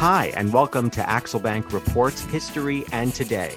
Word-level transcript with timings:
Hi, 0.00 0.32
and 0.34 0.50
welcome 0.50 0.88
to 0.92 1.02
Axelbank 1.02 1.74
Reports 1.74 2.22
History 2.22 2.86
and 2.90 3.12
Today. 3.12 3.54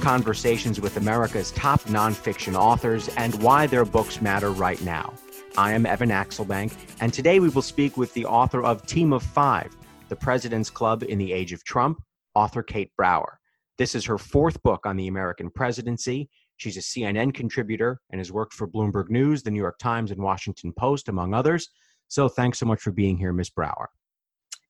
Conversations 0.00 0.80
with 0.80 0.98
America's 0.98 1.50
top 1.50 1.80
nonfiction 1.86 2.54
authors 2.54 3.08
and 3.16 3.34
why 3.42 3.66
their 3.66 3.84
books 3.84 4.22
matter 4.22 4.52
right 4.52 4.80
now. 4.82 5.12
I 5.58 5.72
am 5.72 5.84
Evan 5.84 6.10
Axelbank, 6.10 6.72
and 7.00 7.12
today 7.12 7.40
we 7.40 7.48
will 7.48 7.62
speak 7.62 7.96
with 7.96 8.14
the 8.14 8.24
author 8.24 8.62
of 8.62 8.86
Team 8.86 9.12
of 9.12 9.24
Five 9.24 9.76
The 10.10 10.14
President's 10.14 10.70
Club 10.70 11.02
in 11.02 11.18
the 11.18 11.32
Age 11.32 11.52
of 11.52 11.64
Trump, 11.64 12.00
author 12.36 12.62
Kate 12.62 12.92
Brower. 12.96 13.40
This 13.78 13.96
is 13.96 14.04
her 14.04 14.18
fourth 14.18 14.62
book 14.62 14.86
on 14.86 14.96
the 14.96 15.08
American 15.08 15.50
presidency. 15.50 16.30
She's 16.58 16.76
a 16.76 16.80
CNN 16.80 17.34
contributor 17.34 18.00
and 18.10 18.20
has 18.20 18.30
worked 18.30 18.54
for 18.54 18.68
Bloomberg 18.68 19.10
News, 19.10 19.42
the 19.42 19.50
New 19.50 19.60
York 19.60 19.80
Times, 19.80 20.12
and 20.12 20.22
Washington 20.22 20.72
Post, 20.72 21.08
among 21.08 21.34
others. 21.34 21.68
So 22.06 22.28
thanks 22.28 22.60
so 22.60 22.66
much 22.66 22.80
for 22.80 22.92
being 22.92 23.16
here, 23.16 23.32
Miss 23.32 23.50
Brower. 23.50 23.90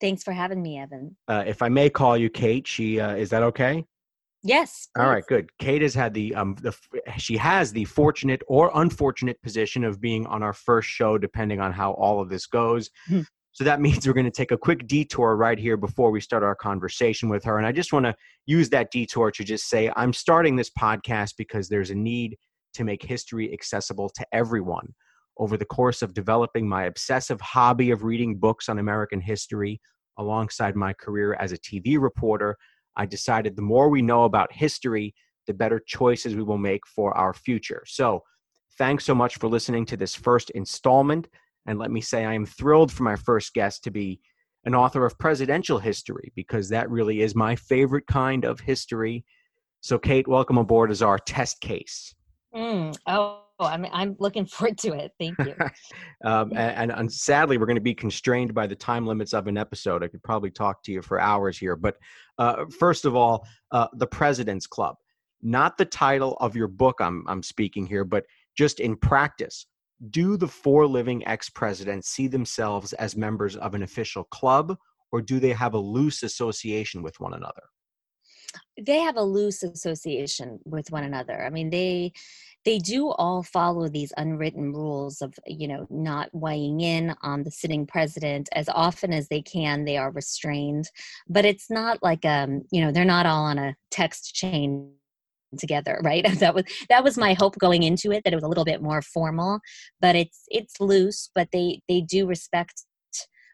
Thanks 0.01 0.23
for 0.23 0.33
having 0.33 0.63
me, 0.63 0.79
Evan. 0.79 1.17
Uh, 1.27 1.45
if 1.47 1.63
I 1.63 1.69
may 1.69 1.89
call 1.89 2.17
you 2.17 2.29
Kate, 2.29 2.67
she 2.67 3.01
uh, 3.01 3.15
is 3.15 3.31
that 3.31 3.43
okay? 3.43 3.85
Yes. 4.43 4.89
Please. 4.95 5.03
All 5.03 5.11
right, 5.11 5.27
good. 5.27 5.51
Kate 5.59 5.83
has 5.83 5.95
had 5.95 6.15
the 6.15 6.35
um 6.35 6.57
the 6.61 6.77
she 7.19 7.37
has 7.37 7.73
the 7.73 7.85
fortunate 7.85 8.43
or 8.47 8.71
unfortunate 8.75 9.41
position 9.43 9.85
of 9.85 10.01
being 10.01 10.27
on 10.27 10.43
our 10.43 10.53
first 10.53 10.89
show, 10.89 11.19
depending 11.19 11.61
on 11.61 11.73
how 11.73 11.93
all 11.93 12.21
of 12.21 12.29
this 12.29 12.47
goes. 12.47 12.91
Hmm. 13.09 13.23
So 13.53 13.65
that 13.65 13.81
means 13.87 14.07
we're 14.07 14.13
going 14.13 14.25
to 14.25 14.31
take 14.31 14.53
a 14.53 14.59
quick 14.59 14.87
detour 14.87 15.35
right 15.35 15.59
here 15.59 15.77
before 15.77 16.11
we 16.11 16.21
start 16.21 16.43
our 16.43 16.55
conversation 16.55 17.29
with 17.29 17.43
her. 17.45 17.59
And 17.59 17.67
I 17.67 17.73
just 17.73 17.93
want 17.93 18.05
to 18.05 18.15
use 18.45 18.69
that 18.71 18.91
detour 18.91 19.31
to 19.31 19.45
just 19.45 19.69
say 19.69 19.91
I'm 19.97 20.13
starting 20.13 20.57
this 20.57 20.71
podcast 20.71 21.35
because 21.39 21.69
there's 21.69 21.91
a 21.91 21.95
need 21.95 22.37
to 22.75 22.85
make 22.85 23.03
history 23.03 23.53
accessible 23.53 24.11
to 24.11 24.27
everyone 24.33 24.95
over 25.39 25.57
the 25.57 25.65
course 25.65 26.03
of 26.03 26.15
developing 26.15 26.69
my 26.69 26.85
obsessive 26.85 27.41
hobby 27.41 27.91
of 27.91 28.05
reading 28.05 28.37
books 28.37 28.69
on 28.69 28.79
American 28.79 29.21
history 29.21 29.81
alongside 30.19 30.77
my 30.77 30.93
career 30.93 31.35
as 31.35 31.53
a 31.53 31.59
TV 31.59 32.01
reporter, 32.01 32.57
I 32.97 33.07
decided 33.07 33.55
the 33.55 33.63
more 33.63 33.89
we 33.89 34.03
know 34.03 34.25
about 34.25 34.53
history, 34.53 35.15
the 35.47 35.55
better 35.55 35.81
choices 35.87 36.35
we 36.35 36.43
will 36.43 36.59
make 36.59 36.87
for 36.87 37.17
our 37.17 37.35
future. 37.35 37.83
So, 37.87 38.23
thanks 38.79 39.05
so 39.05 39.15
much 39.15 39.39
for 39.39 39.49
listening 39.49 39.87
to 39.87 39.97
this 39.97 40.15
first 40.15 40.51
installment. 40.51 41.29
And 41.67 41.79
let 41.79 41.91
me 41.91 42.01
say, 42.01 42.25
I 42.25 42.35
am 42.35 42.47
thrilled 42.47 42.93
for 42.93 43.03
my 43.03 43.17
first 43.17 43.55
guest 43.55 43.85
to 43.85 43.91
be 43.91 44.21
an 44.65 44.75
author 44.75 45.07
of 45.07 45.19
presidential 45.19 45.79
history 45.79 46.33
because 46.35 46.69
that 46.69 46.91
really 46.91 47.23
is 47.23 47.35
my 47.35 47.57
favorite 47.57 48.07
kind 48.07 48.45
of 48.45 48.61
history. 48.61 49.25
So, 49.81 49.99
Kate, 49.99 50.27
welcome 50.27 50.59
aboard 50.59 50.91
as 50.91 51.03
our 51.03 51.19
test 51.19 51.61
case. 51.61 52.15
Mm, 52.55 52.97
oh, 53.07 53.46
I'm 53.65 53.87
I'm 53.93 54.17
looking 54.19 54.47
forward 54.47 54.79
to 54.79 54.93
it. 54.93 55.13
Thank 55.19 55.39
you. 55.39 55.55
um, 56.25 56.53
and, 56.55 56.93
and, 56.93 57.11
sadly, 57.11 57.57
we're 57.57 57.67
going 57.67 57.77
to 57.77 57.81
be 57.81 57.95
constrained 57.95 58.55
by 58.55 58.67
the 58.67 58.77
time 58.77 59.07
limits 59.07 59.33
of 59.33 59.47
an 59.47 59.57
episode. 59.57 60.05
I 60.05 60.09
could 60.09 60.23
probably 60.23 60.51
talk 60.51 60.83
to 60.85 60.93
you 60.93 61.03
for 61.03 61.21
hours 61.21 61.59
here, 61.59 61.77
but 61.77 61.97
uh, 62.39 62.67
first 62.79 63.05
of 63.05 63.17
all, 63.17 63.47
uh, 63.73 63.89
the 63.95 64.07
President's 64.07 64.67
Club, 64.67 64.97
not 65.43 65.79
the 65.79 65.85
title 65.85 66.37
of 66.41 66.55
your 66.55 66.69
book. 66.69 66.97
I'm 67.01 67.25
I'm 67.29 67.43
speaking 67.43 67.87
here, 67.87 68.05
but 68.05 68.25
just 68.57 68.81
in 68.81 68.97
practice, 68.97 69.67
do 70.11 70.37
the 70.37 70.49
four 70.49 70.87
living 70.87 71.27
ex-presidents 71.27 72.09
see 72.09 72.27
themselves 72.27 72.93
as 72.95 73.17
members 73.17 73.57
of 73.57 73.75
an 73.75 73.83
official 73.83 74.25
club, 74.25 74.77
or 75.13 75.23
do 75.23 75.41
they 75.41 75.53
have 75.53 75.75
a 75.75 75.79
loose 75.79 76.23
association 76.23 77.03
with 77.03 77.19
one 77.21 77.35
another? 77.35 77.63
They 78.81 78.99
have 79.01 79.17
a 79.17 79.23
loose 79.23 79.63
association 79.63 80.59
with 80.65 80.91
one 80.91 81.05
another. 81.05 81.43
I 81.43 81.51
mean, 81.51 81.71
they 81.71 82.13
they 82.67 82.79
do 82.79 83.11
all 83.11 83.45
follow 83.45 83.89
these 83.89 84.13
unwritten 84.17 84.73
rules 84.73 85.23
of 85.23 85.33
you 85.47 85.69
know 85.69 85.87
not 85.89 86.29
weighing 86.35 86.81
in 86.81 87.15
on 87.23 87.45
the 87.45 87.51
sitting 87.51 87.87
president 87.87 88.49
as 88.53 88.69
often 88.69 89.13
as 89.13 89.29
they 89.29 89.41
can 89.41 89.85
they 89.85 89.97
are 89.97 90.11
restrained. 90.11 90.91
But 91.29 91.47
it's 91.47 91.71
not 91.71 92.03
like 92.03 92.27
um 92.27 92.63
you 92.71 92.85
know 92.85 92.93
they're 92.93 93.05
not 93.05 93.25
all 93.25 93.45
on 93.45 93.59
a 93.59 93.77
text 93.91 94.35
chain 94.35 94.93
together 95.57 96.01
right? 96.03 96.27
That 96.41 96.55
was 96.55 96.65
that 96.91 97.05
was 97.05 97.17
my 97.17 97.35
hope 97.35 97.57
going 97.57 97.85
into 97.85 98.11
it 98.13 98.25
that 98.25 98.33
it 98.33 98.37
was 98.37 98.45
a 98.45 98.49
little 98.49 98.65
bit 98.65 98.83
more 98.83 99.01
formal. 99.01 99.61
But 100.01 100.17
it's 100.17 100.43
it's 100.49 100.81
loose 100.81 101.31
but 101.35 101.49
they 101.53 101.81
they 101.89 102.01
do 102.03 102.27
respect 102.27 102.85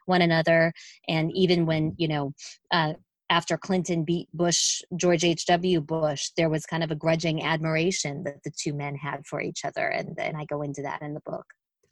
one 0.05 0.21
another. 0.21 0.73
And 1.07 1.31
even 1.33 1.65
when 1.65 1.93
you 1.97 2.07
know 2.07 2.33
uh, 2.71 2.93
after 3.29 3.57
Clinton 3.57 4.03
beat 4.03 4.27
Bush, 4.33 4.81
George 4.95 5.23
H.W. 5.23 5.81
Bush, 5.81 6.29
there 6.37 6.49
was 6.49 6.65
kind 6.65 6.83
of 6.83 6.91
a 6.91 6.95
grudging 6.95 7.43
admiration 7.43 8.23
that 8.23 8.43
the 8.43 8.51
two 8.51 8.73
men 8.73 8.95
had 8.95 9.25
for 9.25 9.41
each 9.41 9.65
other. 9.65 9.87
And, 9.87 10.17
and 10.19 10.37
I 10.37 10.45
go 10.45 10.61
into 10.61 10.81
that 10.83 11.01
in 11.01 11.13
the 11.13 11.21
book. 11.25 11.45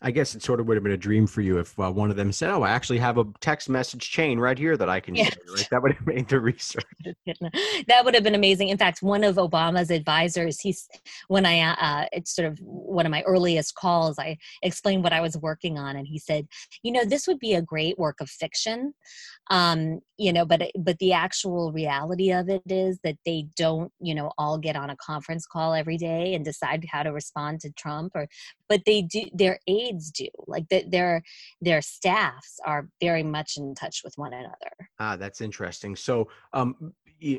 I 0.03 0.11
guess 0.11 0.33
it 0.33 0.41
sort 0.41 0.59
of 0.59 0.67
would 0.67 0.75
have 0.75 0.83
been 0.83 0.93
a 0.93 0.97
dream 0.97 1.27
for 1.27 1.41
you 1.41 1.59
if 1.59 1.79
uh, 1.79 1.91
one 1.91 2.09
of 2.09 2.15
them 2.15 2.31
said, 2.31 2.49
"Oh, 2.49 2.63
I 2.63 2.71
actually 2.71 2.97
have 2.99 3.17
a 3.17 3.25
text 3.39 3.69
message 3.69 4.09
chain 4.09 4.39
right 4.39 4.57
here 4.57 4.75
that 4.75 4.89
I 4.89 4.99
can 4.99 5.13
yes. 5.13 5.33
share." 5.33 5.55
Right? 5.55 5.67
That 5.69 5.83
would 5.83 5.93
have 5.93 6.07
made 6.07 6.27
the 6.27 6.39
research. 6.39 6.85
that 7.05 8.01
would 8.03 8.15
have 8.15 8.23
been 8.23 8.35
amazing. 8.35 8.69
In 8.69 8.77
fact, 8.77 9.03
one 9.03 9.23
of 9.23 9.35
Obama's 9.35 9.91
advisors, 9.91 10.59
he's 10.59 10.89
when 11.27 11.45
I 11.45 11.59
uh, 11.59 12.07
it's 12.11 12.35
sort 12.35 12.47
of 12.47 12.57
one 12.61 13.05
of 13.05 13.11
my 13.11 13.21
earliest 13.23 13.75
calls. 13.75 14.17
I 14.17 14.37
explained 14.63 15.03
what 15.03 15.13
I 15.13 15.21
was 15.21 15.37
working 15.37 15.77
on, 15.77 15.95
and 15.95 16.07
he 16.07 16.17
said, 16.17 16.47
"You 16.81 16.91
know, 16.91 17.05
this 17.05 17.27
would 17.27 17.39
be 17.39 17.53
a 17.53 17.61
great 17.61 17.99
work 17.99 18.21
of 18.21 18.29
fiction, 18.29 18.93
um, 19.51 19.99
you 20.17 20.31
know, 20.31 20.45
but 20.45 20.61
but 20.79 20.97
the 20.99 21.13
actual 21.13 21.71
reality 21.71 22.31
of 22.31 22.47
it 22.47 22.63
is 22.67 22.99
that 23.03 23.17
they 23.25 23.47
don't, 23.57 23.91
you 23.99 24.15
know, 24.15 24.31
all 24.37 24.57
get 24.57 24.75
on 24.75 24.89
a 24.89 24.95
conference 24.95 25.45
call 25.45 25.73
every 25.73 25.97
day 25.97 26.33
and 26.33 26.45
decide 26.45 26.85
how 26.89 27.03
to 27.03 27.11
respond 27.11 27.59
to 27.61 27.71
Trump, 27.71 28.13
or 28.15 28.27
but 28.69 28.81
they 28.85 29.01
do 29.01 29.25
their 29.33 29.59
aides 29.67 29.90
do 29.93 30.27
like 30.47 30.67
the, 30.69 30.83
their 30.87 31.23
their 31.61 31.81
staffs 31.81 32.59
are 32.65 32.87
very 33.01 33.23
much 33.23 33.57
in 33.57 33.75
touch 33.75 34.01
with 34.03 34.13
one 34.17 34.33
another. 34.33 34.71
Ah 34.99 35.15
that's 35.15 35.41
interesting. 35.41 35.95
So 35.95 36.27
um, 36.53 36.93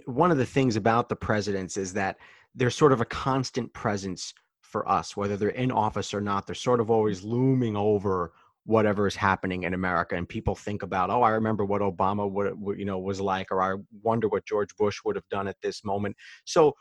one 0.06 0.30
of 0.30 0.38
the 0.38 0.46
things 0.46 0.76
about 0.76 1.08
the 1.08 1.16
presidents 1.16 1.76
is 1.76 1.92
that 1.94 2.16
they're 2.54 2.70
sort 2.70 2.92
of 2.92 3.00
a 3.00 3.06
constant 3.06 3.72
presence 3.72 4.34
for 4.60 4.88
us 4.88 5.16
whether 5.16 5.36
they're 5.36 5.50
in 5.50 5.70
office 5.70 6.14
or 6.14 6.20
not. 6.20 6.46
They're 6.46 6.54
sort 6.54 6.80
of 6.80 6.90
always 6.90 7.22
looming 7.22 7.76
over 7.76 8.32
whatever 8.64 9.06
is 9.06 9.16
happening 9.16 9.64
in 9.64 9.74
America 9.74 10.14
and 10.14 10.28
people 10.28 10.54
think 10.54 10.84
about 10.84 11.10
oh 11.10 11.22
I 11.22 11.30
remember 11.30 11.64
what 11.64 11.82
Obama 11.82 12.30
would 12.30 12.78
you 12.78 12.84
know 12.84 12.98
was 12.98 13.20
like 13.20 13.48
or 13.50 13.60
I 13.60 13.76
wonder 14.02 14.28
what 14.28 14.46
George 14.46 14.74
Bush 14.76 15.00
would 15.04 15.16
have 15.16 15.28
done 15.30 15.48
at 15.48 15.56
this 15.62 15.84
moment. 15.84 16.16
So 16.44 16.74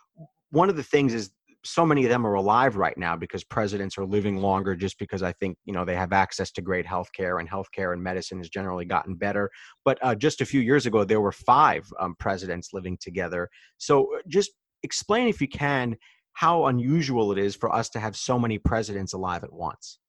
one 0.52 0.70
of 0.70 0.76
the 0.76 0.84
things 0.84 1.14
is 1.14 1.32
so 1.64 1.86
many 1.86 2.04
of 2.04 2.10
them 2.10 2.26
are 2.26 2.34
alive 2.34 2.76
right 2.76 2.98
now 2.98 3.16
because 3.16 3.44
presidents 3.44 3.98
are 3.98 4.06
living 4.06 4.38
longer 4.38 4.76
just 4.76 4.98
because 4.98 5.22
I 5.22 5.32
think, 5.34 5.58
you 5.66 5.74
know, 5.74 5.86
they 5.86 5.96
have 5.96 6.12
access 6.12 6.52
to 6.54 6.62
great 6.62 6.86
health 6.86 7.10
care 7.14 7.40
and 7.40 7.50
healthcare 7.50 7.94
and 7.94 8.02
medicine 8.02 8.40
has 8.40 8.50
generally 8.50 8.86
gotten 8.86 9.16
better. 9.16 9.50
But 9.86 10.00
uh, 10.02 10.16
just 10.16 10.42
a 10.42 10.46
few 10.46 10.62
years 10.62 10.86
ago, 10.86 11.04
there 11.04 11.22
were 11.22 11.32
five 11.32 11.88
um, 12.00 12.16
presidents 12.20 12.70
living 12.74 12.98
together. 13.00 13.50
So 13.78 14.16
uh, 14.16 14.22
just 14.28 14.52
explain, 14.84 15.28
if 15.28 15.40
you 15.40 15.48
can, 15.48 15.98
how 16.34 16.66
unusual 16.66 17.32
it 17.32 17.38
is 17.38 17.56
for 17.56 17.74
us 17.74 17.90
to 17.90 18.00
have 18.00 18.16
so 18.16 18.40
many 18.40 18.58
presidents 18.58 19.14
alive 19.14 19.44
at 19.44 19.54
once. 19.54 20.00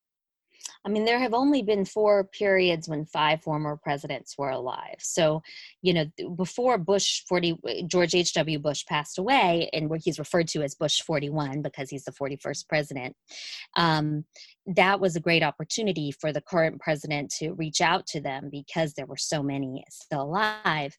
I 0.84 0.89
mean, 0.89 1.05
there 1.05 1.19
have 1.19 1.34
only 1.34 1.62
been 1.62 1.84
four 1.84 2.25
periods 2.25 2.89
when 2.89 3.05
five 3.06 3.43
former 3.43 3.77
presidents 3.77 4.37
were 4.37 4.50
alive. 4.50 4.97
So, 4.99 5.43
you 5.81 5.95
know, 5.95 6.06
before 6.37 6.78
Bush 6.78 7.23
40, 7.28 7.87
George 7.87 8.15
H.W. 8.15 8.59
Bush 8.59 8.84
passed 8.87 9.19
away, 9.19 9.71
and 9.73 9.89
where 9.89 10.00
he's 10.03 10.19
referred 10.19 10.49
to 10.49 10.62
as 10.62 10.75
Bush 10.75 11.00
41 11.03 11.62
because 11.62 11.91
he's 11.91 12.05
the 12.05 12.12
41st 12.12 12.69
president, 12.69 13.17
um, 13.77 14.25
that 14.67 15.00
was 15.00 15.17
a 15.17 15.21
great 15.21 15.43
opportunity 15.43 16.12
for 16.12 16.33
the 16.33 16.41
current 16.41 16.81
president 16.81 17.31
to 17.39 17.53
reach 17.53 17.81
out 17.81 18.06
to 18.06 18.21
them 18.21 18.49
because 18.50 18.94
there 18.94 19.06
were 19.06 19.17
so 19.17 19.43
many 19.43 19.84
still 19.91 20.23
alive. 20.23 20.97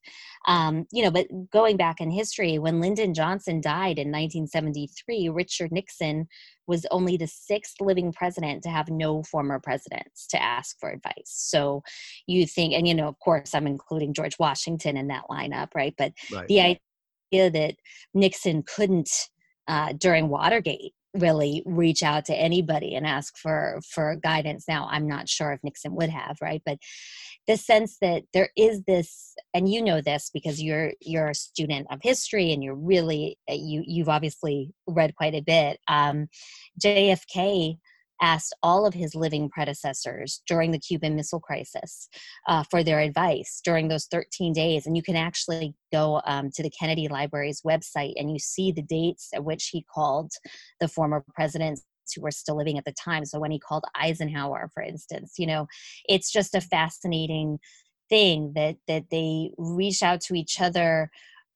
Um, 0.47 0.85
you 0.91 1.03
know, 1.03 1.11
but 1.11 1.27
going 1.51 1.77
back 1.77 2.01
in 2.01 2.11
history, 2.11 2.59
when 2.59 2.81
Lyndon 2.81 3.13
Johnson 3.13 3.61
died 3.61 3.99
in 3.99 4.09
1973, 4.09 5.29
Richard 5.29 5.71
Nixon 5.71 6.27
was 6.67 6.85
only 6.91 7.17
the 7.17 7.27
sixth 7.27 7.81
living 7.81 8.11
president 8.13 8.63
to 8.63 8.69
have 8.69 8.89
no 8.89 9.23
former 9.23 9.59
presidents 9.59 10.27
to 10.27 10.41
ask 10.41 10.79
for 10.79 10.89
advice. 10.89 11.13
So 11.25 11.83
you 12.27 12.45
think, 12.45 12.73
and 12.73 12.87
you 12.87 12.93
know, 12.93 13.07
of 13.07 13.19
course, 13.19 13.53
I'm 13.53 13.67
including 13.67 14.13
George 14.13 14.37
Washington 14.39 14.97
in 14.97 15.07
that 15.07 15.25
lineup, 15.29 15.69
right? 15.75 15.93
But 15.97 16.13
right. 16.31 16.47
the 16.47 16.61
idea 16.61 17.49
that 17.49 17.75
Nixon 18.13 18.63
couldn't 18.63 19.09
uh, 19.67 19.93
during 19.93 20.29
Watergate 20.29 20.93
really 21.13 21.63
reach 21.65 22.03
out 22.03 22.25
to 22.25 22.35
anybody 22.35 22.95
and 22.95 23.05
ask 23.05 23.37
for 23.37 23.79
for 23.89 24.15
guidance. 24.15 24.65
Now 24.67 24.87
i'm 24.91 25.07
not 25.07 25.29
sure 25.29 25.51
if 25.51 25.63
nixon 25.63 25.95
would 25.95 26.09
have 26.09 26.37
right? 26.41 26.61
But 26.65 26.79
the 27.47 27.57
sense 27.57 27.97
that 27.99 28.23
there 28.33 28.49
is 28.55 28.83
this 28.83 29.35
and 29.53 29.69
you 29.69 29.81
know 29.81 30.01
this 30.01 30.29
because 30.33 30.61
you're 30.61 30.93
you're 31.01 31.29
a 31.29 31.35
student 31.35 31.87
of 31.91 31.99
history 32.01 32.53
and 32.53 32.63
you're 32.63 32.75
really 32.75 33.37
uh, 33.49 33.53
you 33.53 33.83
you've 33.85 34.09
obviously 34.09 34.71
read 34.87 35.15
quite 35.15 35.35
a 35.35 35.41
bit 35.41 35.79
um, 35.87 36.27
jfk 36.81 37.77
asked 38.23 38.55
all 38.63 38.85
of 38.85 38.93
his 38.93 39.13
living 39.13 39.49
predecessors 39.49 40.41
during 40.47 40.71
the 40.71 40.79
Cuban 40.79 41.13
Missile 41.13 41.41
Crisis 41.41 42.07
uh, 42.47 42.63
for 42.71 42.81
their 42.81 43.01
advice 43.01 43.61
during 43.65 43.89
those 43.89 44.05
13 44.05 44.53
days. 44.53 44.87
And 44.87 44.95
you 44.95 45.03
can 45.03 45.17
actually 45.17 45.75
go 45.91 46.21
um, 46.25 46.49
to 46.51 46.63
the 46.63 46.69
Kennedy 46.69 47.09
Library's 47.09 47.61
website 47.61 48.13
and 48.15 48.31
you 48.31 48.39
see 48.39 48.71
the 48.71 48.81
dates 48.81 49.29
at 49.35 49.43
which 49.43 49.67
he 49.67 49.85
called 49.93 50.31
the 50.79 50.87
former 50.87 51.25
presidents 51.35 51.83
who 52.15 52.21
were 52.21 52.31
still 52.31 52.57
living 52.57 52.77
at 52.77 52.85
the 52.85 52.93
time. 52.93 53.25
So 53.25 53.39
when 53.39 53.51
he 53.51 53.59
called 53.59 53.83
Eisenhower, 53.93 54.69
for 54.73 54.81
instance, 54.81 55.33
you 55.37 55.45
know, 55.45 55.67
it's 56.07 56.31
just 56.31 56.55
a 56.55 56.61
fascinating 56.61 57.59
thing 58.09 58.53
that 58.55 58.75
that 58.87 59.05
they 59.11 59.51
reach 59.57 60.03
out 60.03 60.21
to 60.21 60.35
each 60.35 60.61
other 60.61 61.09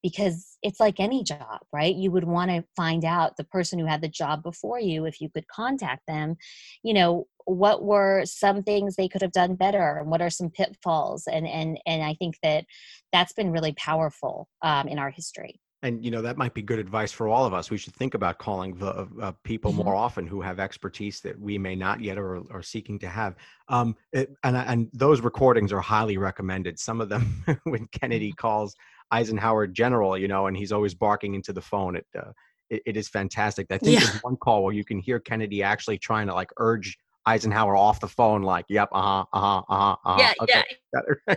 because 0.03 0.57
it's 0.61 0.79
like 0.79 0.99
any 0.99 1.23
job, 1.23 1.59
right? 1.73 1.95
You 1.95 2.11
would 2.11 2.23
want 2.23 2.51
to 2.51 2.63
find 2.75 3.03
out 3.03 3.38
the 3.38 3.44
person 3.44 3.79
who 3.79 3.85
had 3.85 4.01
the 4.01 4.07
job 4.07 4.44
before 4.44 4.79
you, 4.79 5.05
if 5.05 5.19
you 5.21 5.29
could 5.29 5.47
contact 5.47 6.03
them, 6.07 6.35
you 6.83 6.94
know, 6.94 7.27
what 7.47 7.83
were 7.83 8.23
some 8.25 8.61
things 8.61 8.95
they 8.95 9.07
could 9.07 9.21
have 9.21 9.31
done 9.31 9.55
better 9.55 9.99
and 9.99 10.09
what 10.09 10.21
are 10.21 10.29
some 10.29 10.49
pitfalls 10.49 11.27
and 11.31 11.47
and 11.47 11.79
and 11.85 12.03
i 12.03 12.13
think 12.15 12.35
that 12.44 12.65
that's 13.13 13.31
been 13.31 13.51
really 13.51 13.73
powerful 13.77 14.49
um, 14.63 14.89
in 14.89 14.99
our 14.99 15.09
history 15.09 15.61
and 15.81 16.03
you 16.03 16.11
know 16.11 16.21
that 16.21 16.38
might 16.38 16.53
be 16.53 16.61
good 16.61 16.79
advice 16.79 17.11
for 17.11 17.27
all 17.29 17.45
of 17.45 17.53
us 17.53 17.69
we 17.69 17.77
should 17.77 17.93
think 17.95 18.15
about 18.15 18.38
calling 18.38 18.75
the 18.75 18.88
uh, 18.88 19.05
uh 19.21 19.31
people 19.43 19.71
mm-hmm. 19.71 19.83
more 19.83 19.95
often 19.95 20.27
who 20.27 20.41
have 20.41 20.59
expertise 20.59 21.21
that 21.21 21.39
we 21.39 21.57
may 21.57 21.75
not 21.75 22.01
yet 22.01 22.17
or 22.17 22.43
are 22.51 22.61
seeking 22.63 23.00
to 23.00 23.07
have 23.07 23.35
um, 23.69 23.95
it, 24.11 24.33
and 24.43 24.57
and 24.57 24.89
those 24.93 25.21
recordings 25.21 25.71
are 25.71 25.81
highly 25.81 26.17
recommended 26.17 26.77
some 26.77 27.00
of 27.00 27.07
them 27.07 27.43
when 27.63 27.88
kennedy 27.88 28.29
mm-hmm. 28.29 28.41
calls 28.41 28.75
eisenhower 29.12 29.68
general 29.68 30.18
you 30.18 30.27
know 30.27 30.48
and 30.48 30.57
he's 30.57 30.71
always 30.71 30.94
barking 30.94 31.33
into 31.33 31.54
the 31.54 31.62
phone 31.62 31.95
it, 31.95 32.06
uh, 32.18 32.31
it, 32.69 32.81
it 32.86 32.98
is 32.98 33.07
fantastic 33.07 33.68
i 33.69 33.77
think 33.77 34.00
yeah. 34.00 34.06
there's 34.06 34.21
one 34.24 34.36
call 34.38 34.63
where 34.63 34.74
you 34.74 34.83
can 34.83 35.00
hear 35.00 35.19
kennedy 35.19 35.63
actually 35.63 35.98
trying 35.98 36.27
to 36.27 36.33
like 36.33 36.50
urge 36.57 36.98
Eisenhower 37.27 37.75
off 37.75 38.00
the 38.00 38.07
phone, 38.07 38.42
like, 38.42 38.65
"Yep, 38.69 38.88
uh 38.94 39.01
huh, 39.01 39.25
uh 39.33 39.39
huh, 39.39 39.63
uh 39.68 39.75
huh." 39.75 39.95
Uh-huh. 40.06 40.18
Yeah, 40.19 40.33
okay. 40.42 40.63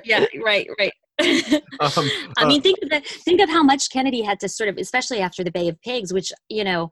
yeah, 0.05 0.27
yeah, 0.31 0.41
right, 0.43 0.69
right. 0.79 0.93
um, 1.81 2.11
I 2.39 2.47
mean, 2.47 2.61
uh 2.61 2.63
think 2.63 2.79
of 2.83 2.91
the, 2.91 3.01
think 3.01 3.41
of 3.41 3.51
how 3.51 3.63
much 3.63 3.91
Kennedy 3.91 4.23
had 4.23 4.39
to 4.41 4.49
sort 4.49 4.69
of, 4.69 4.79
especially 4.79 5.21
after 5.21 5.43
the 5.43 5.51
Bay 5.51 5.69
of 5.69 5.81
Pigs, 5.83 6.13
which 6.13 6.33
you 6.49 6.63
know, 6.63 6.91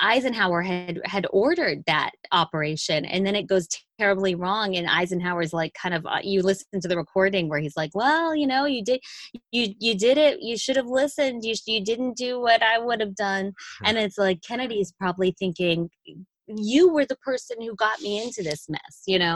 Eisenhower 0.00 0.62
had 0.62 1.00
had 1.04 1.26
ordered 1.30 1.82
that 1.86 2.12
operation, 2.32 3.04
and 3.04 3.26
then 3.26 3.34
it 3.34 3.46
goes 3.46 3.68
terribly 3.98 4.34
wrong. 4.34 4.76
And 4.76 4.88
Eisenhower's 4.88 5.52
like, 5.52 5.74
kind 5.74 5.94
of, 5.94 6.06
uh, 6.06 6.18
you 6.22 6.42
listen 6.42 6.80
to 6.80 6.88
the 6.88 6.96
recording 6.96 7.48
where 7.48 7.60
he's 7.60 7.76
like, 7.76 7.90
"Well, 7.94 8.34
you 8.34 8.46
know, 8.46 8.64
you 8.64 8.82
did, 8.84 9.00
you 9.52 9.74
you 9.78 9.96
did 9.96 10.18
it. 10.18 10.40
You 10.40 10.56
should 10.56 10.76
have 10.76 10.86
listened. 10.86 11.44
You 11.44 11.54
you 11.66 11.84
didn't 11.84 12.16
do 12.16 12.40
what 12.40 12.62
I 12.62 12.78
would 12.78 13.00
have 13.00 13.14
done." 13.16 13.52
And 13.84 13.98
it's 13.98 14.18
like 14.18 14.42
Kennedy's 14.42 14.92
probably 14.92 15.34
thinking, 15.38 15.90
you 16.48 16.92
were 16.92 17.04
the 17.04 17.16
person 17.16 17.60
who 17.60 17.74
got 17.74 18.00
me 18.00 18.22
into 18.22 18.42
this 18.42 18.68
mess 18.68 19.02
you 19.06 19.18
know 19.18 19.34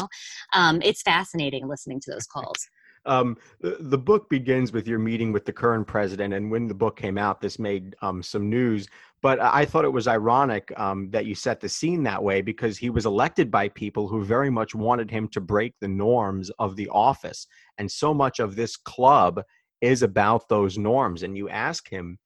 um, 0.53 0.81
it's 0.83 1.03
fascinating 1.03 1.67
listening 1.67 2.01
to 2.01 2.11
those 2.11 2.27
calls 2.27 2.69
um, 3.07 3.37
the, 3.61 3.77
the, 3.81 3.99
book 3.99 4.29
begins 4.29 4.73
with 4.73 4.87
your 4.87 4.99
meeting 4.99 5.33
with 5.33 5.45
the 5.45 5.53
current 5.53 5.87
president 5.87 6.35
and 6.35 6.51
when 6.51 6.69
the 6.69 6.75
book 6.75 6.97
came 6.97 7.17
out 7.17 7.41
this 7.41 7.59
made 7.59 7.97
um, 8.03 8.23
some 8.23 8.51
news. 8.51 8.89
But 9.23 9.41
i 9.41 9.65
thought 9.65 9.85
it 9.85 9.93
was 9.93 10.09
ironic 10.09 10.73
um, 10.79 11.11
that 11.11 11.27
you 11.27 11.35
set 11.35 11.61
the 11.61 11.69
scene 11.69 12.03
that 12.05 12.23
way 12.23 12.41
because 12.43 12.79
he 12.79 12.91
was 12.91 13.07
elected 13.07 13.51
by 13.51 13.69
people 13.69 14.09
who 14.09 14.25
very 14.25 14.51
much 14.51 14.75
wanted 14.75 15.11
him 15.11 15.29
to 15.29 15.41
break 15.41 15.75
the 15.81 15.89
norms 15.89 16.51
of 16.59 16.77
the 16.77 16.89
office. 16.89 17.47
And 17.79 17.91
so 17.91 18.15
much 18.15 18.39
of 18.39 18.57
this 18.57 18.77
club 18.77 19.43
is 19.81 20.03
about 20.03 20.49
those 20.49 20.77
norms. 20.77 21.23
And 21.23 21.37
you 21.37 21.49
ask 21.49 21.89
him 21.89 22.19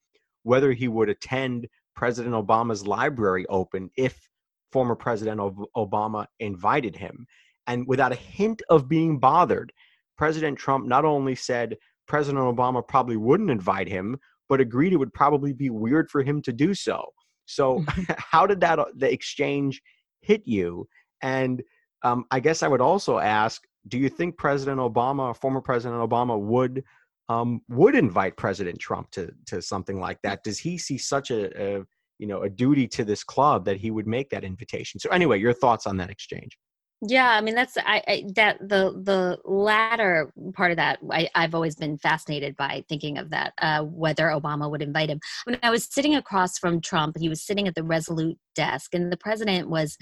whether 0.43 0.71
he 0.73 0.87
would 0.87 1.09
attend 1.09 1.67
president 1.95 2.35
obama's 2.35 2.85
library 2.85 3.45
open 3.47 3.89
if 3.97 4.29
former 4.75 4.93
President 4.93 5.39
Obama 5.77 6.25
invited 6.41 6.97
him. 6.97 7.25
And 7.65 7.87
without 7.87 8.11
a 8.11 8.15
hint 8.15 8.61
of 8.69 8.89
being 8.89 9.19
bothered, 9.19 9.71
President 10.17 10.57
Trump 10.57 10.85
not 10.85 11.05
only 11.05 11.35
said 11.35 11.77
President 12.07 12.43
Obama 12.43 12.87
probably 12.87 13.17
wouldn't 13.17 13.49
invite 13.49 13.87
him, 13.87 14.17
but 14.47 14.61
agreed 14.61 14.93
it 14.93 14.97
would 14.97 15.13
probably 15.13 15.53
be 15.53 15.69
weird 15.69 16.09
for 16.09 16.21
him 16.21 16.41
to 16.43 16.53
do 16.53 16.73
so. 16.73 17.03
So, 17.45 17.83
how 18.17 18.45
did 18.45 18.61
that 18.61 18.79
uh, 18.79 18.85
the 18.95 19.11
exchange 19.11 19.81
hit 20.21 20.43
you? 20.45 20.87
And 21.21 21.63
um, 22.03 22.25
I 22.31 22.39
guess 22.39 22.63
I 22.63 22.67
would 22.67 22.81
also 22.81 23.17
ask: 23.19 23.63
Do 23.87 23.97
you 23.97 24.09
think 24.09 24.37
President 24.37 24.79
Obama, 24.79 25.35
former 25.35 25.61
President 25.61 26.01
Obama, 26.01 26.39
would 26.39 26.83
um, 27.27 27.61
would 27.69 27.95
invite 27.95 28.37
President 28.37 28.79
Trump 28.79 29.11
to 29.11 29.31
to 29.47 29.61
something 29.61 29.99
like 29.99 30.21
that? 30.23 30.43
Does 30.43 30.59
he 30.59 30.77
see 30.77 30.97
such 30.97 31.31
a, 31.31 31.79
a 31.79 31.85
you 32.19 32.27
know 32.27 32.43
a 32.43 32.49
duty 32.49 32.87
to 32.87 33.03
this 33.03 33.23
club 33.23 33.65
that 33.65 33.77
he 33.77 33.91
would 33.91 34.07
make 34.07 34.29
that 34.29 34.43
invitation 34.43 34.99
so 34.99 35.09
anyway 35.09 35.39
your 35.39 35.53
thoughts 35.53 35.85
on 35.85 35.97
that 35.97 36.09
exchange 36.09 36.57
yeah 37.07 37.31
i 37.31 37.41
mean 37.41 37.55
that's 37.55 37.77
i, 37.77 38.01
I 38.07 38.23
that 38.35 38.59
the 38.59 39.01
the 39.03 39.37
latter 39.43 40.31
part 40.53 40.71
of 40.71 40.77
that 40.77 40.99
I, 41.11 41.29
i've 41.35 41.55
always 41.55 41.75
been 41.75 41.97
fascinated 41.97 42.55
by 42.55 42.83
thinking 42.89 43.17
of 43.17 43.29
that 43.31 43.53
uh, 43.61 43.83
whether 43.83 44.25
obama 44.27 44.69
would 44.69 44.81
invite 44.81 45.09
him. 45.09 45.19
When 45.45 45.57
i 45.63 45.69
was 45.69 45.87
sitting 45.91 46.15
across 46.15 46.57
from 46.57 46.81
trump 46.81 47.17
he 47.17 47.29
was 47.29 47.41
sitting 47.41 47.67
at 47.67 47.75
the 47.75 47.83
resolute 47.83 48.37
desk 48.55 48.93
and 48.93 49.11
the 49.11 49.17
president 49.17 49.69
was 49.69 49.97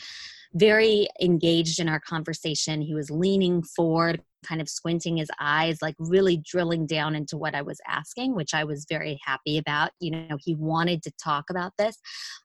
very 0.53 1.07
engaged 1.19 1.79
in 1.79 1.89
our 1.89 1.99
conversation. 1.99 2.81
He 2.81 2.93
was 2.93 3.09
leaning 3.09 3.63
forward 3.63 4.21
kind 4.43 4.61
of 4.61 4.69
squinting 4.69 5.17
his 5.17 5.29
eyes, 5.39 5.79
like 5.81 5.95
really 5.97 6.37
drilling 6.37 6.85
down 6.85 7.15
into 7.15 7.37
what 7.37 7.55
I 7.55 7.61
was 7.61 7.79
asking, 7.87 8.35
which 8.35 8.53
I 8.53 8.63
was 8.63 8.85
very 8.89 9.19
happy 9.25 9.57
about. 9.57 9.91
You 9.99 10.11
know, 10.11 10.37
he 10.39 10.55
wanted 10.55 11.03
to 11.03 11.11
talk 11.23 11.45
about 11.49 11.73
this, 11.77 11.97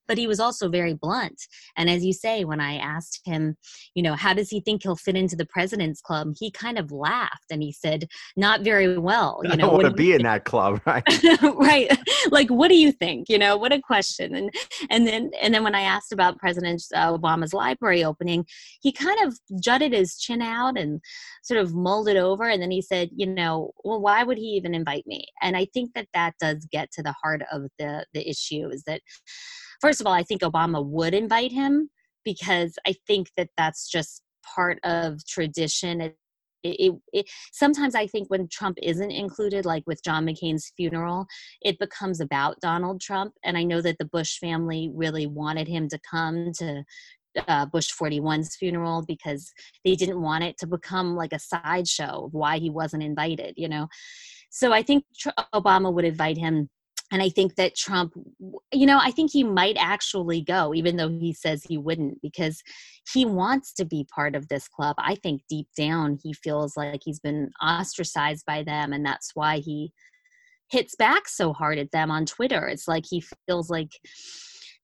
but 0.06 0.18
he 0.18 0.26
was 0.26 0.40
also 0.40 0.68
very 0.68 0.94
blunt. 0.94 1.40
And 1.76 1.90
as 1.90 2.04
you 2.04 2.12
say, 2.12 2.44
when 2.44 2.60
I 2.60 2.76
asked 2.76 3.20
him, 3.24 3.56
you 3.94 4.02
know, 4.02 4.14
how 4.14 4.34
does 4.34 4.48
he 4.48 4.60
think 4.60 4.82
he'll 4.82 4.96
fit 4.96 5.16
into 5.16 5.36
the 5.36 5.46
president's 5.46 6.00
club? 6.00 6.34
He 6.38 6.50
kind 6.50 6.78
of 6.78 6.90
laughed 6.90 7.50
and 7.50 7.62
he 7.62 7.72
said, 7.72 8.06
not 8.36 8.62
very 8.62 8.98
well. 8.98 9.40
You 9.42 9.50
know, 9.50 9.54
I 9.54 9.56
don't 9.56 9.72
want 9.74 9.86
to 9.86 9.92
be 9.92 10.12
in 10.12 10.22
that 10.22 10.44
club, 10.44 10.80
right? 10.86 11.04
right. 11.42 11.90
Like, 12.30 12.48
what 12.48 12.68
do 12.68 12.76
you 12.76 12.92
think? 12.92 13.28
You 13.28 13.38
know, 13.38 13.56
what 13.56 13.72
a 13.72 13.80
question. 13.80 14.34
And, 14.34 14.50
and 14.90 15.06
then, 15.06 15.30
and 15.40 15.52
then 15.52 15.62
when 15.64 15.74
I 15.74 15.82
asked 15.82 16.12
about 16.12 16.38
President 16.38 16.82
uh, 16.94 17.16
Obama's 17.16 17.52
library 17.52 18.02
opening, 18.04 18.46
he 18.80 18.92
kind 18.92 19.18
of 19.26 19.38
jutted 19.62 19.92
his 19.92 20.16
chin 20.16 20.42
out 20.42 20.78
and 20.78 21.00
sort 21.42 21.60
of 21.60 21.74
mulled 21.88 22.08
it 22.08 22.18
over 22.18 22.46
and 22.48 22.60
then 22.60 22.70
he 22.70 22.82
said 22.82 23.08
you 23.16 23.26
know 23.26 23.70
well 23.82 24.00
why 24.00 24.22
would 24.22 24.36
he 24.36 24.44
even 24.58 24.74
invite 24.74 25.06
me 25.06 25.26
and 25.40 25.56
i 25.56 25.66
think 25.72 25.90
that 25.94 26.08
that 26.12 26.34
does 26.38 26.66
get 26.70 26.90
to 26.92 27.02
the 27.02 27.14
heart 27.22 27.42
of 27.50 27.62
the 27.78 28.04
the 28.12 28.28
issue 28.28 28.68
is 28.70 28.82
that 28.84 29.00
first 29.80 30.00
of 30.00 30.06
all 30.06 30.12
i 30.12 30.22
think 30.22 30.42
obama 30.42 30.84
would 30.84 31.14
invite 31.14 31.50
him 31.50 31.88
because 32.26 32.74
i 32.86 32.94
think 33.06 33.30
that 33.38 33.48
that's 33.56 33.88
just 33.88 34.22
part 34.54 34.78
of 34.84 35.24
tradition 35.26 36.00
it, 36.00 36.16
it, 36.64 36.94
it, 37.12 37.26
sometimes 37.52 37.94
I 37.94 38.08
think 38.08 38.28
when 38.28 38.48
Trump 38.48 38.78
isn't 38.82 39.10
included, 39.12 39.64
like 39.64 39.84
with 39.86 40.02
John 40.02 40.26
McCain's 40.26 40.72
funeral, 40.76 41.26
it 41.62 41.78
becomes 41.78 42.20
about 42.20 42.60
Donald 42.60 43.00
Trump. 43.00 43.34
And 43.44 43.56
I 43.56 43.62
know 43.62 43.80
that 43.80 43.98
the 43.98 44.04
Bush 44.04 44.38
family 44.38 44.90
really 44.92 45.26
wanted 45.26 45.68
him 45.68 45.88
to 45.88 46.00
come 46.10 46.50
to 46.58 46.82
uh, 47.46 47.66
Bush 47.66 47.90
41's 47.92 48.56
funeral 48.56 49.04
because 49.06 49.52
they 49.84 49.94
didn't 49.94 50.20
want 50.20 50.44
it 50.44 50.58
to 50.58 50.66
become 50.66 51.16
like 51.16 51.32
a 51.32 51.38
sideshow 51.38 52.26
of 52.26 52.34
why 52.34 52.58
he 52.58 52.70
wasn't 52.70 53.02
invited, 53.02 53.54
you 53.56 53.68
know. 53.68 53.88
So 54.50 54.72
I 54.72 54.82
think 54.82 55.04
Tr- 55.18 55.30
Obama 55.54 55.92
would 55.92 56.04
invite 56.04 56.38
him. 56.38 56.68
And 57.10 57.22
I 57.22 57.30
think 57.30 57.54
that 57.54 57.74
Trump, 57.74 58.12
you 58.72 58.84
know, 58.84 58.98
I 59.02 59.10
think 59.10 59.30
he 59.32 59.42
might 59.42 59.76
actually 59.78 60.42
go, 60.42 60.74
even 60.74 60.96
though 60.96 61.08
he 61.08 61.32
says 61.32 61.64
he 61.64 61.78
wouldn't, 61.78 62.20
because 62.20 62.62
he 63.10 63.24
wants 63.24 63.72
to 63.74 63.86
be 63.86 64.06
part 64.14 64.36
of 64.36 64.48
this 64.48 64.68
club. 64.68 64.94
I 64.98 65.14
think 65.14 65.40
deep 65.48 65.68
down 65.74 66.18
he 66.22 66.34
feels 66.34 66.76
like 66.76 67.00
he's 67.02 67.18
been 67.18 67.50
ostracized 67.62 68.44
by 68.44 68.62
them, 68.62 68.92
and 68.92 69.06
that's 69.06 69.30
why 69.34 69.58
he 69.58 69.92
hits 70.70 70.94
back 70.96 71.28
so 71.28 71.54
hard 71.54 71.78
at 71.78 71.92
them 71.92 72.10
on 72.10 72.26
Twitter. 72.26 72.68
It's 72.68 72.86
like 72.86 73.04
he 73.08 73.24
feels 73.46 73.70
like 73.70 73.92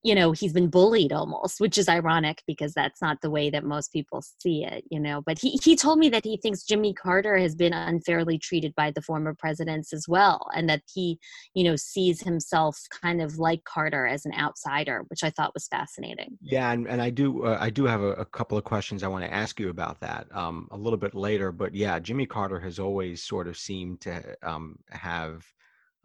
you 0.04 0.14
know 0.14 0.32
he's 0.32 0.52
been 0.52 0.68
bullied 0.68 1.12
almost 1.12 1.58
which 1.58 1.78
is 1.78 1.88
ironic 1.88 2.42
because 2.46 2.72
that's 2.74 3.02
not 3.02 3.20
the 3.22 3.30
way 3.30 3.50
that 3.50 3.64
most 3.64 3.90
people 3.92 4.22
see 4.38 4.64
it 4.64 4.84
you 4.90 5.00
know 5.00 5.22
but 5.22 5.38
he, 5.38 5.58
he 5.64 5.74
told 5.74 5.98
me 5.98 6.08
that 6.08 6.24
he 6.24 6.36
thinks 6.36 6.62
jimmy 6.62 6.92
carter 6.92 7.36
has 7.36 7.54
been 7.54 7.72
unfairly 7.72 8.38
treated 8.38 8.72
by 8.76 8.90
the 8.90 9.02
former 9.02 9.34
presidents 9.34 9.92
as 9.92 10.06
well 10.06 10.46
and 10.54 10.68
that 10.68 10.82
he 10.92 11.18
you 11.54 11.64
know 11.64 11.74
sees 11.74 12.20
himself 12.20 12.78
kind 13.02 13.20
of 13.20 13.38
like 13.38 13.64
carter 13.64 14.06
as 14.06 14.24
an 14.26 14.32
outsider 14.38 15.04
which 15.08 15.24
i 15.24 15.30
thought 15.30 15.54
was 15.54 15.66
fascinating 15.68 16.36
yeah 16.40 16.70
and, 16.70 16.86
and 16.86 17.02
i 17.02 17.10
do 17.10 17.44
uh, 17.44 17.58
i 17.60 17.70
do 17.70 17.84
have 17.84 18.02
a, 18.02 18.12
a, 18.12 18.24
couple 18.26 18.58
of 18.58 18.64
questions 18.64 19.02
i 19.02 19.08
want 19.08 19.24
to 19.24 19.32
ask 19.32 19.58
you 19.58 19.70
about 19.70 19.98
that 20.00 20.26
um, 20.32 20.68
a 20.70 20.76
little 20.76 20.98
bit 20.98 21.14
later 21.14 21.50
but 21.50 21.74
yeah 21.74 21.98
jimmy 21.98 22.26
carter 22.26 22.60
has 22.60 22.78
always 22.78 23.22
sort 23.22 23.48
of 23.48 23.56
seemed 23.56 24.00
to 24.00 24.36
um, 24.42 24.76
have 24.90 25.42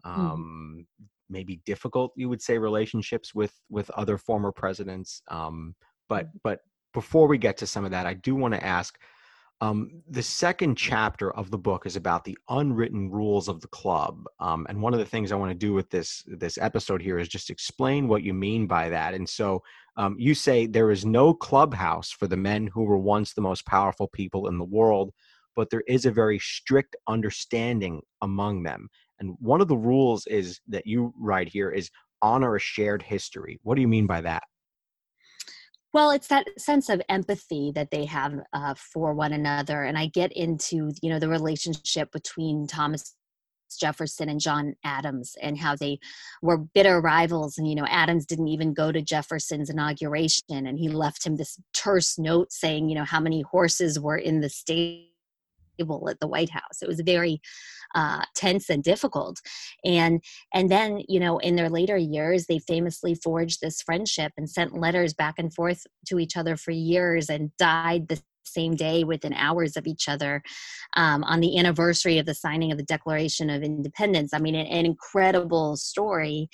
hmm. 0.04 0.10
um, 0.10 0.86
maybe 1.30 1.60
difficult 1.64 2.12
you 2.16 2.28
would 2.28 2.42
say 2.42 2.58
relationships 2.58 3.34
with 3.34 3.52
with 3.68 3.90
other 3.90 4.18
former 4.18 4.52
presidents 4.52 5.22
um, 5.28 5.74
but 6.08 6.26
mm-hmm. 6.26 6.38
but 6.42 6.60
before 6.92 7.28
we 7.28 7.38
get 7.38 7.56
to 7.56 7.66
some 7.66 7.84
of 7.84 7.90
that 7.90 8.06
i 8.06 8.14
do 8.14 8.34
want 8.34 8.54
to 8.54 8.64
ask 8.64 8.98
um, 9.62 9.90
the 10.08 10.22
second 10.22 10.76
chapter 10.76 11.30
of 11.34 11.50
the 11.50 11.58
book 11.58 11.84
is 11.84 11.94
about 11.94 12.24
the 12.24 12.38
unwritten 12.48 13.10
rules 13.10 13.46
of 13.46 13.60
the 13.60 13.68
club 13.68 14.24
um, 14.40 14.66
and 14.70 14.80
one 14.80 14.94
of 14.94 14.98
the 14.98 15.06
things 15.06 15.32
i 15.32 15.36
want 15.36 15.50
to 15.50 15.66
do 15.66 15.72
with 15.72 15.90
this 15.90 16.24
this 16.26 16.58
episode 16.58 17.02
here 17.02 17.18
is 17.18 17.28
just 17.28 17.50
explain 17.50 18.08
what 18.08 18.22
you 18.22 18.34
mean 18.34 18.66
by 18.66 18.88
that 18.88 19.14
and 19.14 19.28
so 19.28 19.62
um, 19.96 20.16
you 20.18 20.34
say 20.34 20.66
there 20.66 20.90
is 20.90 21.04
no 21.04 21.34
clubhouse 21.34 22.10
for 22.10 22.26
the 22.26 22.36
men 22.36 22.66
who 22.66 22.84
were 22.84 22.98
once 22.98 23.32
the 23.32 23.40
most 23.40 23.66
powerful 23.66 24.08
people 24.08 24.48
in 24.48 24.58
the 24.58 24.64
world 24.64 25.12
but 25.56 25.68
there 25.68 25.82
is 25.86 26.06
a 26.06 26.10
very 26.10 26.38
strict 26.38 26.96
understanding 27.06 28.00
among 28.22 28.62
them 28.62 28.88
and 29.20 29.36
one 29.38 29.60
of 29.60 29.68
the 29.68 29.76
rules 29.76 30.26
is 30.26 30.60
that 30.68 30.86
you 30.86 31.12
write 31.18 31.48
here 31.48 31.70
is 31.70 31.90
honor 32.22 32.56
a 32.56 32.60
shared 32.60 33.02
history. 33.02 33.58
What 33.62 33.76
do 33.76 33.80
you 33.80 33.88
mean 33.88 34.06
by 34.06 34.20
that? 34.22 34.42
Well, 35.92 36.10
it's 36.10 36.28
that 36.28 36.46
sense 36.58 36.88
of 36.88 37.02
empathy 37.08 37.72
that 37.74 37.90
they 37.90 38.04
have 38.04 38.34
uh, 38.52 38.74
for 38.74 39.12
one 39.12 39.32
another, 39.32 39.82
and 39.82 39.98
I 39.98 40.06
get 40.06 40.32
into 40.32 40.92
you 41.02 41.10
know 41.10 41.18
the 41.18 41.28
relationship 41.28 42.12
between 42.12 42.66
Thomas 42.66 43.16
Jefferson 43.78 44.28
and 44.28 44.40
John 44.40 44.74
Adams 44.84 45.36
and 45.40 45.58
how 45.58 45.76
they 45.76 45.98
were 46.42 46.58
bitter 46.58 47.00
rivals. 47.00 47.58
And, 47.58 47.68
you 47.68 47.74
know, 47.74 47.86
Adams 47.86 48.26
didn't 48.26 48.48
even 48.48 48.74
go 48.74 48.90
to 48.90 49.02
Jefferson's 49.02 49.70
inauguration 49.70 50.66
and 50.66 50.78
he 50.78 50.88
left 50.88 51.24
him 51.24 51.36
this 51.36 51.58
terse 51.72 52.18
note 52.18 52.52
saying, 52.52 52.88
you 52.88 52.94
know, 52.94 53.04
how 53.04 53.20
many 53.20 53.42
horses 53.42 54.00
were 54.00 54.16
in 54.16 54.40
the 54.40 54.48
stable 55.80 56.08
at 56.08 56.20
the 56.20 56.26
White 56.26 56.50
House. 56.50 56.82
It 56.82 56.88
was 56.88 57.00
very 57.00 57.40
uh, 57.94 58.22
tense 58.34 58.70
and 58.70 58.82
difficult. 58.82 59.40
And 59.84 60.22
and 60.54 60.70
then 60.70 61.02
you 61.08 61.20
know 61.20 61.38
in 61.38 61.56
their 61.56 61.68
later 61.70 61.96
years, 61.96 62.46
they 62.46 62.58
famously 62.58 63.14
forged 63.14 63.60
this 63.60 63.82
friendship 63.82 64.32
and 64.36 64.48
sent 64.48 64.78
letters 64.78 65.14
back 65.14 65.34
and 65.38 65.52
forth 65.52 65.86
to 66.06 66.18
each 66.18 66.36
other 66.36 66.56
for 66.56 66.70
years 66.70 67.28
and 67.28 67.50
died 67.56 68.08
the 68.08 68.20
same 68.44 68.74
day 68.74 69.04
within 69.04 69.32
hours 69.34 69.76
of 69.76 69.86
each 69.86 70.08
other 70.08 70.42
um, 70.96 71.22
on 71.24 71.40
the 71.40 71.58
anniversary 71.58 72.18
of 72.18 72.26
the 72.26 72.34
signing 72.34 72.72
of 72.72 72.78
the 72.78 72.84
Declaration 72.84 73.48
of 73.48 73.62
Independence. 73.62 74.32
I 74.34 74.38
mean, 74.38 74.54
an, 74.54 74.66
an 74.66 74.86
incredible 74.86 75.76
story. 75.76 76.48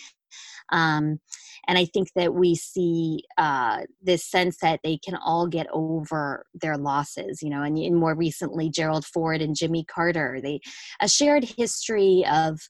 Um, 0.73 1.21
and 1.69 1.79
I 1.79 1.85
think 1.85 2.09
that 2.15 2.35
we 2.35 2.55
see 2.55 3.25
uh, 3.39 3.81
this 4.03 4.25
sense 4.25 4.59
that 4.63 4.81
they 4.85 4.99
can 4.99 5.17
all 5.17 5.47
get 5.47 5.67
over 5.73 6.47
their 6.55 6.77
losses, 6.77 7.43
you 7.43 7.51
know, 7.51 7.63
and, 7.63 7.77
and 7.77 7.97
more 7.97 8.15
recently, 8.15 8.71
Gerald 8.71 9.05
Ford 9.05 9.43
and 9.43 9.57
Jimmy 9.57 9.85
Carter, 9.85 10.39
they 10.43 10.61
a 11.01 11.09
shared 11.09 11.45
history 11.45 12.25
of 12.31 12.61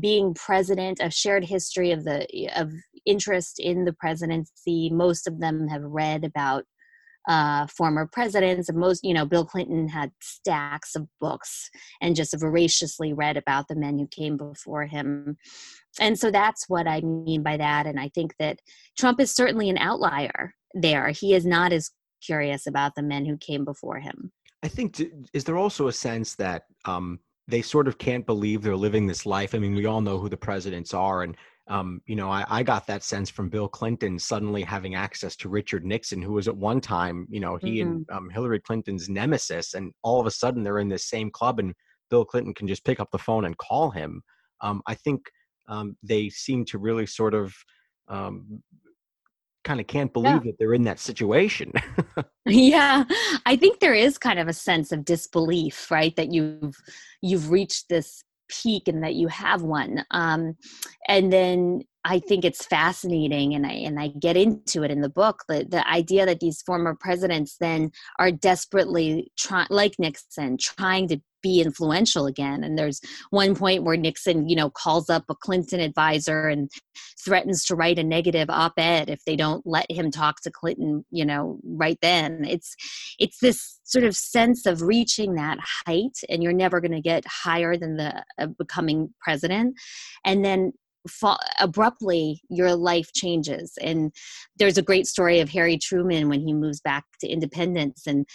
being 0.00 0.34
president, 0.34 0.98
a 1.00 1.10
shared 1.10 1.44
history 1.44 1.92
of 1.92 2.04
the 2.04 2.26
of 2.56 2.72
interest 3.06 3.58
in 3.58 3.84
the 3.84 3.92
presidency. 3.92 4.90
Most 4.90 5.26
of 5.26 5.40
them 5.40 5.68
have 5.68 5.82
read 5.82 6.24
about 6.24 6.64
uh, 7.30 7.64
former 7.68 8.08
presidents. 8.12 8.72
Most, 8.72 9.04
you 9.04 9.14
know, 9.14 9.24
Bill 9.24 9.44
Clinton 9.44 9.88
had 9.88 10.10
stacks 10.20 10.96
of 10.96 11.06
books 11.20 11.70
and 12.00 12.16
just 12.16 12.36
voraciously 12.36 13.12
read 13.12 13.36
about 13.36 13.68
the 13.68 13.76
men 13.76 14.00
who 14.00 14.08
came 14.08 14.36
before 14.36 14.84
him. 14.84 15.36
And 16.00 16.18
so 16.18 16.32
that's 16.32 16.68
what 16.68 16.88
I 16.88 17.00
mean 17.02 17.44
by 17.44 17.56
that. 17.56 17.86
And 17.86 18.00
I 18.00 18.08
think 18.08 18.34
that 18.40 18.58
Trump 18.98 19.20
is 19.20 19.32
certainly 19.32 19.70
an 19.70 19.78
outlier 19.78 20.54
there. 20.74 21.10
He 21.10 21.32
is 21.34 21.46
not 21.46 21.72
as 21.72 21.92
curious 22.20 22.66
about 22.66 22.96
the 22.96 23.02
men 23.02 23.24
who 23.24 23.36
came 23.36 23.64
before 23.64 24.00
him. 24.00 24.32
I 24.64 24.68
think, 24.68 25.00
is 25.32 25.44
there 25.44 25.56
also 25.56 25.86
a 25.86 25.92
sense 25.92 26.34
that 26.34 26.64
um, 26.84 27.20
they 27.46 27.62
sort 27.62 27.86
of 27.86 27.98
can't 27.98 28.26
believe 28.26 28.62
they're 28.62 28.74
living 28.76 29.06
this 29.06 29.24
life? 29.24 29.54
I 29.54 29.58
mean, 29.58 29.76
we 29.76 29.86
all 29.86 30.00
know 30.00 30.18
who 30.18 30.28
the 30.28 30.36
presidents 30.36 30.92
are, 30.94 31.22
and 31.22 31.36
um, 31.70 32.02
you 32.04 32.16
know, 32.16 32.28
I, 32.28 32.44
I, 32.48 32.62
got 32.64 32.88
that 32.88 33.04
sense 33.04 33.30
from 33.30 33.48
Bill 33.48 33.68
Clinton 33.68 34.18
suddenly 34.18 34.62
having 34.62 34.96
access 34.96 35.36
to 35.36 35.48
Richard 35.48 35.84
Nixon, 35.84 36.20
who 36.20 36.32
was 36.32 36.48
at 36.48 36.56
one 36.56 36.80
time, 36.80 37.28
you 37.30 37.38
know, 37.38 37.56
he 37.56 37.78
mm-hmm. 37.78 37.90
and 37.90 38.10
um, 38.10 38.28
Hillary 38.28 38.58
Clinton's 38.58 39.08
nemesis, 39.08 39.74
and 39.74 39.92
all 40.02 40.20
of 40.20 40.26
a 40.26 40.32
sudden 40.32 40.64
they're 40.64 40.80
in 40.80 40.88
this 40.88 41.08
same 41.08 41.30
club, 41.30 41.60
and 41.60 41.72
Bill 42.10 42.24
Clinton 42.24 42.54
can 42.54 42.66
just 42.66 42.84
pick 42.84 42.98
up 42.98 43.12
the 43.12 43.18
phone 43.18 43.44
and 43.44 43.56
call 43.56 43.90
him. 43.90 44.20
Um, 44.60 44.82
I 44.88 44.94
think 44.94 45.22
um, 45.68 45.96
they 46.02 46.28
seem 46.28 46.64
to 46.66 46.78
really 46.78 47.06
sort 47.06 47.34
of 47.34 47.54
um, 48.08 48.60
kind 49.62 49.78
of 49.78 49.86
can't 49.86 50.12
believe 50.12 50.32
yeah. 50.32 50.40
that 50.46 50.58
they're 50.58 50.74
in 50.74 50.82
that 50.82 50.98
situation. 50.98 51.72
yeah, 52.46 53.04
I 53.46 53.54
think 53.54 53.78
there 53.78 53.94
is 53.94 54.18
kind 54.18 54.40
of 54.40 54.48
a 54.48 54.52
sense 54.52 54.90
of 54.90 55.04
disbelief, 55.04 55.88
right? 55.88 56.16
That 56.16 56.32
you've 56.32 56.76
you've 57.22 57.50
reached 57.52 57.88
this 57.88 58.24
peak 58.62 58.88
and 58.88 59.02
that 59.02 59.14
you 59.14 59.28
have 59.28 59.62
one 59.62 60.04
um, 60.10 60.56
and 61.08 61.32
then 61.32 61.82
i 62.04 62.18
think 62.18 62.44
it's 62.44 62.64
fascinating 62.64 63.54
and 63.54 63.66
i 63.66 63.72
and 63.72 64.00
i 64.00 64.08
get 64.08 64.36
into 64.36 64.82
it 64.82 64.90
in 64.90 65.00
the 65.00 65.08
book 65.08 65.44
the, 65.48 65.66
the 65.68 65.86
idea 65.88 66.24
that 66.24 66.40
these 66.40 66.62
former 66.62 66.94
presidents 66.94 67.56
then 67.60 67.90
are 68.18 68.30
desperately 68.30 69.30
trying 69.36 69.66
like 69.70 69.94
nixon 69.98 70.56
trying 70.58 71.06
to 71.08 71.20
be 71.42 71.60
influential 71.60 72.26
again. 72.26 72.62
And 72.64 72.78
there's 72.78 73.00
one 73.30 73.54
point 73.54 73.84
where 73.84 73.96
Nixon, 73.96 74.48
you 74.48 74.56
know, 74.56 74.70
calls 74.70 75.10
up 75.10 75.24
a 75.28 75.34
Clinton 75.34 75.80
advisor 75.80 76.48
and 76.48 76.70
threatens 77.24 77.64
to 77.66 77.76
write 77.76 77.98
a 77.98 78.04
negative 78.04 78.50
op-ed 78.50 79.10
if 79.10 79.24
they 79.24 79.36
don't 79.36 79.66
let 79.66 79.90
him 79.90 80.10
talk 80.10 80.40
to 80.42 80.50
Clinton, 80.50 81.04
you 81.10 81.24
know, 81.24 81.58
right 81.64 81.98
then. 82.02 82.44
It's 82.44 82.74
it's 83.18 83.38
this 83.40 83.80
sort 83.84 84.04
of 84.04 84.16
sense 84.16 84.66
of 84.66 84.82
reaching 84.82 85.34
that 85.34 85.58
height 85.86 86.18
and 86.28 86.42
you're 86.42 86.52
never 86.52 86.80
going 86.80 86.92
to 86.92 87.00
get 87.00 87.24
higher 87.26 87.76
than 87.76 87.96
the 87.96 88.24
uh, 88.38 88.46
becoming 88.58 89.12
president. 89.20 89.74
And 90.24 90.44
then 90.44 90.72
Fall, 91.08 91.38
abruptly 91.58 92.42
your 92.50 92.74
life 92.74 93.10
changes 93.14 93.72
and 93.80 94.12
there's 94.58 94.76
a 94.76 94.82
great 94.82 95.06
story 95.06 95.40
of 95.40 95.48
harry 95.48 95.78
truman 95.78 96.28
when 96.28 96.42
he 96.42 96.52
moves 96.52 96.82
back 96.82 97.04
to 97.20 97.26
independence 97.26 98.06
and 98.06 98.26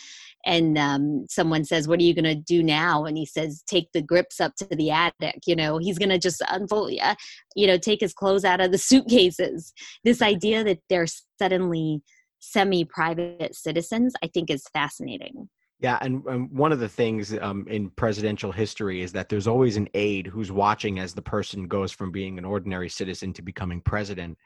and 0.46 0.78
um, 0.78 1.26
someone 1.30 1.66
says 1.66 1.88
what 1.88 2.00
are 2.00 2.04
you 2.04 2.14
going 2.14 2.24
to 2.24 2.36
do 2.36 2.64
now? 2.64 3.06
And 3.06 3.18
he 3.18 3.26
says 3.26 3.64
take 3.68 3.92
the 3.94 4.02
grips 4.02 4.40
up 4.40 4.56
to 4.58 4.66
the 4.66 4.92
attic 4.92 5.42
you 5.46 5.56
know? 5.56 5.78
He's 5.78 5.98
going 5.98 6.10
to 6.10 6.20
just 6.20 6.42
unfold 6.50 6.92
you 7.56 7.68
know 7.68 7.78
take 7.78 8.02
his 8.02 8.14
clothes 8.14 8.46
out 8.46 8.62
of 8.62 8.72
the 8.72 8.78
suitcases. 8.90 9.74
This 10.04 10.22
idea 10.22 10.64
that 10.64 10.80
they're 10.90 11.08
suddenly 11.40 12.02
semi-private 12.40 13.56
citizens 13.56 14.14
i 14.22 14.28
think 14.28 14.50
is 14.50 14.64
fascinating. 14.72 15.50
Yeah, 15.82 15.98
and, 16.02 16.24
and, 16.26 16.50
one 16.52 16.72
of 16.72 16.80
the 16.80 16.88
things 16.88 17.38
um, 17.40 17.68
in 17.70 17.90
presidential 17.92 18.52
history 18.52 19.02
is 19.02 19.12
that 19.12 19.28
there's 19.28 19.48
always 19.48 19.76
an 19.76 19.90
aide 19.94 20.26
who's 20.26 20.52
watching 20.52 21.00
as 21.00 21.14
the 21.14 21.22
person 21.22 21.68
goes 21.68 21.92
from 21.92 22.12
being 22.12 22.38
an 22.38 22.46
ordinary 22.46 22.88
citizen 22.88 23.34
to 23.34 23.42
becoming 23.42 23.82
president, 23.82 24.38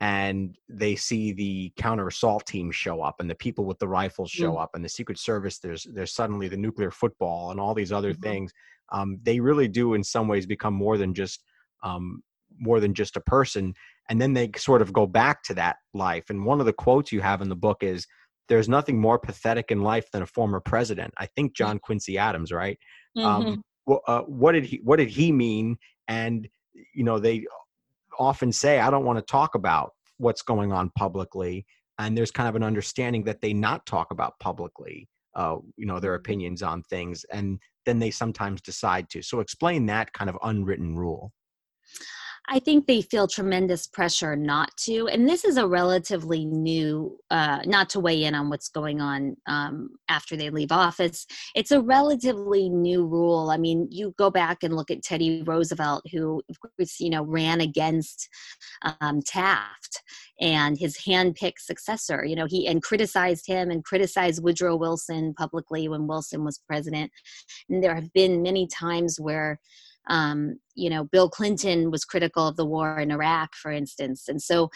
and 0.00 0.56
they 0.68 0.96
see 0.96 1.32
the 1.32 1.72
counter 1.76 2.08
assault 2.08 2.46
team 2.46 2.70
show 2.70 3.02
up, 3.02 3.16
and 3.20 3.28
the 3.28 3.34
people 3.34 3.64
with 3.64 3.78
the 3.78 3.88
rifles 3.88 4.30
show 4.30 4.54
mm. 4.54 4.62
up, 4.62 4.70
and 4.74 4.84
the 4.84 4.88
Secret 4.88 5.18
Service. 5.18 5.58
There's 5.58 5.86
there's 5.92 6.14
suddenly 6.14 6.48
the 6.48 6.56
nuclear 6.56 6.90
football 6.90 7.50
and 7.50 7.60
all 7.60 7.74
these 7.74 7.92
other 7.92 8.12
mm-hmm. 8.12 8.22
things. 8.22 8.52
Um, 8.92 9.18
they 9.22 9.38
really 9.40 9.68
do, 9.68 9.94
in 9.94 10.02
some 10.02 10.26
ways, 10.26 10.46
become 10.46 10.74
more 10.74 10.96
than 10.96 11.12
just 11.14 11.44
um, 11.82 12.22
more 12.58 12.80
than 12.80 12.94
just 12.94 13.16
a 13.16 13.20
person, 13.20 13.74
and 14.08 14.20
then 14.20 14.32
they 14.32 14.50
sort 14.56 14.80
of 14.80 14.92
go 14.92 15.06
back 15.06 15.42
to 15.44 15.54
that 15.54 15.76
life. 15.92 16.30
And 16.30 16.44
one 16.44 16.60
of 16.60 16.66
the 16.66 16.72
quotes 16.72 17.12
you 17.12 17.20
have 17.20 17.42
in 17.42 17.48
the 17.50 17.56
book 17.56 17.82
is 17.82 18.06
there's 18.48 18.68
nothing 18.68 18.98
more 18.98 19.18
pathetic 19.18 19.70
in 19.70 19.82
life 19.82 20.10
than 20.10 20.22
a 20.22 20.26
former 20.26 20.60
president. 20.60 21.14
I 21.18 21.26
think 21.26 21.54
John 21.54 21.78
Quincy 21.78 22.18
Adams, 22.18 22.52
right? 22.52 22.78
Um, 23.16 23.24
mm-hmm. 23.24 23.48
Um, 23.48 23.62
well, 23.86 24.00
uh, 24.06 24.22
what 24.22 24.52
did 24.52 24.64
he 24.64 24.80
what 24.82 24.96
did 24.96 25.08
he 25.08 25.30
mean? 25.30 25.76
And 26.08 26.48
you 26.94 27.04
know, 27.04 27.18
they 27.18 27.44
often 28.20 28.52
say, 28.52 28.78
I 28.78 28.90
don't 28.90 29.04
want 29.04 29.18
to 29.18 29.24
talk 29.24 29.54
about 29.56 29.92
what's 30.18 30.42
going 30.42 30.72
on 30.72 30.90
publicly. 30.96 31.66
And 31.98 32.16
there's 32.16 32.30
kind 32.30 32.48
of 32.48 32.54
an 32.54 32.62
understanding 32.62 33.24
that 33.24 33.40
they 33.40 33.52
not 33.52 33.86
talk 33.86 34.12
about 34.12 34.38
publicly, 34.38 35.08
uh, 35.34 35.56
you 35.76 35.86
know, 35.86 35.98
their 35.98 36.12
mm-hmm. 36.12 36.20
opinions 36.20 36.62
on 36.62 36.82
things, 36.84 37.24
and 37.32 37.58
then 37.86 37.98
they 37.98 38.10
sometimes 38.10 38.60
decide 38.60 39.08
to. 39.10 39.22
So 39.22 39.40
explain 39.40 39.86
that 39.86 40.12
kind 40.12 40.30
of 40.30 40.36
unwritten 40.42 40.96
rule. 40.96 41.32
I 42.48 42.58
think 42.58 42.86
they 42.86 43.02
feel 43.02 43.28
tremendous 43.28 43.86
pressure 43.86 44.34
not 44.34 44.76
to. 44.78 45.08
And 45.08 45.28
this 45.28 45.44
is 45.44 45.56
a 45.56 45.66
relatively 45.66 46.44
new, 46.44 47.18
uh, 47.30 47.60
not 47.64 47.88
to 47.90 48.00
weigh 48.00 48.24
in 48.24 48.34
on 48.34 48.50
what's 48.50 48.68
going 48.68 49.00
on 49.00 49.36
um, 49.46 49.90
after 50.08 50.36
they 50.36 50.50
leave 50.50 50.72
office. 50.72 51.26
It's 51.54 51.70
a 51.70 51.80
relatively 51.80 52.68
new 52.68 53.06
rule. 53.06 53.50
I 53.50 53.56
mean, 53.56 53.86
you 53.90 54.14
go 54.18 54.30
back 54.30 54.62
and 54.62 54.74
look 54.74 54.90
at 54.90 55.02
Teddy 55.02 55.42
Roosevelt, 55.42 56.04
who, 56.10 56.42
of 56.50 56.56
course, 56.60 56.98
you 56.98 57.10
know, 57.10 57.24
ran 57.24 57.60
against 57.60 58.28
um, 59.00 59.20
Taft 59.22 60.02
and 60.40 60.78
his 60.78 60.96
handpicked 60.96 61.60
successor, 61.60 62.24
you 62.24 62.34
know, 62.34 62.46
he 62.46 62.66
and 62.66 62.82
criticized 62.82 63.46
him 63.46 63.70
and 63.70 63.84
criticized 63.84 64.42
Woodrow 64.42 64.74
Wilson 64.74 65.34
publicly 65.34 65.88
when 65.88 66.06
Wilson 66.06 66.44
was 66.44 66.60
president. 66.66 67.10
And 67.68 67.84
there 67.84 67.94
have 67.94 68.12
been 68.12 68.42
many 68.42 68.66
times 68.66 69.20
where 69.20 69.60
um, 70.08 70.58
you 70.74 70.90
know, 70.90 71.04
Bill 71.04 71.28
Clinton 71.28 71.90
was 71.90 72.04
critical 72.04 72.46
of 72.48 72.56
the 72.56 72.66
war 72.66 72.98
in 72.98 73.10
Iraq, 73.10 73.54
for 73.54 73.70
instance. 73.70 74.28
And 74.28 74.40
so 74.40 74.70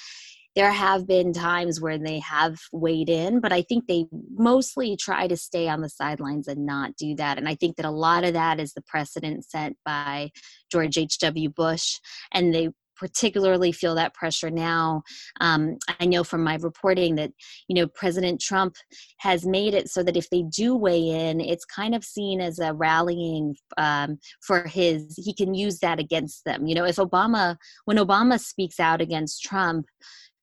there 0.55 0.71
have 0.71 1.07
been 1.07 1.33
times 1.33 1.81
where 1.81 1.99
they 1.99 2.21
have 2.21 2.59
weighed 2.73 3.09
in, 3.09 3.41
but 3.41 3.53
I 3.53 3.63
think 3.63 3.87
they 3.87 4.07
mostly 4.37 4.97
try 4.97 5.27
to 5.27 5.37
stay 5.37 5.69
on 5.69 5.81
the 5.81 5.89
sidelines 5.89 6.47
and 6.47 6.65
not 6.65 6.97
do 6.97 7.17
that. 7.17 7.39
And 7.39 7.49
I 7.49 7.57
think 7.57 7.77
that 7.77 7.87
a 7.87 7.91
lot 7.91 8.25
of 8.25 8.35
that 8.35 8.61
is 8.61 8.73
the 8.73 8.83
precedent 8.83 9.45
set 9.45 9.73
by 9.85 10.31
George 10.71 10.97
H.W. 10.97 11.49
Bush. 11.51 11.99
And 12.33 12.55
they 12.55 12.69
particularly 12.97 13.73
feel 13.73 13.95
that 13.95 14.15
pressure 14.15 14.51
now. 14.51 15.03
Um, 15.41 15.79
I 16.01 16.07
know 16.07 16.25
from 16.25 16.43
my 16.43 16.57
reporting 16.57 17.15
that 17.17 17.33
you 17.69 17.75
know 17.75 17.87
President 17.89 18.41
Trump 18.41 18.77
has 19.19 19.47
made 19.47 19.75
it 19.75 19.89
so 19.89 20.03
that 20.03 20.17
if 20.17 20.29
they 20.31 20.43
do 20.43 20.77
weigh 20.77 21.09
in, 21.09 21.41
it's 21.41 21.65
kind 21.65 21.95
of 21.95 22.05
seen 22.05 22.41
as 22.41 22.59
a 22.59 22.73
rallying 22.75 23.57
um, 23.77 24.19
for 24.41 24.65
his. 24.65 25.15
He 25.17 25.35
can 25.35 25.55
use 25.55 25.81
that 25.81 25.99
against 25.99 26.45
them. 26.45 26.67
You 26.67 26.75
know, 26.75 26.85
if 26.85 26.97
Obama, 26.97 27.57
when 27.85 27.97
Obama 27.97 28.41
speaks 28.41 28.81
out 28.81 29.01
against 29.01 29.43
Trump, 29.43 29.87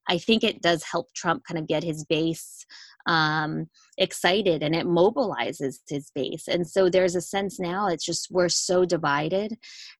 I 0.08 0.18
think 0.18 0.44
it 0.44 0.62
does 0.62 0.84
help 0.84 1.14
Trump 1.14 1.44
kind 1.48 1.58
of 1.58 1.68
get 1.68 1.84
his 1.84 2.04
base 2.06 2.66
um, 3.06 3.68
excited 3.98 4.64
and 4.64 4.76
it 4.76 4.86
mobilizes 4.86 5.80
his 5.88 6.12
base. 6.14 6.48
And 6.48 6.68
so 6.68 6.90
there's 6.90 7.16
a 7.16 7.22
sense 7.22 7.60
now 7.60 7.88
it's 7.88 8.06
just 8.06 8.30
we're 8.32 8.50
so 8.50 8.86
divided. 8.86 9.58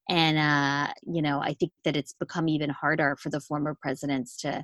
And, 0.10 0.38
uh, 0.38 0.94
you 1.04 1.22
know, 1.22 1.42
I 1.42 1.54
think 1.54 1.72
that 1.86 1.96
it's 1.96 2.14
become 2.14 2.48
even 2.48 2.70
harder 2.70 3.18
for 3.20 3.30
the 3.30 3.42
former 3.42 3.76
presidents 3.82 4.38
to 4.38 4.64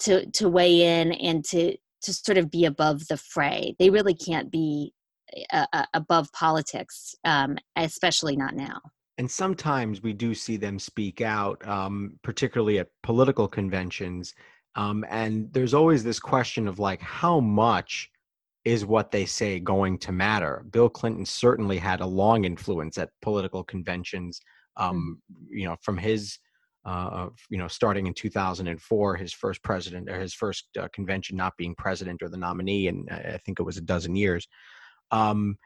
to 0.00 0.26
to 0.30 0.48
weigh 0.48 1.00
in 1.00 1.12
and 1.12 1.44
to 1.44 1.76
to 2.02 2.12
sort 2.12 2.38
of 2.38 2.50
be 2.50 2.64
above 2.64 3.06
the 3.08 3.16
fray. 3.16 3.74
They 3.78 3.90
really 3.90 4.14
can't 4.14 4.50
be 4.50 4.92
uh, 5.52 5.66
uh, 5.72 5.86
above 5.94 6.30
politics, 6.32 7.14
um, 7.24 7.56
especially 7.76 8.36
not 8.36 8.54
now. 8.54 8.80
And 9.16 9.30
sometimes 9.30 10.02
we 10.02 10.12
do 10.12 10.34
see 10.34 10.56
them 10.56 10.78
speak 10.78 11.20
out, 11.20 11.66
um, 11.66 12.18
particularly 12.22 12.78
at 12.78 12.88
political 13.02 13.48
conventions. 13.48 14.34
Um, 14.76 15.04
and 15.08 15.52
there's 15.52 15.74
always 15.74 16.02
this 16.02 16.18
question 16.18 16.66
of 16.66 16.78
like, 16.78 17.00
how 17.00 17.40
much 17.40 18.10
is 18.64 18.84
what 18.84 19.10
they 19.10 19.24
say 19.24 19.60
going 19.60 19.98
to 19.98 20.12
matter? 20.12 20.64
Bill 20.70 20.88
Clinton 20.88 21.24
certainly 21.24 21.78
had 21.78 22.00
a 22.00 22.06
long 22.06 22.44
influence 22.44 22.98
at 22.98 23.10
political 23.22 23.62
conventions. 23.62 24.40
Mm-hmm. 24.78 24.90
Um, 24.90 25.22
you 25.48 25.66
know, 25.66 25.76
from 25.82 25.96
his 25.96 26.38
uh, 26.84 27.28
you 27.48 27.56
know, 27.56 27.68
starting 27.68 28.06
in 28.06 28.12
2004, 28.12 29.16
his 29.16 29.32
first 29.32 29.62
president 29.62 30.10
or 30.10 30.20
his 30.20 30.34
first 30.34 30.66
uh, 30.78 30.88
convention 30.92 31.36
not 31.36 31.56
being 31.56 31.74
president 31.76 32.22
or 32.22 32.28
the 32.28 32.36
nominee, 32.36 32.88
and 32.88 33.08
I 33.10 33.38
think 33.44 33.58
it 33.58 33.62
was 33.62 33.78
a 33.78 33.82
dozen 33.82 34.14
years. 34.14 34.46
Um, 35.10 35.56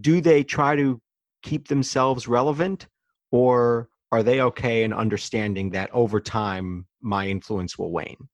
do 0.00 0.20
they 0.20 0.42
try 0.42 0.76
to 0.76 1.00
keep 1.42 1.68
themselves 1.68 2.26
relevant, 2.26 2.86
or 3.30 3.90
are 4.12 4.22
they 4.22 4.40
okay 4.40 4.82
in 4.82 4.92
understanding 4.92 5.70
that 5.70 5.90
over 5.92 6.20
time 6.20 6.86
my 7.00 7.28
influence 7.28 7.78
will 7.78 7.92
wane? 7.92 8.28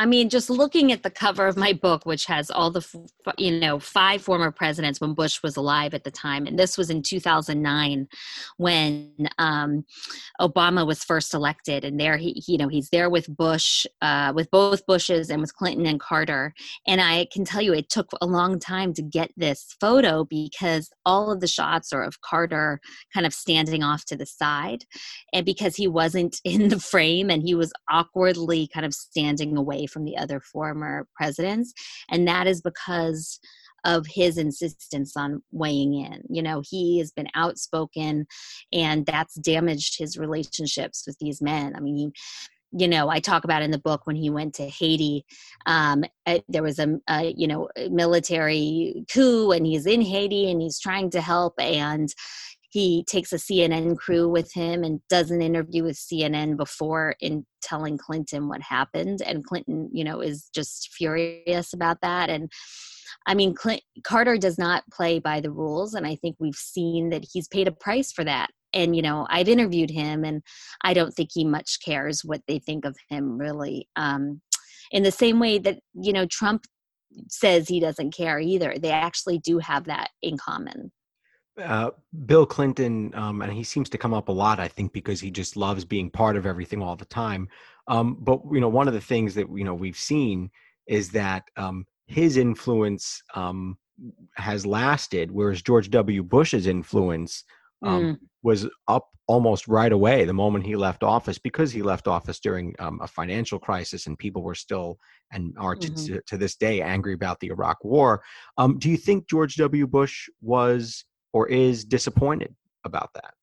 I 0.00 0.06
mean, 0.06 0.28
just 0.28 0.50
looking 0.50 0.90
at 0.90 1.04
the 1.04 1.10
cover 1.10 1.46
of 1.46 1.56
my 1.56 1.72
book, 1.72 2.04
which 2.04 2.24
has 2.24 2.50
all 2.50 2.68
the, 2.68 2.84
you 3.38 3.60
know, 3.60 3.78
five 3.78 4.22
former 4.22 4.50
presidents 4.50 5.00
when 5.00 5.14
Bush 5.14 5.40
was 5.40 5.56
alive 5.56 5.94
at 5.94 6.02
the 6.02 6.10
time, 6.10 6.46
and 6.48 6.58
this 6.58 6.76
was 6.76 6.90
in 6.90 7.00
2009 7.00 8.08
when 8.56 9.12
um, 9.38 9.84
Obama 10.40 10.84
was 10.84 11.04
first 11.04 11.32
elected, 11.32 11.84
and 11.84 12.00
there 12.00 12.16
he, 12.16 12.42
you 12.48 12.58
know, 12.58 12.66
he's 12.66 12.90
there 12.90 13.08
with 13.08 13.28
Bush, 13.36 13.86
uh, 14.02 14.32
with 14.34 14.50
both 14.50 14.84
Bushes, 14.86 15.30
and 15.30 15.40
with 15.40 15.54
Clinton 15.54 15.86
and 15.86 16.00
Carter. 16.00 16.54
And 16.88 17.00
I 17.00 17.28
can 17.32 17.44
tell 17.44 17.62
you, 17.62 17.72
it 17.72 17.88
took 17.88 18.10
a 18.20 18.26
long 18.26 18.58
time 18.58 18.94
to 18.94 19.02
get 19.02 19.30
this 19.36 19.76
photo 19.80 20.24
because 20.24 20.90
all 21.06 21.30
of 21.30 21.38
the 21.40 21.46
shots 21.46 21.92
are 21.92 22.02
of 22.02 22.20
Carter 22.20 22.80
kind 23.12 23.26
of 23.26 23.32
standing 23.32 23.84
off 23.84 24.04
to 24.06 24.16
the 24.16 24.26
side, 24.26 24.86
and 25.32 25.46
because 25.46 25.76
he 25.76 25.86
wasn't 25.86 26.40
in 26.44 26.68
the 26.68 26.80
frame 26.80 27.30
and 27.30 27.44
he 27.44 27.54
was 27.54 27.72
awkwardly 27.88 28.66
kind 28.66 28.84
of 28.84 28.92
standing 28.92 29.56
away 29.56 29.83
from 29.86 30.04
the 30.04 30.16
other 30.16 30.40
former 30.40 31.06
presidents. 31.16 31.72
And 32.10 32.26
that 32.28 32.46
is 32.46 32.60
because 32.60 33.40
of 33.84 34.06
his 34.06 34.38
insistence 34.38 35.16
on 35.16 35.42
weighing 35.52 35.94
in. 35.94 36.22
You 36.28 36.42
know, 36.42 36.62
he 36.64 36.98
has 36.98 37.10
been 37.12 37.28
outspoken 37.34 38.26
and 38.72 39.04
that's 39.06 39.34
damaged 39.34 39.98
his 39.98 40.16
relationships 40.16 41.04
with 41.06 41.18
these 41.20 41.42
men. 41.42 41.74
I 41.76 41.80
mean, 41.80 41.96
he, 41.96 42.12
you 42.76 42.88
know, 42.88 43.08
I 43.08 43.20
talk 43.20 43.44
about 43.44 43.62
in 43.62 43.70
the 43.70 43.78
book 43.78 44.06
when 44.06 44.16
he 44.16 44.30
went 44.30 44.54
to 44.54 44.68
Haiti. 44.68 45.24
Um, 45.66 46.04
uh, 46.26 46.40
there 46.48 46.62
was 46.62 46.78
a, 46.80 46.98
a, 47.08 47.32
you 47.36 47.46
know 47.46 47.68
military 47.90 49.04
coup, 49.12 49.52
and 49.52 49.64
he's 49.64 49.86
in 49.86 50.00
Haiti 50.00 50.50
and 50.50 50.60
he's 50.60 50.80
trying 50.80 51.10
to 51.10 51.20
help. 51.20 51.54
And 51.60 52.08
he 52.74 53.04
takes 53.04 53.32
a 53.32 53.36
CNN 53.36 53.96
crew 53.96 54.28
with 54.28 54.52
him 54.52 54.82
and 54.82 55.00
does 55.08 55.30
an 55.30 55.40
interview 55.40 55.84
with 55.84 55.96
CNN 55.96 56.56
before 56.56 57.14
in 57.20 57.46
telling 57.62 57.96
Clinton 57.96 58.48
what 58.48 58.60
happened. 58.62 59.22
And 59.24 59.44
Clinton, 59.44 59.90
you 59.92 60.02
know, 60.02 60.20
is 60.20 60.50
just 60.52 60.92
furious 60.92 61.72
about 61.72 61.98
that. 62.02 62.30
And 62.30 62.50
I 63.28 63.34
mean, 63.36 63.54
Clint, 63.54 63.82
Carter 64.02 64.36
does 64.36 64.58
not 64.58 64.82
play 64.92 65.20
by 65.20 65.40
the 65.40 65.52
rules. 65.52 65.94
And 65.94 66.04
I 66.04 66.16
think 66.16 66.34
we've 66.40 66.56
seen 66.56 67.10
that 67.10 67.24
he's 67.32 67.46
paid 67.46 67.68
a 67.68 67.72
price 67.72 68.10
for 68.10 68.24
that. 68.24 68.50
And, 68.72 68.96
you 68.96 69.02
know, 69.02 69.24
I've 69.30 69.48
interviewed 69.48 69.90
him 69.90 70.24
and 70.24 70.42
I 70.82 70.94
don't 70.94 71.12
think 71.12 71.28
he 71.32 71.44
much 71.44 71.78
cares 71.84 72.24
what 72.24 72.40
they 72.48 72.58
think 72.58 72.84
of 72.84 72.96
him, 73.08 73.38
really. 73.38 73.88
Um, 73.94 74.40
in 74.90 75.04
the 75.04 75.12
same 75.12 75.38
way 75.38 75.58
that, 75.58 75.78
you 75.94 76.12
know, 76.12 76.26
Trump 76.26 76.64
says 77.28 77.68
he 77.68 77.78
doesn't 77.78 78.16
care 78.16 78.40
either. 78.40 78.74
They 78.76 78.90
actually 78.90 79.38
do 79.38 79.60
have 79.60 79.84
that 79.84 80.08
in 80.22 80.36
common 80.38 80.90
uh, 81.62 81.90
Bill 82.26 82.46
Clinton, 82.46 83.12
um, 83.14 83.42
and 83.42 83.52
he 83.52 83.62
seems 83.62 83.88
to 83.90 83.98
come 83.98 84.14
up 84.14 84.28
a 84.28 84.32
lot, 84.32 84.58
I 84.58 84.68
think, 84.68 84.92
because 84.92 85.20
he 85.20 85.30
just 85.30 85.56
loves 85.56 85.84
being 85.84 86.10
part 86.10 86.36
of 86.36 86.46
everything 86.46 86.82
all 86.82 86.96
the 86.96 87.04
time. 87.04 87.48
Um, 87.86 88.16
but 88.20 88.40
you 88.52 88.60
know, 88.60 88.68
one 88.68 88.88
of 88.88 88.94
the 88.94 89.00
things 89.00 89.34
that 89.34 89.46
you 89.54 89.64
know 89.64 89.74
we've 89.74 89.96
seen 89.96 90.50
is 90.86 91.10
that 91.10 91.44
um, 91.56 91.86
his 92.06 92.36
influence 92.36 93.22
um, 93.34 93.78
has 94.36 94.66
lasted, 94.66 95.30
whereas 95.30 95.62
George 95.62 95.90
W. 95.90 96.22
Bush's 96.22 96.66
influence 96.66 97.44
um, 97.82 98.02
mm. 98.02 98.18
was 98.42 98.66
up 98.88 99.08
almost 99.26 99.68
right 99.68 99.92
away 99.92 100.24
the 100.24 100.34
moment 100.34 100.66
he 100.66 100.76
left 100.76 101.02
office, 101.02 101.38
because 101.38 101.72
he 101.72 101.82
left 101.82 102.08
office 102.08 102.40
during 102.40 102.74
um, 102.78 102.98
a 103.00 103.06
financial 103.06 103.58
crisis, 103.58 104.06
and 104.06 104.18
people 104.18 104.42
were 104.42 104.54
still 104.54 104.98
and 105.30 105.54
are 105.58 105.76
to, 105.76 105.88
mm-hmm. 105.88 106.14
to, 106.14 106.22
to 106.26 106.36
this 106.36 106.56
day 106.56 106.82
angry 106.82 107.14
about 107.14 107.38
the 107.40 107.48
Iraq 107.48 107.84
War. 107.84 108.22
do 108.78 108.90
you 108.90 108.96
think 108.96 109.28
George 109.28 109.56
W. 109.56 109.86
Bush 109.86 110.28
was 110.42 111.04
or 111.34 111.48
is 111.48 111.84
disappointed 111.84 112.54
about 112.84 113.12
that? 113.14 113.34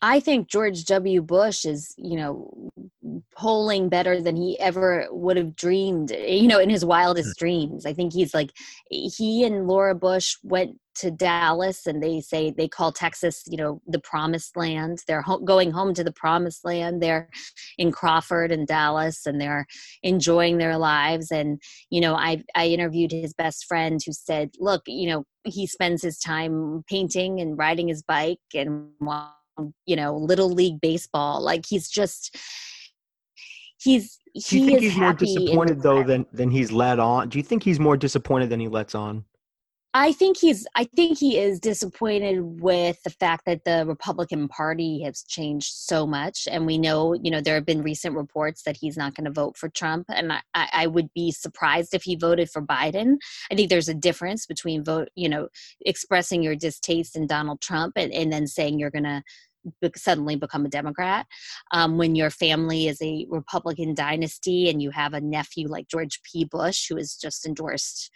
I 0.00 0.20
think 0.20 0.48
George 0.48 0.84
W. 0.84 1.22
Bush 1.22 1.64
is, 1.64 1.92
you 1.96 2.16
know, 2.16 2.70
polling 3.36 3.88
better 3.88 4.20
than 4.20 4.36
he 4.36 4.58
ever 4.60 5.06
would 5.10 5.36
have 5.36 5.56
dreamed, 5.56 6.10
you 6.10 6.46
know, 6.46 6.58
in 6.58 6.70
his 6.70 6.84
wildest 6.84 7.38
hmm. 7.38 7.44
dreams. 7.44 7.86
I 7.86 7.92
think 7.92 8.12
he's 8.12 8.34
like, 8.34 8.50
he 8.90 9.44
and 9.44 9.66
Laura 9.66 9.94
Bush 9.94 10.36
went 10.42 10.78
to 10.96 11.10
Dallas 11.10 11.86
and 11.86 12.02
they 12.02 12.20
say 12.20 12.50
they 12.50 12.68
call 12.68 12.92
Texas, 12.92 13.44
you 13.46 13.56
know, 13.56 13.80
the 13.86 14.00
promised 14.00 14.56
land. 14.56 14.98
They're 15.06 15.22
ho- 15.22 15.38
going 15.38 15.70
home 15.70 15.94
to 15.94 16.02
the 16.02 16.12
promised 16.12 16.64
land. 16.64 17.00
They're 17.00 17.28
in 17.76 17.92
Crawford 17.92 18.50
and 18.50 18.66
Dallas 18.66 19.24
and 19.24 19.40
they're 19.40 19.66
enjoying 20.02 20.58
their 20.58 20.76
lives. 20.76 21.30
And, 21.30 21.60
you 21.90 22.00
know, 22.00 22.14
I, 22.14 22.42
I 22.54 22.66
interviewed 22.66 23.12
his 23.12 23.32
best 23.32 23.66
friend 23.66 24.00
who 24.04 24.12
said, 24.12 24.50
look, 24.58 24.82
you 24.86 25.08
know, 25.08 25.24
he 25.44 25.66
spends 25.66 26.02
his 26.02 26.18
time 26.18 26.84
painting 26.88 27.40
and 27.40 27.56
riding 27.56 27.88
his 27.88 28.02
bike 28.02 28.38
and, 28.54 28.90
you 29.86 29.96
know, 29.96 30.16
little 30.16 30.50
league 30.50 30.80
baseball. 30.80 31.42
Like 31.42 31.64
he's 31.66 31.88
just, 31.88 32.36
he's, 33.80 34.18
he 34.34 34.40
Do 34.40 34.58
you 34.58 34.66
think 34.66 34.80
he's 34.80 34.96
more 34.96 35.12
disappointed 35.12 35.82
though 35.82 36.02
than, 36.02 36.26
than 36.32 36.50
he's 36.50 36.72
led 36.72 36.98
on? 36.98 37.28
Do 37.28 37.38
you 37.38 37.44
think 37.44 37.62
he's 37.62 37.80
more 37.80 37.96
disappointed 37.96 38.50
than 38.50 38.60
he 38.60 38.68
lets 38.68 38.94
on? 38.94 39.24
I 39.94 40.12
think 40.12 40.36
he's 40.36 40.66
I 40.74 40.84
think 40.84 41.18
he 41.18 41.38
is 41.38 41.58
disappointed 41.58 42.60
with 42.60 43.02
the 43.02 43.10
fact 43.10 43.46
that 43.46 43.64
the 43.64 43.84
Republican 43.86 44.46
Party 44.46 45.02
has 45.02 45.22
changed 45.22 45.72
so 45.72 46.06
much. 46.06 46.46
And 46.50 46.66
we 46.66 46.76
know, 46.76 47.14
you 47.14 47.30
know, 47.30 47.40
there 47.40 47.54
have 47.54 47.64
been 47.64 47.82
recent 47.82 48.14
reports 48.14 48.62
that 48.64 48.76
he's 48.76 48.98
not 48.98 49.14
going 49.14 49.24
to 49.24 49.30
vote 49.30 49.56
for 49.56 49.70
Trump. 49.70 50.06
And 50.10 50.32
I, 50.32 50.40
I 50.54 50.86
would 50.86 51.12
be 51.14 51.32
surprised 51.32 51.94
if 51.94 52.02
he 52.02 52.16
voted 52.16 52.50
for 52.50 52.60
Biden. 52.60 53.16
I 53.50 53.54
think 53.54 53.70
there's 53.70 53.88
a 53.88 53.94
difference 53.94 54.44
between 54.44 54.84
vote, 54.84 55.08
you 55.14 55.28
know, 55.28 55.48
expressing 55.86 56.42
your 56.42 56.54
distaste 56.54 57.16
in 57.16 57.26
Donald 57.26 57.62
Trump 57.62 57.94
and, 57.96 58.12
and 58.12 58.30
then 58.30 58.46
saying 58.46 58.78
you're 58.78 58.90
going 58.90 59.04
to 59.04 59.22
suddenly 59.96 60.36
become 60.36 60.64
a 60.64 60.70
Democrat. 60.70 61.26
Um, 61.72 61.98
when 61.98 62.14
your 62.14 62.30
family 62.30 62.88
is 62.88 63.00
a 63.02 63.26
Republican 63.28 63.94
dynasty 63.94 64.70
and 64.70 64.82
you 64.82 64.90
have 64.90 65.14
a 65.14 65.20
nephew 65.20 65.68
like 65.68 65.88
George 65.88 66.20
P. 66.22 66.44
Bush, 66.44 66.86
who 66.88 66.96
has 66.96 67.14
just 67.14 67.46
endorsed 67.46 68.10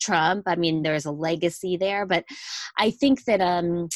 Trump. 0.00 0.44
I 0.46 0.56
mean, 0.56 0.82
there's 0.82 1.06
a 1.06 1.12
legacy 1.12 1.76
there, 1.76 2.06
but 2.06 2.24
I 2.78 2.90
think 2.90 3.24
that 3.24 3.40
um, 3.40 3.88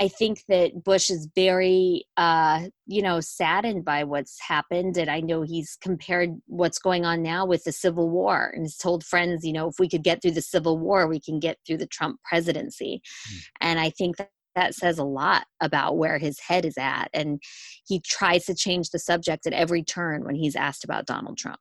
I 0.00 0.08
think 0.08 0.42
that 0.48 0.82
Bush 0.82 1.10
is 1.10 1.28
very, 1.36 2.04
uh, 2.16 2.64
you 2.86 3.02
know, 3.02 3.20
saddened 3.20 3.84
by 3.84 4.02
what's 4.02 4.36
happened. 4.40 4.96
And 4.96 5.08
I 5.08 5.20
know 5.20 5.42
he's 5.42 5.78
compared 5.80 6.30
what's 6.46 6.80
going 6.80 7.04
on 7.04 7.22
now 7.22 7.46
with 7.46 7.62
the 7.62 7.70
Civil 7.70 8.10
War 8.10 8.50
and 8.52 8.64
has 8.64 8.76
told 8.76 9.04
friends, 9.04 9.44
you 9.44 9.52
know, 9.52 9.68
if 9.68 9.76
we 9.78 9.88
could 9.88 10.02
get 10.02 10.20
through 10.20 10.32
the 10.32 10.42
Civil 10.42 10.78
War, 10.78 11.06
we 11.06 11.20
can 11.20 11.38
get 11.38 11.58
through 11.64 11.76
the 11.76 11.86
Trump 11.86 12.18
presidency. 12.24 13.00
Mm. 13.30 13.40
And 13.60 13.80
I 13.80 13.90
think 13.90 14.16
that 14.16 14.30
that 14.54 14.74
says 14.74 14.98
a 14.98 15.04
lot 15.04 15.46
about 15.60 15.96
where 15.96 16.18
his 16.18 16.38
head 16.40 16.64
is 16.64 16.76
at. 16.78 17.08
And 17.12 17.42
he 17.86 18.00
tries 18.00 18.46
to 18.46 18.54
change 18.54 18.90
the 18.90 18.98
subject 18.98 19.46
at 19.46 19.52
every 19.52 19.82
turn 19.82 20.24
when 20.24 20.34
he's 20.34 20.56
asked 20.56 20.84
about 20.84 21.06
Donald 21.06 21.38
Trump. 21.38 21.60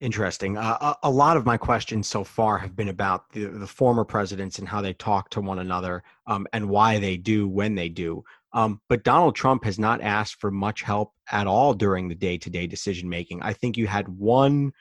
Interesting. 0.00 0.58
Uh, 0.58 0.78
a, 0.80 0.96
a, 1.04 1.10
lot 1.10 1.36
of 1.36 1.46
my 1.46 1.56
questions 1.56 2.08
so 2.08 2.24
far 2.24 2.58
have 2.58 2.74
been 2.74 2.88
about 2.88 3.30
the, 3.30 3.44
the 3.44 3.68
former 3.68 4.04
presidents 4.04 4.58
and 4.58 4.68
how 4.68 4.80
they 4.80 4.94
talk 4.94 5.30
to 5.30 5.40
one 5.40 5.60
another 5.60 6.02
um, 6.26 6.44
and 6.52 6.68
why 6.68 6.98
they 6.98 7.16
do 7.16 7.46
when 7.46 7.76
they 7.76 7.88
do. 7.88 8.24
Um, 8.52 8.80
but 8.88 9.04
Donald 9.04 9.36
Trump 9.36 9.64
has 9.64 9.78
not 9.78 10.00
asked 10.00 10.40
for 10.40 10.50
much 10.50 10.82
help 10.82 11.12
at 11.30 11.46
all 11.46 11.72
during 11.72 12.08
the 12.08 12.16
day 12.16 12.36
to 12.36 12.50
day 12.50 12.66
decision 12.66 13.08
making. 13.08 13.42
I 13.42 13.52
think 13.52 13.76
you 13.76 13.86
had 13.86 14.08
one 14.08 14.72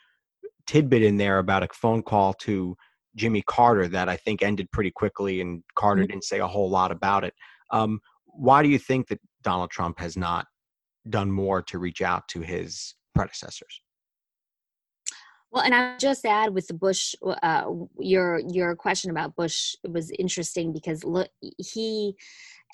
tidbit 0.66 1.04
in 1.04 1.18
there 1.18 1.38
about 1.38 1.62
a 1.62 1.68
phone 1.72 2.02
call 2.02 2.34
to 2.34 2.76
Jimmy 3.16 3.44
Carter 3.44 3.88
that 3.88 4.10
I 4.10 4.18
think 4.18 4.42
ended 4.42 4.72
pretty 4.72 4.92
quickly, 4.92 5.42
and 5.42 5.64
Carter 5.76 6.02
mm-hmm. 6.02 6.12
didn't 6.12 6.24
say 6.24 6.40
a 6.40 6.48
whole 6.48 6.70
lot 6.70 6.92
about 6.92 7.24
it. 7.24 7.34
Um, 7.72 8.00
why 8.26 8.64
do 8.64 8.70
you 8.70 8.80
think 8.80 9.08
that 9.08 9.20
Donald 9.44 9.72
Trump 9.72 10.00
has 10.00 10.16
not 10.16 10.48
done 11.10 11.32
more 11.32 11.62
to 11.64 11.80
reach 11.80 12.02
out 12.02 12.28
to 12.30 12.42
his 12.42 12.96
predecessors? 13.16 13.82
Well, 15.52 15.64
and 15.64 15.76
I 15.76 15.98
just 15.98 16.26
add 16.26 16.54
with 16.54 16.68
the 16.68 16.74
Bush, 16.74 17.14
uh, 17.22 17.66
your 18.00 18.40
your 18.40 18.74
question 18.76 19.12
about 19.12 19.36
Bush 19.36 19.76
was 19.86 20.10
interesting 20.18 20.72
because 20.72 21.04
look, 21.04 21.30
he 21.58 22.16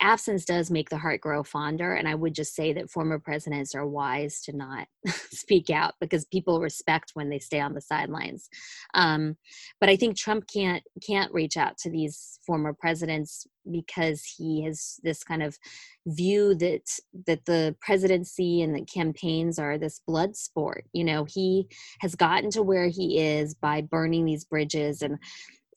absence 0.01 0.45
does 0.45 0.71
make 0.71 0.89
the 0.89 0.97
heart 0.97 1.21
grow 1.21 1.43
fonder 1.43 1.93
and 1.93 2.07
i 2.07 2.15
would 2.15 2.33
just 2.33 2.55
say 2.55 2.73
that 2.73 2.89
former 2.89 3.19
presidents 3.19 3.75
are 3.75 3.87
wise 3.87 4.41
to 4.41 4.55
not 4.55 4.87
speak 5.31 5.69
out 5.69 5.93
because 5.99 6.25
people 6.25 6.61
respect 6.61 7.11
when 7.13 7.29
they 7.29 7.39
stay 7.39 7.59
on 7.59 7.73
the 7.73 7.81
sidelines. 7.81 8.49
Um, 8.93 9.37
but 9.79 9.89
i 9.89 9.95
think 9.95 10.17
trump 10.17 10.45
can't 10.51 10.83
can't 11.05 11.33
reach 11.33 11.57
out 11.57 11.77
to 11.79 11.89
these 11.89 12.39
former 12.45 12.73
presidents 12.73 13.45
because 13.71 14.23
he 14.23 14.63
has 14.63 14.99
this 15.03 15.23
kind 15.23 15.43
of 15.43 15.57
view 16.05 16.55
that 16.55 16.81
that 17.25 17.45
the 17.45 17.75
presidency 17.81 18.61
and 18.61 18.75
the 18.75 18.85
campaigns 18.85 19.59
are 19.59 19.77
this 19.77 20.01
blood 20.07 20.35
sport. 20.35 20.85
You 20.93 21.03
know 21.03 21.25
he 21.25 21.67
has 21.99 22.15
gotten 22.15 22.49
to 22.51 22.63
where 22.63 22.87
he 22.87 23.19
is 23.19 23.53
by 23.53 23.81
burning 23.81 24.25
these 24.25 24.45
bridges 24.45 25.01
and 25.01 25.17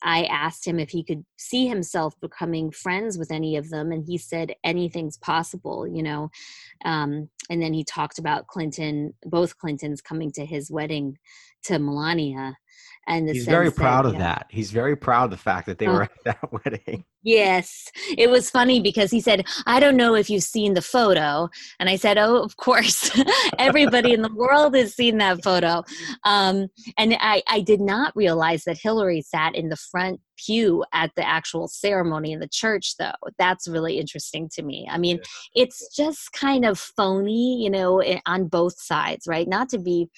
I 0.02 0.24
asked 0.24 0.66
him 0.66 0.78
if 0.78 0.90
he 0.90 1.04
could 1.04 1.24
see 1.36 1.66
himself 1.66 2.18
becoming 2.20 2.70
friends 2.70 3.18
with 3.18 3.30
any 3.30 3.56
of 3.56 3.70
them, 3.70 3.92
and 3.92 4.04
he 4.04 4.16
said 4.18 4.54
anything's 4.64 5.18
possible, 5.18 5.86
you 5.86 6.02
know. 6.02 6.30
Um, 6.84 7.28
and 7.50 7.62
then 7.62 7.74
he 7.74 7.84
talked 7.84 8.18
about 8.18 8.46
Clinton, 8.46 9.14
both 9.24 9.58
Clintons 9.58 10.00
coming 10.00 10.32
to 10.32 10.46
his 10.46 10.70
wedding 10.70 11.18
to 11.64 11.78
Melania, 11.78 12.56
and 13.06 13.28
he's 13.28 13.44
very 13.44 13.70
proud 13.70 14.04
that, 14.04 14.08
of 14.08 14.12
know, 14.14 14.20
that. 14.20 14.46
He's 14.50 14.70
very 14.70 14.96
proud 14.96 15.24
of 15.24 15.30
the 15.30 15.36
fact 15.36 15.66
that 15.66 15.78
they 15.78 15.86
uh, 15.86 15.92
were 15.92 16.02
at 16.04 16.24
that 16.24 16.52
wedding. 16.52 17.04
Yes, 17.22 17.90
it 18.16 18.30
was 18.30 18.48
funny 18.48 18.80
because 18.80 19.11
he 19.11 19.20
said, 19.20 19.46
"I 19.66 19.78
don't 19.78 19.96
know 19.96 20.14
if 20.14 20.30
you've 20.30 20.42
seen 20.42 20.72
the 20.72 20.80
photo," 20.80 21.50
and 21.78 21.90
I 21.90 21.96
said, 21.96 22.16
"Oh, 22.16 22.42
of 22.42 22.56
course, 22.56 23.11
everybody 23.59 24.14
in 24.14 24.22
the 24.22 24.33
world 24.35 24.74
has 24.74 24.94
seen 24.94 25.18
that 25.18 25.42
photo." 25.44 25.85
Um, 26.24 26.68
and 26.96 27.16
I, 27.20 27.42
I 27.46 27.61
did 27.61 27.80
not 27.80 28.16
realize 28.16 28.64
that 28.64 28.78
Hillary 28.78 29.20
sat 29.20 29.54
in 29.54 29.68
the 29.68 29.76
front 29.76 30.20
pew 30.38 30.83
at 30.94 31.11
the 31.14 31.26
actual 31.26 31.68
ceremony 31.68 32.33
in 32.33 32.40
the 32.40 32.48
church, 32.48 32.96
though. 32.98 33.12
That's 33.38 33.68
really 33.68 33.98
interesting 33.98 34.48
to 34.54 34.62
me. 34.62 34.88
I 34.90 34.96
mean, 34.96 35.20
it's 35.54 35.94
just 35.94 36.33
kind 36.33 36.64
of 36.64 36.78
phony, 36.78 37.62
you 37.62 37.68
know, 37.68 38.02
on 38.24 38.46
both 38.46 38.80
sides, 38.80 39.26
right? 39.26 39.46
Not 39.46 39.68
to 39.70 39.78
be 39.78 40.09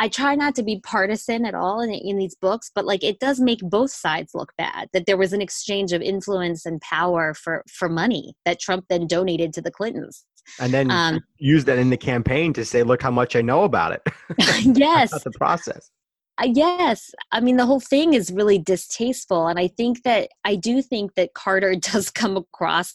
I 0.00 0.08
try 0.08 0.34
not 0.34 0.54
to 0.54 0.62
be 0.62 0.80
partisan 0.80 1.44
at 1.44 1.54
all 1.54 1.80
in, 1.80 1.90
in 1.90 2.16
these 2.16 2.34
books, 2.34 2.70
but 2.74 2.86
like 2.86 3.04
it 3.04 3.20
does 3.20 3.38
make 3.38 3.60
both 3.60 3.90
sides 3.90 4.30
look 4.34 4.52
bad. 4.56 4.88
That 4.94 5.04
there 5.04 5.18
was 5.18 5.34
an 5.34 5.42
exchange 5.42 5.92
of 5.92 6.00
influence 6.00 6.64
and 6.64 6.80
power 6.80 7.34
for 7.34 7.64
for 7.70 7.88
money 7.88 8.34
that 8.46 8.58
Trump 8.58 8.86
then 8.88 9.06
donated 9.06 9.52
to 9.52 9.62
the 9.62 9.70
Clintons 9.70 10.24
and 10.58 10.72
then 10.72 10.90
um, 10.90 11.20
use 11.38 11.64
that 11.66 11.78
in 11.78 11.90
the 11.90 11.96
campaign 11.96 12.52
to 12.54 12.64
say, 12.64 12.82
"Look 12.82 13.02
how 13.02 13.10
much 13.10 13.36
I 13.36 13.42
know 13.42 13.64
about 13.64 13.92
it." 13.92 14.02
yes, 14.76 15.12
about 15.12 15.24
the 15.24 15.30
process. 15.32 15.90
Uh, 16.40 16.48
yes, 16.52 17.12
I 17.32 17.40
mean 17.40 17.56
the 17.56 17.66
whole 17.66 17.80
thing 17.80 18.14
is 18.14 18.32
really 18.32 18.58
distasteful, 18.58 19.46
and 19.46 19.58
I 19.58 19.68
think 19.68 20.02
that 20.04 20.30
I 20.44 20.56
do 20.56 20.82
think 20.82 21.14
that 21.14 21.34
Carter 21.34 21.74
does 21.80 22.10
come 22.10 22.36
across, 22.36 22.94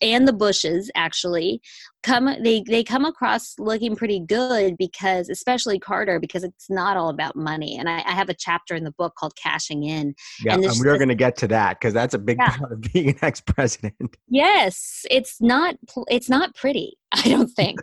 and 0.00 0.26
the 0.26 0.32
Bushes 0.32 0.90
actually 0.94 1.60
come 2.04 2.30
they 2.42 2.62
they 2.68 2.84
come 2.84 3.04
across 3.04 3.58
looking 3.58 3.96
pretty 3.96 4.20
good 4.20 4.76
because 4.76 5.30
especially 5.30 5.78
carter 5.78 6.20
because 6.20 6.44
it's 6.44 6.68
not 6.68 6.96
all 6.98 7.08
about 7.08 7.34
money 7.34 7.76
and 7.78 7.88
i, 7.88 7.96
I 8.06 8.12
have 8.12 8.28
a 8.28 8.34
chapter 8.34 8.74
in 8.74 8.84
the 8.84 8.92
book 8.92 9.14
called 9.16 9.34
cashing 9.36 9.84
in 9.84 10.14
yeah 10.44 10.54
and, 10.54 10.64
and 10.64 10.74
we're 10.78 10.98
going 10.98 11.08
to 11.08 11.14
get 11.14 11.36
to 11.38 11.48
that 11.48 11.80
because 11.80 11.94
that's 11.94 12.12
a 12.12 12.18
big 12.18 12.36
yeah. 12.38 12.56
part 12.56 12.72
of 12.72 12.80
being 12.92 13.08
an 13.08 13.18
ex-president 13.22 14.16
yes 14.28 15.06
it's 15.10 15.40
not 15.40 15.76
it's 16.08 16.28
not 16.28 16.54
pretty 16.54 16.96
i 17.12 17.22
don't 17.22 17.48
think 17.48 17.80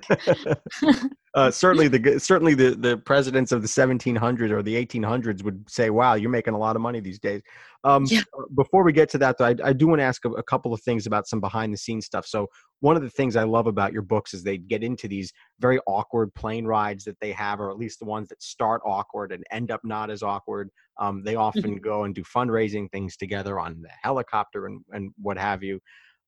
uh, 1.34 1.50
certainly 1.50 1.88
the 1.88 2.20
certainly 2.20 2.54
the 2.54 2.72
the 2.72 2.98
presidents 2.98 3.52
of 3.52 3.62
the 3.62 3.68
1700s 3.68 4.52
or 4.52 4.62
the 4.62 4.86
1800s 4.86 5.44
would 5.44 5.70
say 5.70 5.90
wow 5.90 6.14
you're 6.14 6.30
making 6.30 6.54
a 6.54 6.58
lot 6.58 6.76
of 6.76 6.82
money 6.82 7.00
these 7.00 7.20
days 7.20 7.42
um, 7.84 8.06
yeah. 8.08 8.22
Uh, 8.38 8.44
before 8.56 8.84
we 8.84 8.94
get 8.94 9.10
to 9.10 9.18
that, 9.20 9.38
though, 9.38 9.46
I, 9.46 9.56
I 9.64 9.74
do 9.74 9.88
want 9.88 10.00
to 10.00 10.04
ask 10.04 10.24
a, 10.26 10.30
a, 10.32 10.44
couple 10.44 10.74
of 10.74 10.82
things 10.82 11.08
about 11.08 11.28
some 11.28 11.40
behind 11.40 11.74
the 11.74 11.78
scenes 11.78 12.06
stuff. 12.06 12.28
So, 12.28 12.48
one 12.80 12.96
of 12.96 13.02
the 13.02 13.10
things 13.10 13.36
I 13.36 13.44
love 13.44 13.66
about 13.66 13.92
your 13.92 14.04
books 14.04 14.34
is 14.34 14.44
they 14.44 14.58
get 14.58 14.84
into 14.84 15.08
these 15.08 15.34
very 15.60 15.80
awkward 15.88 16.34
plane 16.36 16.66
rides 16.66 17.04
that 17.06 17.20
they 17.20 17.32
have, 17.32 17.60
or 17.60 17.72
at 17.72 17.78
least 17.78 18.00
the 18.00 18.06
ones 18.06 18.30
that 18.30 18.42
start 18.42 18.82
awkward 18.86 19.32
and 19.32 19.44
end 19.52 19.72
up 19.72 19.82
not 19.84 20.12
as 20.12 20.22
awkward. 20.22 20.70
Um, 21.00 21.24
they 21.24 21.36
often 21.36 21.64
mm-hmm. 21.64 21.84
go 21.84 22.04
and 22.04 22.14
do 22.14 22.24
fundraising 22.24 22.92
things 22.92 23.18
together 23.18 23.60
on 23.60 23.82
the 23.82 23.90
helicopter 24.04 24.68
and, 24.68 24.82
and 24.92 25.12
what 25.18 25.38
have 25.38 25.64
you. 25.64 25.80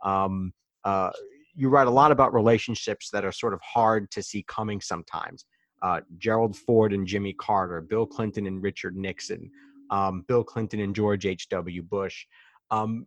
Um, 0.03 0.53
uh, 0.83 1.11
you 1.55 1.69
write 1.69 1.87
a 1.87 1.91
lot 1.91 2.11
about 2.11 2.33
relationships 2.33 3.09
that 3.11 3.23
are 3.25 3.31
sort 3.31 3.53
of 3.53 3.61
hard 3.61 4.09
to 4.11 4.23
see 4.23 4.43
coming 4.47 4.81
sometimes. 4.81 5.45
Uh, 5.81 6.01
Gerald 6.17 6.55
Ford 6.55 6.93
and 6.93 7.05
Jimmy 7.05 7.33
Carter, 7.33 7.81
Bill 7.81 8.05
Clinton 8.05 8.47
and 8.47 8.63
Richard 8.63 8.95
Nixon 8.95 9.51
um, 9.93 10.25
Bill 10.27 10.43
Clinton 10.43 10.79
and 10.79 10.95
George 10.95 11.25
H.W. 11.25 11.83
Bush. 11.83 12.25
Um, 12.71 13.05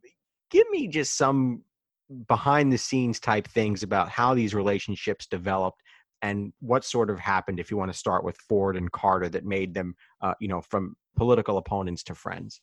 give 0.50 0.68
me 0.70 0.86
just 0.86 1.16
some 1.16 1.62
behind 2.28 2.72
the 2.72 2.78
scenes 2.78 3.18
type 3.18 3.48
things 3.48 3.82
about 3.82 4.08
how 4.08 4.34
these 4.34 4.54
relationships 4.54 5.26
developed 5.26 5.82
and 6.22 6.52
what 6.60 6.84
sort 6.84 7.10
of 7.10 7.18
happened 7.18 7.58
if 7.58 7.70
you 7.70 7.76
want 7.76 7.92
to 7.92 7.98
start 7.98 8.24
with 8.24 8.36
Ford 8.48 8.76
and 8.76 8.90
Carter 8.92 9.28
that 9.28 9.44
made 9.44 9.74
them, 9.74 9.96
uh, 10.22 10.34
you 10.40 10.46
know, 10.46 10.60
from 10.60 10.94
political 11.16 11.58
opponents 11.58 12.04
to 12.04 12.14
friends. 12.14 12.60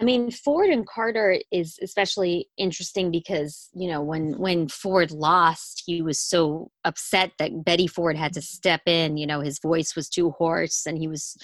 I 0.00 0.04
mean, 0.04 0.30
Ford 0.30 0.70
and 0.70 0.86
Carter 0.86 1.38
is 1.50 1.78
especially 1.82 2.48
interesting 2.56 3.10
because 3.10 3.68
you 3.74 3.88
know 3.88 4.00
when 4.00 4.38
when 4.38 4.68
Ford 4.68 5.10
lost, 5.10 5.82
he 5.86 6.02
was 6.02 6.20
so 6.20 6.70
upset 6.84 7.32
that 7.38 7.64
Betty 7.64 7.88
Ford 7.88 8.16
had 8.16 8.32
to 8.34 8.42
step 8.42 8.82
in. 8.86 9.16
You 9.16 9.26
know, 9.26 9.40
his 9.40 9.58
voice 9.58 9.96
was 9.96 10.08
too 10.08 10.30
hoarse, 10.30 10.86
and 10.86 10.98
he 10.98 11.08
was 11.08 11.36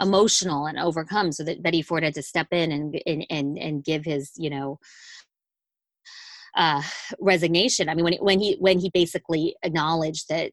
emotional 0.00 0.66
and 0.66 0.78
overcome 0.78 1.32
so 1.32 1.42
that 1.44 1.62
Betty 1.62 1.82
Ford 1.82 2.02
had 2.02 2.14
to 2.14 2.22
step 2.22 2.48
in 2.50 2.70
and 2.70 3.00
and 3.06 3.26
and, 3.30 3.58
and 3.58 3.84
give 3.84 4.04
his 4.04 4.32
you 4.36 4.50
know 4.50 4.78
uh, 6.56 6.82
resignation. 7.18 7.88
I 7.88 7.94
mean, 7.94 8.04
when 8.04 8.14
when 8.20 8.40
he 8.40 8.56
when 8.60 8.78
he 8.78 8.90
basically 8.90 9.56
acknowledged 9.62 10.28
that 10.28 10.52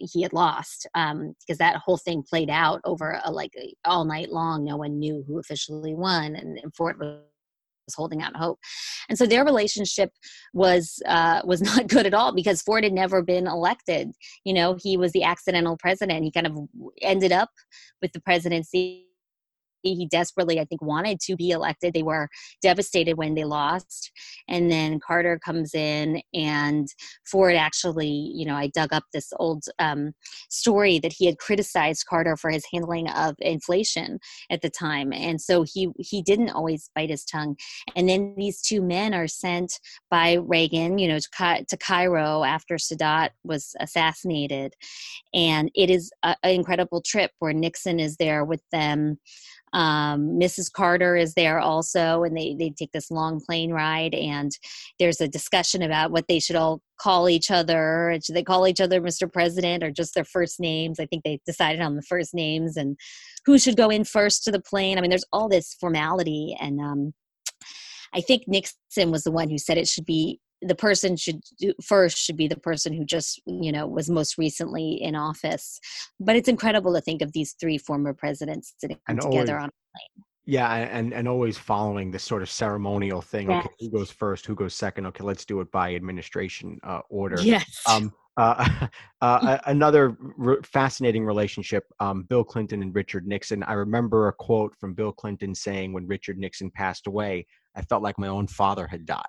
he 0.00 0.22
had 0.22 0.32
lost, 0.32 0.86
um, 0.94 1.34
because 1.40 1.58
that 1.58 1.76
whole 1.76 1.96
thing 1.96 2.22
played 2.28 2.50
out 2.50 2.80
over 2.84 3.20
a, 3.24 3.30
like 3.30 3.52
a, 3.58 3.74
all 3.84 4.04
night 4.04 4.30
long. 4.30 4.64
No 4.64 4.76
one 4.76 4.98
knew 4.98 5.24
who 5.26 5.38
officially 5.38 5.94
won, 5.94 6.34
and, 6.34 6.58
and 6.58 6.74
Ford 6.74 6.98
was 6.98 7.20
holding 7.96 8.22
out 8.22 8.36
hope 8.36 8.58
and 9.08 9.18
so 9.18 9.26
their 9.26 9.44
relationship 9.44 10.12
was 10.54 11.02
uh, 11.06 11.42
was 11.44 11.60
not 11.70 11.88
good 11.88 12.06
at 12.06 12.14
all 12.14 12.32
because 12.32 12.62
ford 12.62 12.84
had 12.84 12.92
never 12.92 13.20
been 13.20 13.48
elected 13.48 14.12
you 14.44 14.54
know 14.54 14.76
he 14.80 14.96
was 14.96 15.10
the 15.10 15.24
accidental 15.24 15.76
president 15.76 16.22
he 16.22 16.30
kind 16.30 16.46
of 16.46 16.56
ended 17.02 17.32
up 17.32 17.50
with 18.00 18.12
the 18.12 18.20
presidency 18.20 19.09
he 19.82 20.06
desperately, 20.06 20.60
I 20.60 20.64
think, 20.64 20.82
wanted 20.82 21.20
to 21.20 21.36
be 21.36 21.50
elected. 21.50 21.94
They 21.94 22.02
were 22.02 22.28
devastated 22.62 23.14
when 23.14 23.34
they 23.34 23.44
lost. 23.44 24.10
And 24.48 24.70
then 24.70 25.00
Carter 25.00 25.38
comes 25.44 25.74
in, 25.74 26.22
and 26.34 26.88
Ford 27.24 27.54
actually, 27.54 28.32
you 28.34 28.44
know, 28.46 28.54
I 28.54 28.68
dug 28.68 28.92
up 28.92 29.04
this 29.12 29.32
old 29.38 29.64
um, 29.78 30.12
story 30.48 30.98
that 30.98 31.12
he 31.12 31.26
had 31.26 31.38
criticized 31.38 32.06
Carter 32.08 32.36
for 32.36 32.50
his 32.50 32.64
handling 32.72 33.08
of 33.10 33.34
inflation 33.38 34.18
at 34.50 34.62
the 34.62 34.70
time. 34.70 35.12
And 35.12 35.40
so 35.40 35.62
he, 35.62 35.88
he 35.98 36.22
didn't 36.22 36.50
always 36.50 36.90
bite 36.94 37.10
his 37.10 37.24
tongue. 37.24 37.56
And 37.96 38.08
then 38.08 38.34
these 38.36 38.60
two 38.60 38.82
men 38.82 39.14
are 39.14 39.28
sent 39.28 39.78
by 40.10 40.34
Reagan, 40.34 40.98
you 40.98 41.08
know, 41.08 41.18
to, 41.18 41.64
to 41.68 41.76
Cairo 41.76 42.44
after 42.44 42.76
Sadat 42.76 43.30
was 43.44 43.74
assassinated. 43.80 44.74
And 45.34 45.70
it 45.74 45.90
is 45.90 46.10
an 46.22 46.36
incredible 46.44 47.00
trip 47.00 47.32
where 47.38 47.52
Nixon 47.52 48.00
is 48.00 48.16
there 48.16 48.44
with 48.44 48.62
them 48.72 49.18
um, 49.72 50.38
Mrs. 50.38 50.72
Carter 50.72 51.16
is 51.16 51.34
there 51.34 51.60
also, 51.60 52.24
and 52.24 52.36
they, 52.36 52.54
they 52.58 52.70
take 52.70 52.92
this 52.92 53.10
long 53.10 53.40
plane 53.40 53.72
ride. 53.72 54.14
And 54.14 54.50
there's 54.98 55.20
a 55.20 55.28
discussion 55.28 55.82
about 55.82 56.10
what 56.10 56.26
they 56.28 56.40
should 56.40 56.56
all 56.56 56.82
call 57.00 57.28
each 57.28 57.50
other. 57.50 58.18
Should 58.24 58.34
they 58.34 58.42
call 58.42 58.66
each 58.66 58.80
other 58.80 59.00
Mr. 59.00 59.32
President 59.32 59.84
or 59.84 59.90
just 59.90 60.14
their 60.14 60.24
first 60.24 60.60
names? 60.60 60.98
I 60.98 61.06
think 61.06 61.24
they 61.24 61.40
decided 61.46 61.80
on 61.80 61.96
the 61.96 62.02
first 62.02 62.34
names 62.34 62.76
and 62.76 62.96
who 63.44 63.58
should 63.58 63.76
go 63.76 63.90
in 63.90 64.04
first 64.04 64.44
to 64.44 64.50
the 64.50 64.60
plane. 64.60 64.98
I 64.98 65.00
mean, 65.00 65.10
there's 65.10 65.24
all 65.32 65.48
this 65.48 65.74
formality. 65.78 66.56
And 66.60 66.80
um, 66.80 67.14
I 68.12 68.20
think 68.20 68.48
Nixon 68.48 69.10
was 69.10 69.24
the 69.24 69.30
one 69.30 69.48
who 69.48 69.58
said 69.58 69.78
it 69.78 69.88
should 69.88 70.06
be 70.06 70.40
the 70.62 70.74
person 70.74 71.16
should 71.16 71.40
do 71.58 71.72
first 71.82 72.18
should 72.18 72.36
be 72.36 72.48
the 72.48 72.58
person 72.58 72.92
who 72.92 73.04
just 73.04 73.40
you 73.46 73.72
know 73.72 73.86
was 73.86 74.10
most 74.10 74.38
recently 74.38 74.92
in 75.00 75.14
office. 75.14 75.80
But 76.18 76.36
it's 76.36 76.48
incredible 76.48 76.94
to 76.94 77.00
think 77.00 77.22
of 77.22 77.32
these 77.32 77.54
three 77.60 77.78
former 77.78 78.12
presidents 78.12 78.74
sitting 78.78 78.98
and 79.08 79.20
together 79.20 79.58
always, 79.58 79.64
on 79.64 79.68
a 79.68 79.88
plane. 79.94 80.24
Yeah 80.46 80.72
and 80.72 81.14
and 81.14 81.28
always 81.28 81.56
following 81.56 82.10
this 82.10 82.22
sort 82.22 82.42
of 82.42 82.50
ceremonial 82.50 83.22
thing 83.22 83.50
okay 83.50 83.68
who 83.78 83.90
goes 83.90 84.10
first 84.10 84.46
who 84.46 84.54
goes 84.54 84.74
second 84.74 85.06
okay 85.06 85.24
let's 85.24 85.44
do 85.44 85.60
it 85.60 85.70
by 85.70 85.94
administration 85.94 86.78
uh, 86.82 87.00
order. 87.08 87.40
Yes. 87.40 87.82
Um 87.88 88.12
uh, 88.36 88.88
uh, 89.20 89.58
another 89.66 90.16
re- 90.20 90.56
fascinating 90.62 91.24
relationship 91.24 91.84
um, 91.98 92.22
bill 92.22 92.44
clinton 92.44 92.80
and 92.80 92.94
richard 92.94 93.26
nixon. 93.26 93.62
I 93.64 93.72
remember 93.72 94.28
a 94.28 94.32
quote 94.32 94.74
from 94.78 94.94
bill 94.94 95.12
clinton 95.12 95.54
saying 95.54 95.92
when 95.92 96.06
richard 96.06 96.38
nixon 96.38 96.70
passed 96.70 97.06
away 97.06 97.44
i 97.74 97.82
felt 97.82 98.02
like 98.02 98.18
my 98.18 98.28
own 98.28 98.46
father 98.46 98.86
had 98.86 99.04
died 99.04 99.26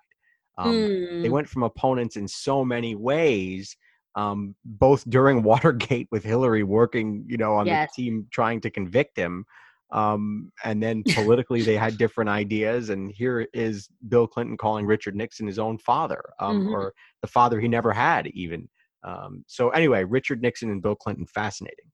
um, 0.58 0.74
mm. 0.74 1.22
They 1.24 1.30
went 1.30 1.50
from 1.50 1.64
opponents 1.64 2.16
in 2.16 2.28
so 2.28 2.64
many 2.64 2.96
ways, 2.96 3.76
um, 4.16 4.56
both 4.66 5.04
during 5.10 5.44
Watergate 5.52 6.08
with 6.12 6.24
Hillary 6.24 6.64
working, 6.64 7.26
you 7.28 7.38
know, 7.38 7.56
on 7.56 7.66
yes. 7.66 7.90
the 7.96 8.04
team 8.04 8.28
trying 8.32 8.62
to 8.62 8.70
convict 8.70 9.18
him, 9.18 9.46
Um, 9.92 10.52
and 10.64 10.82
then 10.82 11.04
politically, 11.16 11.62
they 11.62 11.78
had 11.78 11.98
different 11.98 12.30
ideas. 12.30 12.90
And 12.90 13.12
here 13.12 13.48
is 13.54 13.90
Bill 14.08 14.28
Clinton 14.28 14.58
calling 14.58 14.86
Richard 14.86 15.16
Nixon 15.16 15.48
his 15.48 15.60
own 15.60 15.78
father, 15.78 16.22
um, 16.40 16.62
mm-hmm. 16.62 16.74
or 16.74 16.94
the 17.22 17.28
father 17.28 17.60
he 17.60 17.68
never 17.68 17.92
had, 17.92 18.28
even. 18.28 18.70
Um, 19.04 19.44
so, 19.48 19.70
anyway, 19.70 20.04
Richard 20.04 20.42
Nixon 20.42 20.70
and 20.70 20.82
Bill 20.82 20.96
Clinton, 20.96 21.26
fascinating. 21.26 21.86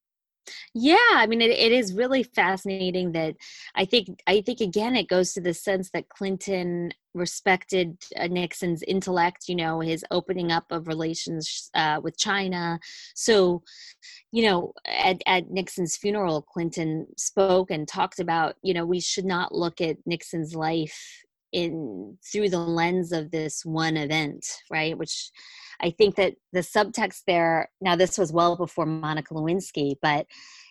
Yeah, 0.74 0.98
I 1.14 1.28
mean, 1.28 1.42
it, 1.42 1.52
it 1.52 1.72
is 1.72 1.94
really 1.94 2.24
fascinating 2.24 3.12
that 3.14 3.36
I 3.76 3.86
think 3.86 4.22
I 4.28 4.42
think 4.42 4.62
again 4.62 4.96
it 4.96 5.08
goes 5.08 5.34
to 5.34 5.42
the 5.42 5.54
sense 5.54 5.90
that 5.92 6.10
Clinton 6.10 6.92
respected 7.14 7.98
uh, 8.16 8.28
Nixon's 8.28 8.84
intellect, 8.84 9.50
you 9.50 9.56
know, 9.56 9.80
his 9.80 10.06
opening 10.12 10.52
up 10.52 10.66
of 10.72 10.88
relations 10.88 11.70
uh, 11.74 12.00
with 12.02 12.18
China. 12.18 12.80
So, 13.16 13.64
you 14.32 14.44
know, 14.46 14.74
at, 14.86 15.22
at 15.26 15.50
Nixon's 15.50 15.98
funeral, 15.98 16.44
Clinton 16.44 17.08
spoke 17.18 17.72
and 17.72 17.88
talked 17.88 18.20
about, 18.20 18.56
you 18.62 18.74
know, 18.74 18.86
we 18.86 19.00
should 19.00 19.26
not 19.26 19.54
look 19.54 19.82
at 19.82 19.98
Nixon's 20.06 20.56
life 20.56 21.24
in 21.52 22.18
through 22.32 22.50
the 22.50 22.60
lens 22.60 23.12
of 23.12 23.32
this 23.32 23.64
one 23.66 23.98
event, 23.98 24.46
right? 24.70 24.98
Which 24.98 25.32
I 25.82 25.92
think 25.92 26.16
that 26.16 26.36
the 26.54 26.60
subtext 26.60 27.24
there, 27.28 27.70
now 27.82 27.96
this 27.96 28.18
was 28.18 28.32
well 28.32 28.56
before 28.56 28.86
Monica 28.86 29.34
Lewinsky, 29.34 29.96
but 30.02 30.26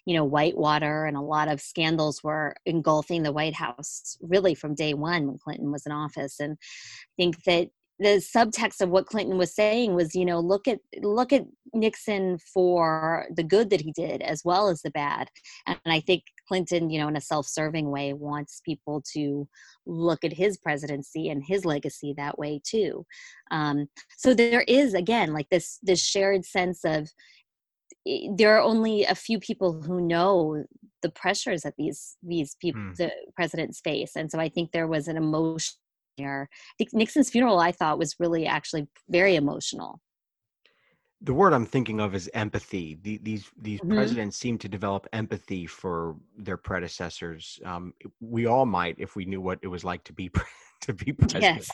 you 0.05 0.15
know, 0.15 0.25
Whitewater 0.25 1.05
and 1.05 1.17
a 1.17 1.21
lot 1.21 1.49
of 1.49 1.61
scandals 1.61 2.23
were 2.23 2.55
engulfing 2.65 3.25
the 3.25 3.33
White 3.33 3.55
House 3.55 4.17
really 4.21 4.55
from 4.55 4.75
day 4.75 4.95
one 4.95 5.27
when 5.27 5.39
Clinton 5.39 5.73
was 5.73 5.85
in 5.85 5.93
office. 5.93 6.39
And 6.39 6.57
I 6.61 7.13
think 7.17 7.43
that 7.45 7.69
the 7.99 8.21
subtext 8.21 8.81
of 8.81 8.91
what 8.91 9.07
Clinton 9.07 9.39
was 9.39 9.55
saying 9.55 9.95
was, 9.95 10.15
you 10.15 10.25
know, 10.25 10.39
look 10.39 10.69
at 10.69 10.81
look 11.01 11.33
at 11.33 11.47
Nixon 11.73 12.39
for 12.39 13.27
the 13.35 13.43
good 13.43 13.71
that 13.71 13.81
he 13.81 13.93
did 13.93 14.21
as 14.23 14.43
well 14.45 14.69
as 14.69 14.83
the 14.83 14.91
bad. 14.91 15.29
And 15.67 15.79
I 15.87 16.01
think 16.01 16.25
Clinton, 16.47 16.91
you 16.91 17.01
know, 17.01 17.09
in 17.09 17.17
a 17.17 17.21
self-serving 17.21 17.91
way, 17.91 18.13
wants 18.13 18.61
people 18.65 19.03
to 19.15 19.49
look 19.87 20.25
at 20.25 20.33
his 20.33 20.59
presidency 20.59 21.31
and 21.31 21.43
his 21.47 21.65
legacy 21.65 22.15
that 22.17 22.39
way 22.39 22.61
too. 22.65 23.07
Um, 23.51 23.89
so 24.19 24.35
there 24.35 24.63
is 24.63 24.93
again 24.93 25.33
like 25.33 25.49
this 25.49 25.79
this 25.83 26.05
shared 26.05 26.45
sense 26.45 26.85
of 26.85 27.09
there 28.37 28.57
are 28.57 28.63
only 28.63 29.05
a 29.05 29.15
few 29.15 29.41
people 29.41 29.83
who 29.83 30.01
know 30.01 30.65
the 31.03 31.11
pressures 31.11 31.63
that 31.63 31.75
these 31.79 32.17
these 32.23 32.57
people 32.61 32.81
hmm. 32.81 32.93
the 32.97 33.11
presidents 33.35 33.81
face 33.81 34.17
and 34.17 34.31
so 34.31 34.39
i 34.39 34.49
think 34.49 34.71
there 34.71 34.87
was 34.87 35.09
an 35.09 35.17
emotion 35.17 35.75
there 36.19 36.49
i 36.53 36.75
think 36.79 36.93
nixon's 36.93 37.31
funeral 37.31 37.59
i 37.59 37.73
thought 37.73 37.99
was 37.99 38.17
really 38.19 38.47
actually 38.47 38.87
very 39.09 39.37
emotional. 39.37 40.01
The 41.23 41.33
word 41.33 41.55
i'm 41.55 41.67
thinking 41.67 42.01
of 42.01 42.15
is 42.15 42.31
empathy. 42.35 42.99
The, 43.03 43.19
these 43.23 43.51
these 43.57 43.81
mm-hmm. 43.81 43.95
presidents 43.95 44.37
seem 44.37 44.59
to 44.59 44.69
develop 44.69 45.07
empathy 45.13 45.67
for 45.67 46.17
their 46.37 46.59
predecessors. 46.59 47.59
Um, 47.65 47.95
we 48.21 48.47
all 48.47 48.67
might 48.67 48.97
if 48.99 49.17
we 49.17 49.25
knew 49.25 49.41
what 49.41 49.59
it 49.63 49.69
was 49.69 49.83
like 49.83 50.05
to 50.05 50.13
be 50.13 50.31
to 50.83 50.93
be 50.93 51.13
president. 51.13 51.57
Yes. 51.57 51.71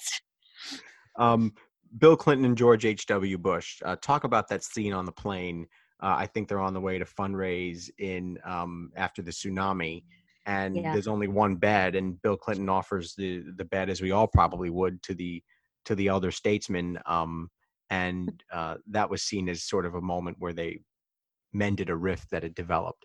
um, 1.18 1.52
bill 1.98 2.16
clinton 2.16 2.44
and 2.46 2.56
george 2.56 2.84
h.w 2.84 3.36
bush 3.36 3.82
uh, 3.84 3.96
talk 4.00 4.24
about 4.24 4.48
that 4.48 4.64
scene 4.64 4.92
on 4.92 5.04
the 5.06 5.12
plane. 5.12 5.66
Uh, 6.00 6.16
I 6.18 6.26
think 6.26 6.48
they're 6.48 6.58
on 6.58 6.74
the 6.74 6.80
way 6.80 6.98
to 6.98 7.04
fundraise 7.04 7.88
in 7.98 8.38
um, 8.44 8.90
after 8.96 9.22
the 9.22 9.30
tsunami, 9.30 10.02
and 10.46 10.76
yeah. 10.76 10.92
there's 10.92 11.08
only 11.08 11.28
one 11.28 11.56
bed, 11.56 11.94
and 11.94 12.20
Bill 12.22 12.36
Clinton 12.36 12.68
offers 12.68 13.14
the 13.14 13.44
the 13.56 13.64
bed 13.64 13.90
as 13.90 14.00
we 14.00 14.10
all 14.10 14.26
probably 14.26 14.70
would 14.70 15.02
to 15.04 15.14
the 15.14 15.42
to 15.84 15.94
the 15.94 16.08
elder 16.08 16.30
statesman, 16.30 16.98
um, 17.06 17.50
and 17.90 18.42
uh, 18.52 18.76
that 18.90 19.10
was 19.10 19.22
seen 19.22 19.48
as 19.48 19.64
sort 19.64 19.86
of 19.86 19.94
a 19.94 20.00
moment 20.00 20.36
where 20.38 20.52
they 20.52 20.80
mended 21.52 21.90
a 21.90 21.96
rift 21.96 22.30
that 22.30 22.42
had 22.42 22.54
developed. 22.54 23.04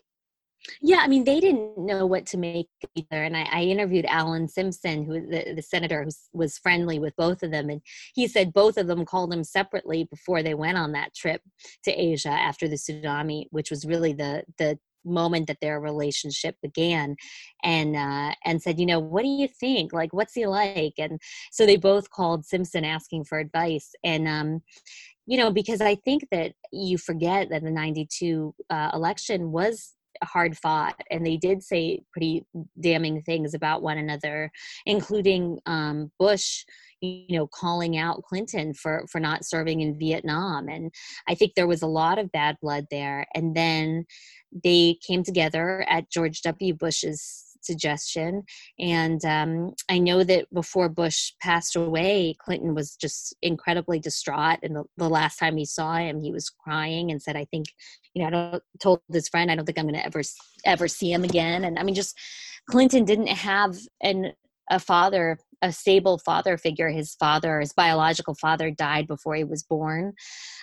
Yeah, 0.80 0.98
I 0.98 1.06
mean, 1.06 1.24
they 1.24 1.40
didn't 1.40 1.78
know 1.78 2.04
what 2.06 2.26
to 2.26 2.36
make 2.36 2.66
either. 2.94 3.22
And 3.22 3.36
I, 3.36 3.48
I 3.50 3.62
interviewed 3.62 4.04
Alan 4.06 4.48
Simpson, 4.48 5.04
who 5.04 5.20
the, 5.20 5.54
the 5.54 5.62
senator 5.62 6.02
who 6.02 6.10
was 6.32 6.58
friendly 6.58 6.98
with 6.98 7.14
both 7.16 7.42
of 7.42 7.50
them, 7.50 7.70
and 7.70 7.80
he 8.14 8.26
said 8.26 8.52
both 8.52 8.76
of 8.76 8.86
them 8.86 9.04
called 9.04 9.32
him 9.32 9.44
separately 9.44 10.04
before 10.04 10.42
they 10.42 10.54
went 10.54 10.78
on 10.78 10.92
that 10.92 11.14
trip 11.14 11.42
to 11.84 11.92
Asia 11.92 12.30
after 12.30 12.68
the 12.68 12.76
tsunami, 12.76 13.46
which 13.50 13.70
was 13.70 13.86
really 13.86 14.12
the 14.12 14.42
the 14.58 14.78
moment 15.04 15.46
that 15.46 15.58
their 15.60 15.80
relationship 15.80 16.56
began 16.62 17.16
and 17.62 17.96
uh, 17.96 18.32
and 18.44 18.62
said 18.62 18.78
you 18.78 18.86
know 18.86 18.98
what 18.98 19.22
do 19.22 19.28
you 19.28 19.48
think? 19.48 19.92
Like 19.92 20.12
what's 20.12 20.34
he 20.34 20.46
like? 20.46 20.94
And 20.98 21.20
so 21.52 21.66
they 21.66 21.76
both 21.76 22.10
called 22.10 22.44
simpson 22.44 22.84
asking 22.84 23.24
for 23.24 23.38
advice 23.38 23.92
and 24.04 24.28
um 24.28 24.62
you 25.26 25.36
know 25.36 25.52
because 25.52 25.80
i 25.80 25.94
think 25.94 26.26
that 26.32 26.52
you 26.72 26.98
forget 26.98 27.48
that 27.50 27.62
the 27.62 27.70
92 27.70 28.54
uh, 28.70 28.90
election 28.94 29.52
was 29.52 29.94
hard 30.22 30.56
fought 30.56 30.94
and 31.10 31.24
they 31.24 31.36
did 31.36 31.62
say 31.62 32.00
pretty 32.12 32.44
damning 32.80 33.22
things 33.22 33.54
about 33.54 33.82
one 33.82 33.98
another 33.98 34.50
including 34.86 35.58
um, 35.66 36.10
bush 36.18 36.64
you 37.00 37.38
know 37.38 37.46
calling 37.46 37.96
out 37.96 38.22
clinton 38.22 38.74
for 38.74 39.06
for 39.10 39.20
not 39.20 39.44
serving 39.44 39.80
in 39.80 39.98
vietnam 39.98 40.68
and 40.68 40.92
i 41.28 41.34
think 41.34 41.54
there 41.54 41.66
was 41.66 41.82
a 41.82 41.86
lot 41.86 42.18
of 42.18 42.32
bad 42.32 42.56
blood 42.60 42.86
there. 42.90 43.26
And 43.34 43.54
then 43.54 44.04
they 44.64 44.98
came 45.06 45.22
together 45.22 45.84
at 45.88 46.10
george 46.10 46.42
w. 46.42 46.74
Bush's 46.74 47.47
suggestion. 47.64 48.44
And 48.78 49.24
um, 49.24 49.74
I 49.88 49.98
know 49.98 50.24
that 50.24 50.52
before 50.52 50.88
Bush 50.88 51.32
passed 51.40 51.76
away, 51.76 52.34
Clinton 52.38 52.74
was 52.74 52.96
just 52.96 53.34
incredibly 53.42 53.98
distraught. 53.98 54.58
And 54.62 54.76
the, 54.76 54.84
the, 54.96 55.08
last 55.08 55.38
time 55.38 55.56
he 55.56 55.64
saw 55.64 55.96
him, 55.96 56.20
he 56.20 56.32
was 56.32 56.50
crying 56.50 57.10
and 57.10 57.22
said, 57.22 57.36
"I 57.36 57.46
think, 57.46 57.66
you 58.14 58.22
know, 58.22 58.28
I 58.28 58.30
don't, 58.30 58.62
told 58.80 59.00
his 59.12 59.28
friend, 59.28 59.50
I 59.50 59.54
don't 59.54 59.64
think 59.64 59.78
I'm 59.78 59.86
going 59.86 59.94
to 59.94 60.06
ever 60.06 60.22
ever 60.64 60.88
see 60.88 61.12
him 61.12 61.24
again." 61.24 61.64
And 61.64 61.78
I 61.78 61.82
mean, 61.82 61.94
just 61.94 62.18
Clinton 62.70 63.04
didn't 63.04 63.28
have 63.28 63.76
an 64.02 64.32
a 64.70 64.78
father 64.78 65.38
a 65.62 65.72
stable 65.72 66.18
father 66.18 66.56
figure 66.56 66.88
his 66.90 67.14
father 67.14 67.60
his 67.60 67.72
biological 67.72 68.34
father 68.34 68.70
died 68.70 69.06
before 69.06 69.34
he 69.34 69.44
was 69.44 69.62
born 69.62 70.12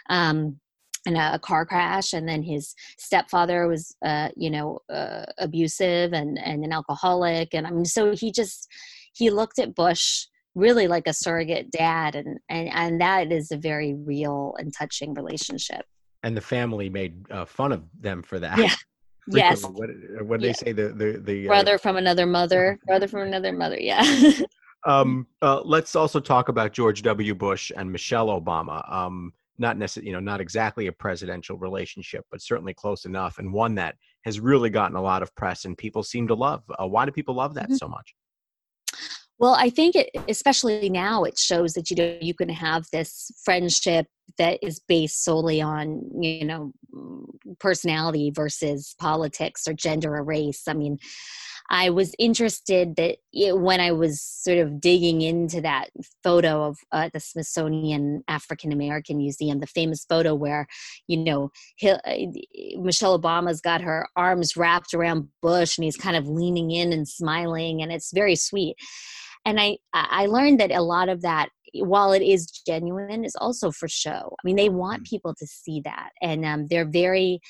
um, 0.10 0.60
in 1.06 1.16
a, 1.16 1.40
car 1.40 1.66
crash 1.66 2.14
and 2.14 2.28
then 2.28 2.42
his 2.42 2.74
stepfather 2.98 3.68
was 3.68 3.96
uh, 4.04 4.30
you 4.36 4.50
know 4.50 4.80
uh, 4.92 5.26
abusive 5.38 6.14
and 6.14 6.40
and 6.40 6.64
an 6.64 6.74
alcoholic 6.74 7.54
and 7.54 7.68
i 7.68 7.72
mean 7.72 7.86
so 7.86 8.16
he 8.16 8.32
just 8.32 8.68
he 9.14 9.30
looked 9.30 9.60
at 9.60 9.76
bush 9.76 10.26
really 10.56 10.88
like 10.88 11.06
a 11.06 11.14
surrogate 11.14 11.70
dad 11.70 12.16
and 12.16 12.40
and, 12.50 12.70
and 12.74 13.02
that 13.02 13.32
is 13.32 13.52
a 13.52 13.58
very 13.58 13.94
real 13.94 14.56
and 14.58 14.74
touching 14.74 15.14
relationship. 15.14 15.86
And 16.24 16.36
the 16.36 16.42
family 16.42 16.90
made 16.90 17.30
uh, 17.30 17.46
fun 17.46 17.72
of 17.72 17.84
them 18.00 18.24
for 18.24 18.40
that. 18.40 18.58
Yeah. 18.58 18.74
Yes. 19.28 19.64
What, 19.64 19.90
what 20.22 20.40
did 20.40 20.46
yeah. 20.46 20.48
they 20.50 20.54
say? 20.54 20.72
The 20.72 20.90
the, 20.90 21.20
the 21.20 21.46
uh, 21.46 21.48
brother 21.48 21.80
from 21.80 21.98
another 21.98 22.28
mother. 22.28 22.78
Brother 22.86 23.08
from 23.08 23.22
another 23.22 23.52
mother 23.52 23.80
yeah. 23.80 24.04
Um 24.86 25.26
uh, 25.42 25.62
let's 25.62 25.96
also 25.96 26.20
talk 26.20 26.48
about 26.48 26.74
george 26.74 27.02
w. 27.02 27.34
Bush 27.34 27.72
and 27.76 27.92
michelle 27.92 28.28
obama. 28.28 28.88
Um 28.88 29.34
not 29.58 29.78
necessarily, 29.78 30.10
you 30.10 30.14
know, 30.14 30.20
not 30.20 30.42
exactly 30.42 30.88
a 30.88 30.92
presidential 30.92 31.58
relationship, 31.58 32.26
but 32.32 32.42
certainly 32.42 32.74
close 32.74 33.06
enough, 33.06 33.38
and 33.38 33.52
one 33.52 33.76
that 33.76 33.96
has 34.26 34.40
really 34.40 34.70
gotten 34.70 34.96
a 34.96 35.02
lot 35.02 35.22
of 35.22 35.34
press 35.36 35.66
and 35.66 35.78
people 35.78 36.04
seem 36.04 36.28
to 36.28 36.34
love. 36.34 36.64
Uh, 36.82 36.88
why 36.88 37.06
do 37.06 37.12
people 37.12 37.36
love 37.36 37.54
that 37.54 37.66
mm-hmm. 37.66 37.76
so 37.76 37.88
much? 37.88 38.16
Well, 39.38 39.56
I 39.56 39.70
think 39.70 39.96
it, 39.96 40.10
especially 40.30 40.90
now, 40.90 41.24
it 41.24 41.38
shows 41.38 41.74
that 41.74 41.90
you 41.90 41.98
know 41.98 42.18
you 42.22 42.34
can 42.34 42.50
have 42.50 42.86
this 42.92 43.32
friendship 43.44 44.08
that 44.38 44.60
is 44.62 44.80
based 44.80 45.24
solely 45.24 45.62
on 45.62 46.02
you 46.22 46.46
know 46.46 46.72
personality 47.60 48.32
versus 48.34 48.96
politics 48.98 49.68
or 49.68 49.74
gender 49.74 50.16
or 50.16 50.24
race. 50.24 50.64
I 50.68 50.74
mean, 50.74 50.98
I 51.70 51.90
was 51.90 52.14
interested 52.20 52.96
that 52.96 53.18
it, 53.34 53.58
when 53.58 53.80
I 53.80 53.92
was 53.92 54.22
sort 54.22 54.60
of 54.60 54.80
digging 54.80 55.22
into 55.22 55.62
that 55.62 55.90
photo 56.24 56.64
of 56.64 56.78
uh, 56.92 57.10
the 57.14 57.20
Smithsonian 57.20 58.24
African 58.28 58.72
American 58.72 59.18
Museum, 59.18 59.60
the 59.60 59.68
famous 59.68 60.06
photo 60.08 60.36
where, 60.36 60.68
you 61.08 61.18
know, 61.18 61.52
uh, 61.84 61.98
Michelle 62.78 63.20
Obama's 63.20 63.62
got 63.62 63.82
her 63.82 64.08
arms 64.16 64.56
wrapped 64.56 64.94
around 64.94 65.28
Bush 65.42 65.78
and 65.78 65.86
he's 65.86 65.98
kind 65.98 66.16
of 66.16 66.28
leaning 66.28 66.72
in 66.72 66.94
and 66.94 67.08
smiling, 67.08 67.82
and 67.82 67.92
it's 67.92 68.12
very 68.14 68.36
sweet. 68.36 68.76
And 69.46 69.60
I, 69.60 69.78
I 69.94 70.26
learned 70.26 70.60
that 70.60 70.72
a 70.72 70.82
lot 70.82 71.10
of 71.10 71.22
that 71.22 71.50
while 71.74 72.14
it 72.14 72.22
is 72.22 72.46
genuine, 72.66 73.26
is 73.26 73.36
also 73.36 73.72
for 73.72 73.88
show. 73.88 74.34
I 74.40 74.42
mean, 74.46 74.56
they 74.56 74.70
want 74.70 75.04
mm. 75.04 75.10
people 75.10 75.36
to 75.36 75.46
see 75.46 75.82
that, 75.84 76.12
and 76.22 76.46
um, 76.46 76.68
they're 76.68 76.90
very 76.90 77.42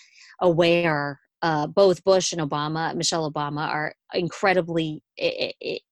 aware 0.41 1.19
uh, 1.45 1.67
both 1.67 2.03
Bush 2.03 2.33
and 2.33 2.41
Obama, 2.41 2.95
Michelle 2.95 3.31
Obama, 3.31 3.67
are 3.67 3.93
incredibly, 4.15 5.03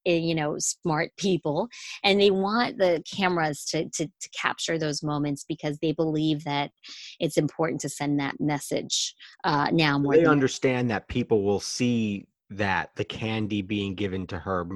you 0.04 0.34
know, 0.34 0.56
smart 0.58 1.12
people, 1.16 1.70
and 2.04 2.20
they 2.20 2.32
want 2.32 2.80
the 2.80 3.04
cameras 3.16 3.63
to, 3.66 3.88
to, 3.89 4.08
to 4.08 4.30
capture 4.36 4.80
those 4.80 5.04
moments 5.04 5.46
because 5.48 5.78
they 5.78 5.92
believe 5.92 6.44
that 6.46 6.72
it's 7.20 7.38
important 7.38 7.80
to 7.82 7.88
send 7.88 8.20
that 8.20 8.39
message 8.39 9.13
uh, 9.44 9.70
now 9.72 10.00
more. 10.00 10.16
They 10.16 10.26
understand 10.26 10.89
that 10.89 11.08
people 11.08 11.44
will 11.44 11.60
see 11.60 12.26
that 12.50 12.89
the 12.96 13.06
candy 13.06 13.62
being 13.62 13.96
given 13.96 14.28
to 14.28 14.38
her 14.38 14.68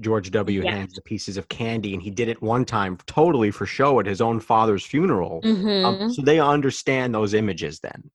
george 0.00 0.30
w 0.30 0.62
yes. 0.62 0.72
hands 0.72 0.94
the 0.94 1.02
pieces 1.02 1.36
of 1.36 1.46
candy 1.50 1.92
and 1.92 2.02
he 2.02 2.08
did 2.08 2.28
it 2.28 2.40
one 2.40 2.64
time 2.64 2.96
totally 3.04 3.50
for 3.50 3.66
show 3.66 4.00
at 4.00 4.06
his 4.06 4.22
own 4.22 4.40
father's 4.40 4.86
funeral 4.86 5.40
um, 5.44 5.56
mm-hmm. 5.56 5.84
um, 5.84 6.10
so 6.10 6.22
they 6.22 6.40
understand 6.40 7.14
those 7.14 7.34
images 7.34 7.78
then 7.80 8.10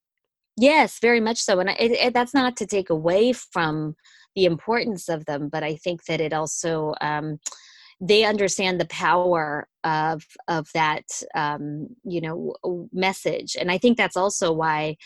Yes, 0.58 1.00
very 1.02 1.20
much 1.20 1.38
so, 1.40 1.60
and 1.60 1.70
it, 1.70 1.92
it, 1.92 2.14
that's 2.14 2.34
not 2.34 2.58
to 2.58 2.66
take 2.66 2.90
away 2.90 3.34
from 3.34 3.96
the 4.36 4.46
importance 4.46 5.10
of 5.10 5.26
them, 5.26 5.50
but 5.50 5.64
I 5.64 5.76
think 5.76 6.06
that 6.06 6.22
it 6.22 6.34
also 6.34 6.94
um, 7.02 7.40
they 8.02 8.24
understand 8.26 8.80
the 8.80 8.88
power 8.88 9.68
of 9.84 10.24
of 10.48 10.68
that 10.74 11.06
um, 11.36 11.88
you 12.04 12.22
know 12.22 12.88
message, 12.92 13.56
and 13.60 13.72
I 13.72 13.78
think 13.78 13.98
that's 13.98 14.18
also 14.18 14.52
why 14.52 14.98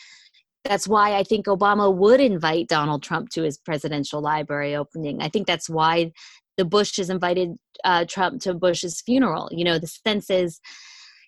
that's 0.63 0.88
why 0.88 1.15
I 1.15 1.23
think 1.23 1.45
Obama 1.45 1.93
would 1.95 2.19
invite 2.19 2.67
Donald 2.67 3.03
Trump 3.03 3.29
to 3.31 3.43
his 3.43 3.58
presidential 3.58 4.21
library 4.21 4.75
opening. 4.75 5.21
I 5.21 5.29
think 5.29 5.45
that's 5.47 5.69
why 5.69 6.12
the 6.58 6.65
Bush 6.65 6.97
has 6.97 7.10
invited 7.10 7.51
uh, 7.84 8.05
Trump 8.10 8.41
to 8.41 8.53
Bush's 8.55 9.01
funeral. 9.01 9.49
You 9.51 9.63
know, 9.63 9.77
the 9.77 9.88
sense 9.88 10.29
is 10.29 10.60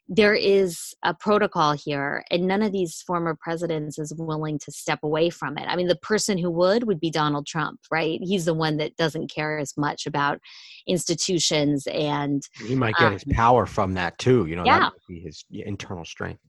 there 0.09 0.33
is 0.33 0.93
a 1.03 1.13
protocol 1.13 1.73
here 1.73 2.23
and 2.31 2.47
none 2.47 2.61
of 2.61 2.71
these 2.71 3.01
former 3.05 3.37
presidents 3.39 3.99
is 3.99 4.13
willing 4.17 4.57
to 4.59 4.71
step 4.71 4.99
away 5.03 5.29
from 5.29 5.57
it. 5.57 5.65
I 5.67 5.75
mean 5.75 5.87
the 5.87 5.97
person 5.97 6.37
who 6.37 6.49
would 6.51 6.85
would 6.85 6.99
be 6.99 7.11
donald 7.11 7.45
trump 7.45 7.79
right? 7.91 8.19
He's 8.21 8.45
the 8.45 8.53
one 8.53 8.77
that 8.77 8.95
doesn't 8.95 9.29
care 9.33 9.57
as 9.57 9.75
much 9.77 10.05
about 10.05 10.39
institutions 10.87 11.87
and 11.87 12.41
he 12.65 12.75
might 12.75 12.95
get 12.95 13.07
um, 13.07 13.13
his 13.13 13.25
power 13.31 13.65
from 13.65 13.93
that 13.93 14.17
too 14.17 14.45
you 14.45 14.55
know 14.55 14.63
yeah. 14.65 14.79
that 14.79 14.83
might 14.93 15.07
be 15.07 15.19
his 15.19 15.43
internal 15.51 16.05
strength 16.05 16.41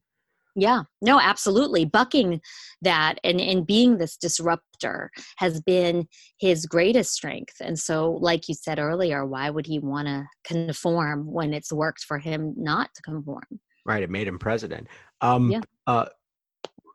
yeah, 0.58 0.82
no, 1.00 1.20
absolutely. 1.20 1.84
Bucking 1.84 2.40
that 2.82 3.20
and, 3.22 3.40
and 3.40 3.66
being 3.66 3.98
this 3.98 4.16
disruptor 4.16 5.10
has 5.36 5.60
been 5.60 6.08
his 6.40 6.66
greatest 6.66 7.12
strength. 7.12 7.54
And 7.60 7.78
so, 7.78 8.18
like 8.20 8.48
you 8.48 8.54
said 8.54 8.78
earlier, 8.78 9.24
why 9.24 9.50
would 9.50 9.66
he 9.66 9.78
want 9.78 10.08
to 10.08 10.26
conform 10.44 11.30
when 11.30 11.54
it's 11.54 11.72
worked 11.72 12.04
for 12.04 12.18
him 12.18 12.54
not 12.56 12.90
to 12.94 13.02
conform? 13.02 13.44
Right. 13.86 14.02
It 14.02 14.10
made 14.10 14.26
him 14.26 14.38
president. 14.38 14.88
Um, 15.20 15.50
yeah. 15.50 15.60
Uh, 15.86 16.06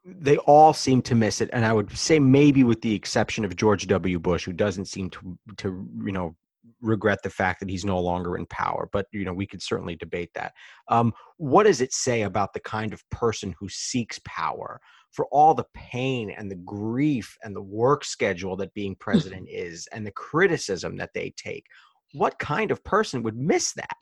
they 0.06 0.38
all 0.38 0.74
seem 0.74 1.02
to 1.04 1.16
miss 1.16 1.40
it, 1.40 1.50
and 1.54 1.66
I 1.66 1.72
would 1.72 1.98
say 1.98 2.20
maybe 2.20 2.66
with 2.66 2.82
the 2.82 2.94
exception 2.94 3.46
of 3.46 3.56
George 3.56 3.88
W. 3.88 4.20
Bush, 4.20 4.44
who 4.44 4.52
doesn't 4.52 4.86
seem 4.86 5.10
to 5.12 5.38
to 5.58 5.88
you 6.06 6.12
know 6.12 6.36
regret 6.84 7.24
the 7.24 7.30
fact 7.30 7.60
that 7.60 7.70
he's 7.70 7.86
no 7.86 8.00
longer 8.00 8.38
in 8.38 8.46
power 8.48 8.90
but 8.92 9.08
you 9.12 9.26
know 9.26 9.34
we 9.34 9.48
could 9.48 9.62
certainly 9.62 9.96
debate 9.96 10.30
that. 10.36 10.54
Um, 10.90 11.14
what 11.38 11.64
does 11.64 11.82
it 11.82 11.94
say 11.94 12.22
about 12.22 12.54
the 12.54 12.60
kind 12.60 12.94
of 12.94 13.10
person 13.10 13.56
who 13.60 13.68
seeks 13.70 14.20
power 14.26 14.80
for 15.12 15.28
all 15.32 15.54
the 15.54 15.66
pain 15.74 16.32
and 16.32 16.50
the 16.50 16.56
grief 16.56 17.36
and 17.44 17.56
the 17.56 17.62
work 17.62 18.04
schedule 18.04 18.56
that 18.58 18.74
being 18.74 18.96
president 19.00 19.48
is 19.50 19.88
and 19.92 20.06
the 20.06 20.12
criticism 20.12 20.98
that 20.98 21.12
they 21.14 21.34
take? 21.36 21.66
What 22.14 22.38
kind 22.38 22.72
of 22.72 22.84
person 22.84 23.24
would 23.24 23.36
miss 23.36 23.74
that? 23.74 23.98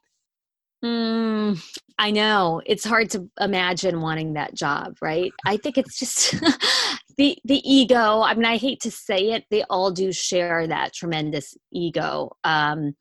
Mm, 0.84 1.64
I 2.00 2.12
know. 2.12 2.62
It's 2.66 2.84
hard 2.84 3.12
to 3.12 3.30
imagine 3.40 4.02
wanting 4.02 4.34
that 4.34 4.56
job, 4.56 4.96
right? 5.02 5.32
I 5.46 5.58
think 5.58 5.78
it's 5.78 6.00
just 6.00 6.36
the 7.18 7.38
the 7.46 7.62
ego 7.70 8.22
i 8.22 8.34
mean 8.34 8.46
i 8.46 8.58
hate 8.58 8.80
to 8.80 8.92
say 8.92 9.32
it 9.32 9.46
they 9.50 9.64
all 9.70 9.92
do 9.92 10.12
share 10.12 10.68
that 10.68 10.94
tremendous 10.94 11.56
ego 11.72 12.32
um 12.44 12.94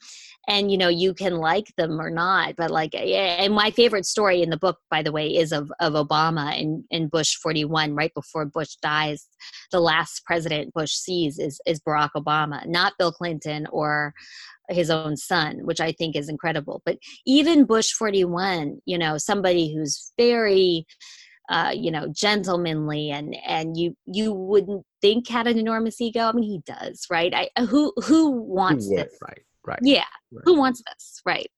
and 0.48 0.70
you 0.72 0.78
know 0.78 0.88
you 0.88 1.14
can 1.14 1.36
like 1.36 1.72
them 1.76 2.00
or 2.00 2.10
not 2.10 2.54
but 2.56 2.70
like 2.70 2.94
and 2.94 3.54
my 3.54 3.70
favorite 3.70 4.06
story 4.06 4.42
in 4.42 4.50
the 4.50 4.56
book 4.56 4.78
by 4.90 5.02
the 5.02 5.12
way 5.12 5.36
is 5.36 5.52
of 5.52 5.70
of 5.80 5.94
obama 5.94 6.58
in 6.58 6.84
in 6.90 7.08
bush 7.08 7.36
41 7.36 7.94
right 7.94 8.12
before 8.14 8.44
bush 8.44 8.76
dies 8.82 9.26
the 9.70 9.80
last 9.80 10.24
president 10.24 10.72
bush 10.74 10.92
sees 10.92 11.38
is 11.38 11.60
is 11.66 11.80
barack 11.80 12.10
obama 12.16 12.66
not 12.66 12.94
bill 12.98 13.12
clinton 13.12 13.66
or 13.70 14.12
his 14.68 14.90
own 14.90 15.16
son 15.16 15.58
which 15.64 15.80
i 15.80 15.92
think 15.92 16.16
is 16.16 16.28
incredible 16.28 16.82
but 16.84 16.96
even 17.26 17.64
bush 17.64 17.92
41 17.92 18.80
you 18.84 18.98
know 18.98 19.18
somebody 19.18 19.74
who's 19.74 20.12
very 20.16 20.86
uh, 21.50 21.72
you 21.74 21.90
know, 21.90 22.06
gentlemanly 22.08 23.10
and 23.10 23.36
and 23.44 23.76
you 23.76 23.96
you 24.06 24.32
wouldn't 24.32 24.84
think 25.02 25.28
had 25.28 25.48
an 25.48 25.58
enormous 25.58 26.00
ego. 26.00 26.20
I 26.20 26.32
mean, 26.32 26.44
he 26.44 26.60
does, 26.64 27.06
right? 27.10 27.34
I 27.34 27.50
uh, 27.56 27.66
who 27.66 27.92
who 28.04 28.30
wants 28.30 28.86
who 28.86 28.94
would, 28.94 29.06
this? 29.06 29.18
Right, 29.20 29.40
right. 29.66 29.78
Yeah, 29.82 30.04
right. 30.32 30.42
who 30.44 30.56
wants 30.56 30.80
this? 30.86 31.20
Right. 31.26 31.50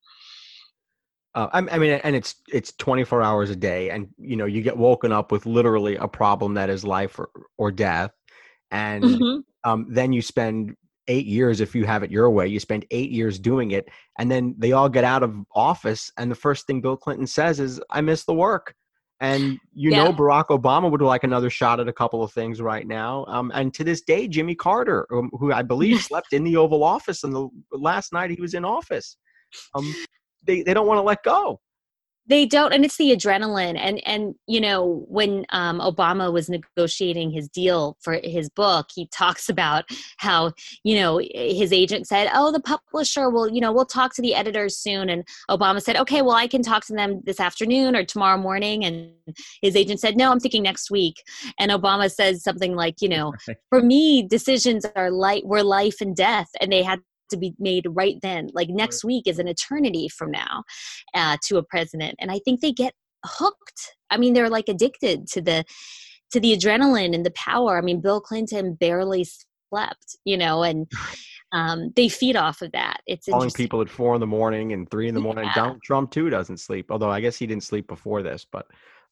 Uh, 1.34 1.48
I, 1.52 1.58
I, 1.58 1.78
mean, 1.78 1.92
and 2.04 2.16
it's 2.16 2.36
it's 2.50 2.72
24 2.72 3.22
hours 3.22 3.50
a 3.50 3.56
day, 3.56 3.90
and 3.90 4.08
you 4.18 4.36
know, 4.36 4.46
you 4.46 4.62
get 4.62 4.76
woken 4.76 5.12
up 5.12 5.30
with 5.30 5.44
literally 5.44 5.96
a 5.96 6.08
problem 6.08 6.54
that 6.54 6.70
is 6.70 6.84
life 6.84 7.18
or, 7.18 7.28
or 7.58 7.70
death, 7.70 8.12
and 8.70 9.04
mm-hmm. 9.04 9.70
um, 9.70 9.86
then 9.90 10.12
you 10.14 10.22
spend 10.22 10.74
eight 11.08 11.26
years 11.26 11.60
if 11.60 11.74
you 11.74 11.84
have 11.84 12.02
it 12.02 12.10
your 12.10 12.30
way. 12.30 12.46
You 12.46 12.60
spend 12.60 12.86
eight 12.90 13.10
years 13.10 13.38
doing 13.38 13.72
it, 13.72 13.88
and 14.18 14.30
then 14.30 14.54
they 14.56 14.72
all 14.72 14.88
get 14.88 15.04
out 15.04 15.22
of 15.22 15.36
office, 15.54 16.10
and 16.16 16.30
the 16.30 16.34
first 16.34 16.66
thing 16.66 16.80
Bill 16.80 16.96
Clinton 16.96 17.26
says 17.26 17.60
is, 17.60 17.78
"I 17.90 18.00
miss 18.00 18.24
the 18.24 18.34
work." 18.34 18.74
And 19.22 19.60
you 19.72 19.92
yeah. 19.92 20.02
know, 20.02 20.12
Barack 20.12 20.46
Obama 20.46 20.90
would 20.90 21.00
like 21.00 21.22
another 21.22 21.48
shot 21.48 21.78
at 21.78 21.86
a 21.86 21.92
couple 21.92 22.24
of 22.24 22.32
things 22.32 22.60
right 22.60 22.84
now. 22.84 23.24
Um, 23.28 23.52
and 23.54 23.72
to 23.74 23.84
this 23.84 24.02
day, 24.02 24.26
Jimmy 24.26 24.56
Carter, 24.56 25.06
um, 25.12 25.30
who 25.38 25.52
I 25.52 25.62
believe 25.62 26.02
slept 26.02 26.32
in 26.32 26.42
the 26.42 26.56
Oval 26.56 26.82
Office, 26.82 27.22
and 27.22 27.32
the 27.32 27.48
last 27.70 28.12
night 28.12 28.30
he 28.30 28.40
was 28.40 28.54
in 28.54 28.64
office, 28.64 29.16
um, 29.76 29.94
they 30.44 30.62
they 30.62 30.74
don't 30.74 30.88
want 30.88 30.98
to 30.98 31.02
let 31.02 31.22
go 31.22 31.60
they 32.26 32.46
don't 32.46 32.72
and 32.72 32.84
it's 32.84 32.96
the 32.96 33.14
adrenaline 33.14 33.76
and 33.78 34.00
and 34.06 34.34
you 34.46 34.60
know 34.60 35.04
when 35.08 35.44
um, 35.50 35.80
obama 35.80 36.32
was 36.32 36.48
negotiating 36.48 37.30
his 37.30 37.48
deal 37.48 37.96
for 38.00 38.20
his 38.22 38.48
book 38.48 38.86
he 38.94 39.06
talks 39.08 39.48
about 39.48 39.84
how 40.18 40.52
you 40.84 40.94
know 40.94 41.20
his 41.34 41.72
agent 41.72 42.06
said 42.06 42.30
oh 42.34 42.52
the 42.52 42.60
publisher 42.60 43.28
will 43.28 43.48
you 43.48 43.60
know 43.60 43.72
we'll 43.72 43.84
talk 43.84 44.14
to 44.14 44.22
the 44.22 44.34
editors 44.34 44.76
soon 44.76 45.08
and 45.08 45.26
obama 45.50 45.82
said 45.82 45.96
okay 45.96 46.22
well 46.22 46.36
i 46.36 46.46
can 46.46 46.62
talk 46.62 46.84
to 46.84 46.94
them 46.94 47.20
this 47.24 47.40
afternoon 47.40 47.96
or 47.96 48.04
tomorrow 48.04 48.38
morning 48.38 48.84
and 48.84 49.10
his 49.60 49.74
agent 49.74 50.00
said 50.00 50.16
no 50.16 50.30
i'm 50.30 50.40
thinking 50.40 50.62
next 50.62 50.90
week 50.90 51.22
and 51.58 51.70
obama 51.70 52.10
says 52.10 52.42
something 52.42 52.74
like 52.74 52.96
you 53.00 53.08
know 53.08 53.32
for 53.68 53.82
me 53.82 54.22
decisions 54.22 54.86
are 54.96 55.10
like 55.10 55.42
were 55.44 55.62
life 55.62 56.00
and 56.00 56.14
death 56.14 56.48
and 56.60 56.72
they 56.72 56.82
had 56.82 57.00
to 57.32 57.36
be 57.36 57.54
made 57.58 57.86
right 57.90 58.16
then. 58.22 58.48
Like 58.54 58.68
next 58.68 59.04
week 59.04 59.26
is 59.26 59.38
an 59.38 59.48
eternity 59.48 60.08
from 60.08 60.30
now 60.30 60.62
uh, 61.14 61.36
to 61.48 61.58
a 61.58 61.62
president. 61.62 62.14
And 62.20 62.30
I 62.30 62.38
think 62.38 62.60
they 62.60 62.72
get 62.72 62.94
hooked. 63.24 63.96
I 64.10 64.16
mean, 64.16 64.32
they're 64.32 64.50
like 64.50 64.68
addicted 64.68 65.26
to 65.28 65.40
the 65.40 65.64
to 66.32 66.40
the 66.40 66.56
adrenaline 66.56 67.14
and 67.14 67.26
the 67.26 67.32
power. 67.32 67.76
I 67.76 67.82
mean, 67.82 68.00
Bill 68.00 68.20
Clinton 68.20 68.74
barely 68.74 69.26
slept, 69.68 70.16
you 70.24 70.36
know, 70.36 70.62
and 70.62 70.90
um, 71.52 71.92
they 71.94 72.08
feed 72.08 72.36
off 72.36 72.62
of 72.62 72.72
that. 72.72 73.00
It's 73.06 73.26
calling 73.26 73.50
people 73.50 73.80
at 73.82 73.90
four 73.90 74.14
in 74.14 74.20
the 74.20 74.26
morning 74.26 74.72
and 74.72 74.90
three 74.90 75.08
in 75.08 75.14
the 75.14 75.20
morning. 75.20 75.44
Yeah. 75.44 75.54
Donald 75.54 75.82
Trump 75.82 76.10
too 76.10 76.30
doesn't 76.30 76.58
sleep, 76.58 76.90
although 76.90 77.10
I 77.10 77.20
guess 77.20 77.36
he 77.36 77.46
didn't 77.46 77.64
sleep 77.64 77.86
before 77.88 78.22
this. 78.22 78.46
But 78.50 78.66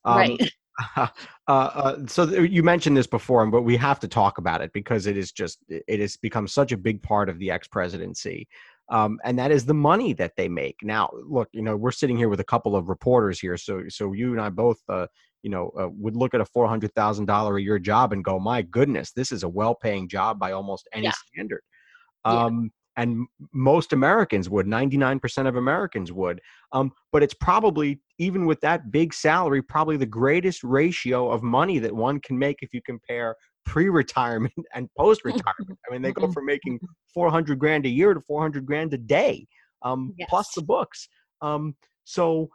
um, 0.05 0.17
right. 0.17 0.53
uh, 0.97 1.09
uh, 1.49 1.97
so 2.07 2.27
th- 2.27 2.51
you 2.51 2.63
mentioned 2.63 2.97
this 2.97 3.07
before, 3.07 3.47
but 3.47 3.63
we 3.63 3.77
have 3.77 4.01
to 4.01 4.09
talk 4.09 4.39
about 4.39 4.61
it 4.61 4.73
because 4.73 5.07
it 5.07 5.17
is 5.17 5.33
just 5.33 5.59
it 5.69 6.01
has 6.01 6.17
become 6.17 6.47
such 6.47 6.73
a 6.73 6.77
big 6.77 7.03
part 7.03 7.29
of 7.29 7.39
the 7.39 7.51
ex 7.51 7.69
presidency. 7.69 8.49
Um, 8.91 9.21
and 9.25 9.39
that 9.39 9.53
is 9.53 9.65
the 9.65 9.75
money 9.75 10.13
that 10.15 10.33
they 10.37 10.49
make. 10.49 10.77
Now, 10.83 11.11
look, 11.13 11.49
you 11.53 11.63
know, 11.63 11.77
we're 11.77 11.93
sitting 11.93 12.17
here 12.17 12.29
with 12.29 12.41
a 12.41 12.45
couple 12.45 12.75
of 12.75 12.89
reporters 12.89 13.39
here, 13.39 13.57
so 13.57 13.85
so 13.89 14.13
you 14.13 14.33
and 14.33 14.41
I 14.41 14.49
both, 14.49 14.79
uh, 14.89 15.07
you 15.43 15.51
know, 15.51 15.71
uh, 15.81 15.89
would 15.93 16.17
look 16.17 16.35
at 16.35 16.41
a 16.41 16.45
four 16.45 16.67
hundred 16.67 16.93
thousand 16.95 17.27
dollar 17.27 17.57
a 17.57 17.63
year 17.63 17.79
job 17.79 18.13
and 18.13 18.25
go, 18.25 18.41
"My 18.41 18.63
goodness, 18.63 19.13
this 19.13 19.31
is 19.31 19.45
a 19.45 19.49
well 19.49 19.77
paying 19.77 20.09
job 20.09 20.41
by 20.41 20.53
almost 20.53 20.89
any 20.93 21.05
yeah. 21.05 21.13
standard." 21.33 21.63
Um, 22.25 22.73
and 22.97 23.27
most 23.53 23.93
Americans 23.93 24.51
would, 24.51 24.67
99% 24.67 25.47
of 25.47 25.57
Americans 25.57 26.13
would. 26.13 26.41
Um, 26.73 26.93
but 27.13 27.23
it's 27.23 27.35
probably, 27.35 28.01
even 28.19 28.47
with 28.47 28.61
that 28.61 28.91
big 28.91 29.15
salary, 29.15 29.63
probably 29.63 29.97
the 29.97 30.07
greatest 30.07 30.65
ratio 30.65 31.31
of 31.31 31.43
money 31.43 31.79
that 31.79 31.95
one 31.95 32.21
can 32.21 32.39
make 32.39 32.59
if 32.63 32.75
you 32.75 32.83
compare 32.83 33.37
pre-retirement 33.65 34.55
and 34.75 34.89
post-retirement. 34.99 35.79
I 35.89 35.93
mean, 35.93 36.03
they 36.03 36.13
go 36.13 36.31
from 36.33 36.47
making 36.47 36.81
400 37.15 37.59
grand 37.59 37.87
a 37.87 37.89
year 37.89 38.15
to 38.15 38.21
400 38.21 38.67
grand 38.67 38.93
a 38.95 38.99
day, 38.99 39.47
um, 39.83 40.15
yes. 40.19 40.29
plus 40.29 40.51
the 40.55 40.63
books. 40.63 41.09
Um, 41.41 41.77
so, 42.05 42.51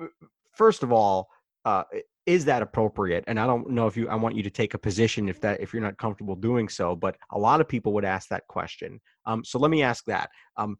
uh, 0.00 0.06
first 0.54 0.82
of 0.82 0.92
all, 0.92 1.28
uh, 1.64 1.84
is 2.28 2.44
that 2.44 2.60
appropriate? 2.60 3.24
And 3.26 3.40
i 3.40 3.46
don't 3.46 3.70
know 3.70 3.86
if 3.86 3.96
you 3.96 4.06
i 4.10 4.14
want 4.14 4.36
you 4.36 4.42
to 4.42 4.50
take 4.50 4.74
a 4.74 4.78
position 4.78 5.30
if 5.30 5.40
that 5.40 5.60
if 5.60 5.72
you're 5.72 5.88
not 5.88 5.96
comfortable 5.96 6.36
doing 6.36 6.68
so 6.68 6.94
but 6.94 7.16
a 7.32 7.38
lot 7.38 7.62
of 7.62 7.66
people 7.66 7.94
would 7.94 8.04
ask 8.04 8.28
that 8.28 8.46
question. 8.48 9.00
Um, 9.24 9.44
so 9.44 9.58
let 9.58 9.70
me 9.70 9.82
ask 9.82 10.04
that. 10.04 10.28
Um, 10.58 10.76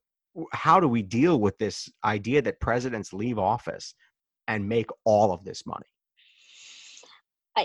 how 0.52 0.78
do 0.78 0.88
we 0.88 1.02
deal 1.02 1.40
with 1.40 1.56
this 1.58 1.88
idea 2.04 2.42
that 2.42 2.60
presidents 2.60 3.12
leave 3.12 3.38
office 3.38 3.94
and 4.46 4.68
make 4.68 4.90
all 5.04 5.32
of 5.32 5.42
this 5.42 5.64
money? 5.66 5.90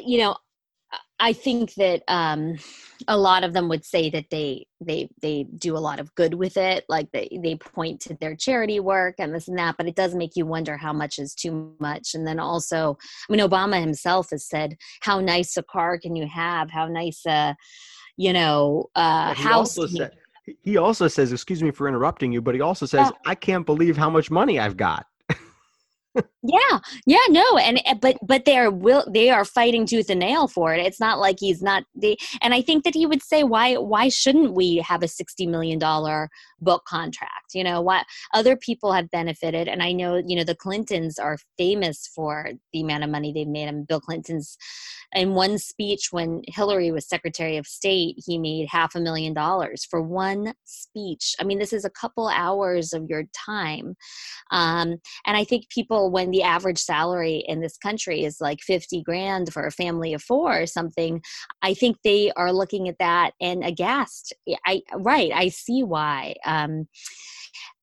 You 0.06 0.18
know 0.20 0.36
I 1.20 1.34
think 1.34 1.74
that 1.76 2.04
um, 2.08 2.58
a 3.08 3.18
lot 3.18 3.44
of 3.44 3.54
them 3.54 3.70
would 3.70 3.86
say 3.86 4.10
that 4.10 4.26
they 4.30 4.68
they 4.82 5.10
they 5.22 5.44
do 5.58 5.78
a 5.78 5.80
lot 5.80 6.00
of 6.00 6.14
good 6.16 6.34
with 6.34 6.58
it, 6.58 6.84
like 6.90 7.12
they 7.12 7.40
they 7.42 7.56
point 7.56 8.02
to 8.02 8.18
their 8.20 8.36
charity 8.36 8.80
work 8.80 9.16
and 9.20 9.34
this 9.34 9.48
and 9.48 9.58
that. 9.58 9.76
But 9.78 9.88
it 9.88 9.96
does 9.96 10.16
make 10.16 10.36
you 10.36 10.46
wonder 10.46 10.76
how 10.76 10.92
much 10.92 11.20
is 11.20 11.34
too 11.34 11.76
much. 11.80 12.14
And 12.14 12.28
then 12.28 12.40
also, 12.40 12.98
I 13.30 13.32
mean, 13.32 13.48
Obama 13.48 13.80
himself 13.80 14.32
has 14.32 14.48
said, 14.48 14.76
"How 15.02 15.20
nice 15.20 15.56
a 15.56 15.64
car 15.64 15.98
can 15.98 16.16
you 16.16 16.28
have? 16.28 16.70
How 16.70 16.88
nice 16.88 17.26
a 17.26 17.56
you 18.18 18.34
know 18.34 18.90
uh, 18.96 19.34
house." 19.34 19.78
Also 19.78 20.10
he 20.62 20.78
also 20.78 21.08
says, 21.08 21.32
"Excuse 21.32 21.64
me 21.64 21.72
for 21.72 21.88
interrupting 21.88 22.32
you," 22.32 22.42
but 22.42 22.56
he 22.56 22.62
also 22.62 22.86
says, 22.86 23.12
"I 23.26 23.36
can't 23.36 23.66
believe 23.66 23.98
how 23.98 24.10
much 24.10 24.30
money 24.30 24.60
I've 24.60 24.78
got." 24.78 25.06
Yeah, 26.46 26.80
yeah, 27.06 27.26
no, 27.30 27.58
and 27.58 27.82
eh, 27.86 27.94
but 27.94 28.18
but 28.22 28.44
they 28.44 28.58
are 28.58 28.70
will 28.70 29.06
they 29.10 29.30
are 29.30 29.46
fighting 29.46 29.86
tooth 29.86 30.10
and 30.10 30.20
nail 30.20 30.50
for 30.50 30.74
it. 30.74 30.86
It's 30.86 31.00
not 31.00 31.18
like 31.20 31.38
he's 31.40 31.62
not 31.62 31.86
the, 31.96 32.20
and 32.42 32.54
I 32.54 32.62
think 32.62 32.84
that 32.84 32.94
he 32.96 33.06
would 33.06 33.24
say 33.24 33.44
why 33.46 33.76
why 33.76 34.10
shouldn't 34.10 34.54
we 34.54 34.78
have 34.86 35.04
a 35.04 35.08
sixty 35.08 35.48
million 35.48 35.80
dollar 35.80 36.30
book 36.60 36.84
contract? 36.86 37.54
You 37.54 37.64
know, 37.64 37.80
what 37.82 38.06
other 38.34 38.58
people 38.58 38.92
have 38.92 39.10
benefited, 39.10 39.70
and 39.70 39.82
I 39.82 39.94
know 39.94 40.18
you 40.18 40.36
know 40.36 40.44
the 40.44 40.54
Clintons 40.56 41.18
are 41.18 41.38
famous 41.58 42.10
for 42.14 42.50
the 42.74 42.82
amount 42.82 43.06
of 43.06 43.10
money 43.10 43.32
they've 43.32 43.48
made. 43.48 43.70
And 43.70 43.88
Bill 43.88 44.02
Clinton's 44.02 44.58
in 45.14 45.34
one 45.36 45.58
speech 45.60 46.10
when 46.12 46.42
Hillary 46.48 46.92
was 46.92 47.08
Secretary 47.08 47.58
of 47.58 47.68
State, 47.68 48.16
he 48.26 48.38
made 48.38 48.68
half 48.70 48.96
a 48.96 49.00
million 49.00 49.34
dollars 49.34 49.86
for 49.90 50.02
one 50.02 50.54
speech. 50.66 51.36
I 51.40 51.44
mean, 51.44 51.60
this 51.60 51.72
is 51.74 51.86
a 51.86 51.90
couple 51.90 52.28
hours 52.28 52.94
of 52.94 53.06
your 53.10 53.24
time. 53.46 53.96
Um, 54.52 54.98
and 55.26 55.38
I 55.38 55.44
think 55.44 55.70
people, 55.70 56.12
when 56.12 56.33
the 56.34 56.42
average 56.42 56.80
salary 56.80 57.44
in 57.48 57.62
this 57.62 57.78
country 57.78 58.24
is 58.24 58.42
like 58.42 58.60
50 58.62 59.04
grand 59.04 59.54
for 59.54 59.68
a 59.68 59.72
family 59.72 60.16
of 60.16 60.24
four 60.24 60.64
or 60.64 60.66
something, 60.66 61.22
I 61.62 61.76
think 61.76 61.98
they 62.04 62.32
are 62.36 62.52
looking 62.52 62.90
at 62.90 62.98
that 62.98 63.36
and 63.40 63.64
aghast. 63.64 64.34
I, 64.66 64.82
right, 64.96 65.32
I 65.32 65.50
see 65.50 65.84
why. 65.84 66.34
Um, 66.44 66.88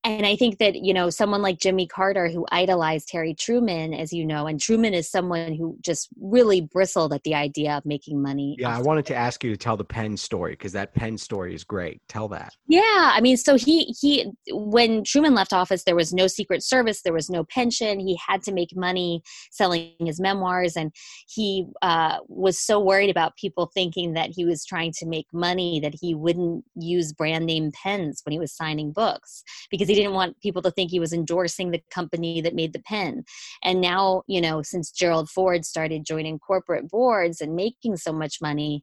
and 0.02 0.24
I 0.24 0.34
think 0.34 0.58
that, 0.58 0.76
you 0.76 0.94
know, 0.94 1.10
someone 1.10 1.42
like 1.42 1.58
Jimmy 1.58 1.86
Carter, 1.86 2.28
who 2.28 2.46
idolized 2.50 3.10
Harry 3.12 3.34
Truman, 3.34 3.92
as 3.92 4.14
you 4.14 4.24
know, 4.24 4.46
and 4.46 4.58
Truman 4.58 4.94
is 4.94 5.10
someone 5.10 5.54
who 5.54 5.76
just 5.82 6.08
really 6.18 6.62
bristled 6.62 7.12
at 7.12 7.22
the 7.24 7.34
idea 7.34 7.76
of 7.76 7.84
making 7.84 8.22
money. 8.22 8.56
Yeah, 8.58 8.74
I 8.74 8.80
wanted 8.80 9.04
to 9.06 9.14
ask 9.14 9.44
you 9.44 9.50
to 9.50 9.58
tell 9.58 9.76
the 9.76 9.84
Penn 9.84 10.16
story 10.16 10.52
because 10.52 10.72
that 10.72 10.94
Penn 10.94 11.18
story 11.18 11.54
is 11.54 11.64
great. 11.64 12.00
Tell 12.08 12.28
that. 12.28 12.54
Yeah, 12.66 12.80
I 13.12 13.20
mean, 13.20 13.36
so 13.36 13.56
he 13.56 13.94
he 14.00 14.30
when 14.50 15.04
Truman 15.04 15.34
left 15.34 15.52
office, 15.52 15.84
there 15.84 15.96
was 15.96 16.14
no 16.14 16.26
Secret 16.26 16.62
Service, 16.62 17.02
there 17.02 17.12
was 17.12 17.28
no 17.28 17.44
pension. 17.44 18.00
He 18.00 18.18
had 18.26 18.42
to 18.44 18.52
make 18.52 18.74
money 18.74 19.22
selling 19.50 19.92
his 19.98 20.18
memoirs, 20.18 20.76
and 20.76 20.92
he 21.28 21.66
uh, 21.82 22.18
was 22.26 22.58
so 22.58 22.80
worried 22.80 23.10
about 23.10 23.36
people 23.36 23.70
thinking 23.74 24.14
that 24.14 24.30
he 24.34 24.46
was 24.46 24.64
trying 24.64 24.92
to 24.92 25.06
make 25.06 25.26
money 25.30 25.78
that 25.80 25.94
he 26.00 26.14
wouldn't 26.14 26.64
use 26.74 27.12
brand 27.12 27.44
name 27.44 27.70
pens 27.72 28.22
when 28.24 28.32
he 28.32 28.38
was 28.38 28.56
signing 28.56 28.92
books 28.92 29.42
because 29.70 29.89
he 29.90 29.96
didn't 29.96 30.14
want 30.14 30.40
people 30.40 30.62
to 30.62 30.70
think 30.70 30.90
he 30.90 31.00
was 31.00 31.12
endorsing 31.12 31.70
the 31.70 31.82
company 31.90 32.40
that 32.40 32.54
made 32.54 32.72
the 32.72 32.82
pen. 32.82 33.24
And 33.62 33.80
now, 33.80 34.22
you 34.26 34.40
know, 34.40 34.62
since 34.62 34.90
Gerald 34.90 35.28
Ford 35.28 35.64
started 35.64 36.04
joining 36.04 36.38
corporate 36.38 36.88
boards 36.88 37.40
and 37.40 37.54
making 37.54 37.96
so 37.96 38.12
much 38.12 38.38
money, 38.40 38.82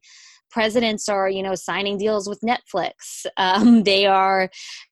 presidents 0.50 1.10
are, 1.10 1.30
you 1.30 1.44
know, 1.44 1.56
signing 1.56 1.98
deals 1.98 2.28
with 2.28 2.42
Netflix. 2.42 3.26
Um, 3.38 3.84
they 3.84 4.06
are 4.08 4.50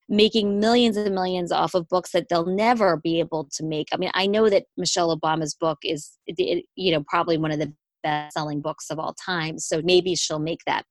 making 0.07 0.59
millions 0.59 0.97
and 0.97 1.15
millions 1.15 1.51
off 1.51 1.73
of 1.73 1.89
books 1.89 2.11
that 2.11 2.29
they'll 2.29 2.45
never 2.45 2.97
be 2.97 3.19
able 3.19 3.49
to 3.55 3.63
make. 3.63 3.87
I 3.91 3.97
mean, 3.97 4.11
I 4.13 4.27
know 4.27 4.49
that 4.49 4.65
Michelle 4.77 5.17
Obama's 5.17 5.55
book 5.55 5.79
is, 5.83 6.11
you 6.27 6.91
know, 6.91 7.03
probably 7.07 7.37
one 7.37 7.51
of 7.51 7.59
the 7.59 7.73
best 8.03 8.33
selling 8.33 8.61
books 8.61 8.91
of 8.91 8.99
all 8.99 9.13
time. 9.13 9.57
So 9.57 9.81
maybe 9.83 10.15
she'll 10.15 10.39
make 10.39 10.61
that 10.67 10.85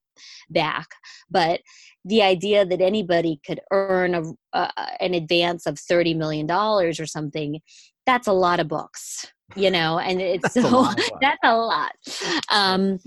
back. 0.51 0.89
But 1.31 1.61
the 2.05 2.23
idea 2.23 2.65
that 2.67 2.81
anybody 2.81 3.41
could 3.47 3.61
earn 3.71 4.15
a, 4.15 4.23
uh, 4.53 4.71
an 5.01 5.15
advance 5.15 5.67
of 5.67 5.77
$30 5.77 6.17
million 6.17 6.51
or 6.51 6.93
something, 6.93 7.61
that's 8.07 8.27
a 8.27 8.33
lot 8.33 8.61
of 8.61 8.69
books, 8.69 9.27
you 9.57 9.71
know, 9.71 9.99
and 9.99 10.21
it's 10.21 10.55
that's 10.55 10.69
so 10.69 10.81
a 10.81 10.97
that's 11.21 11.41
a 11.43 11.57
lot. 11.57 11.93
Um, 12.51 12.99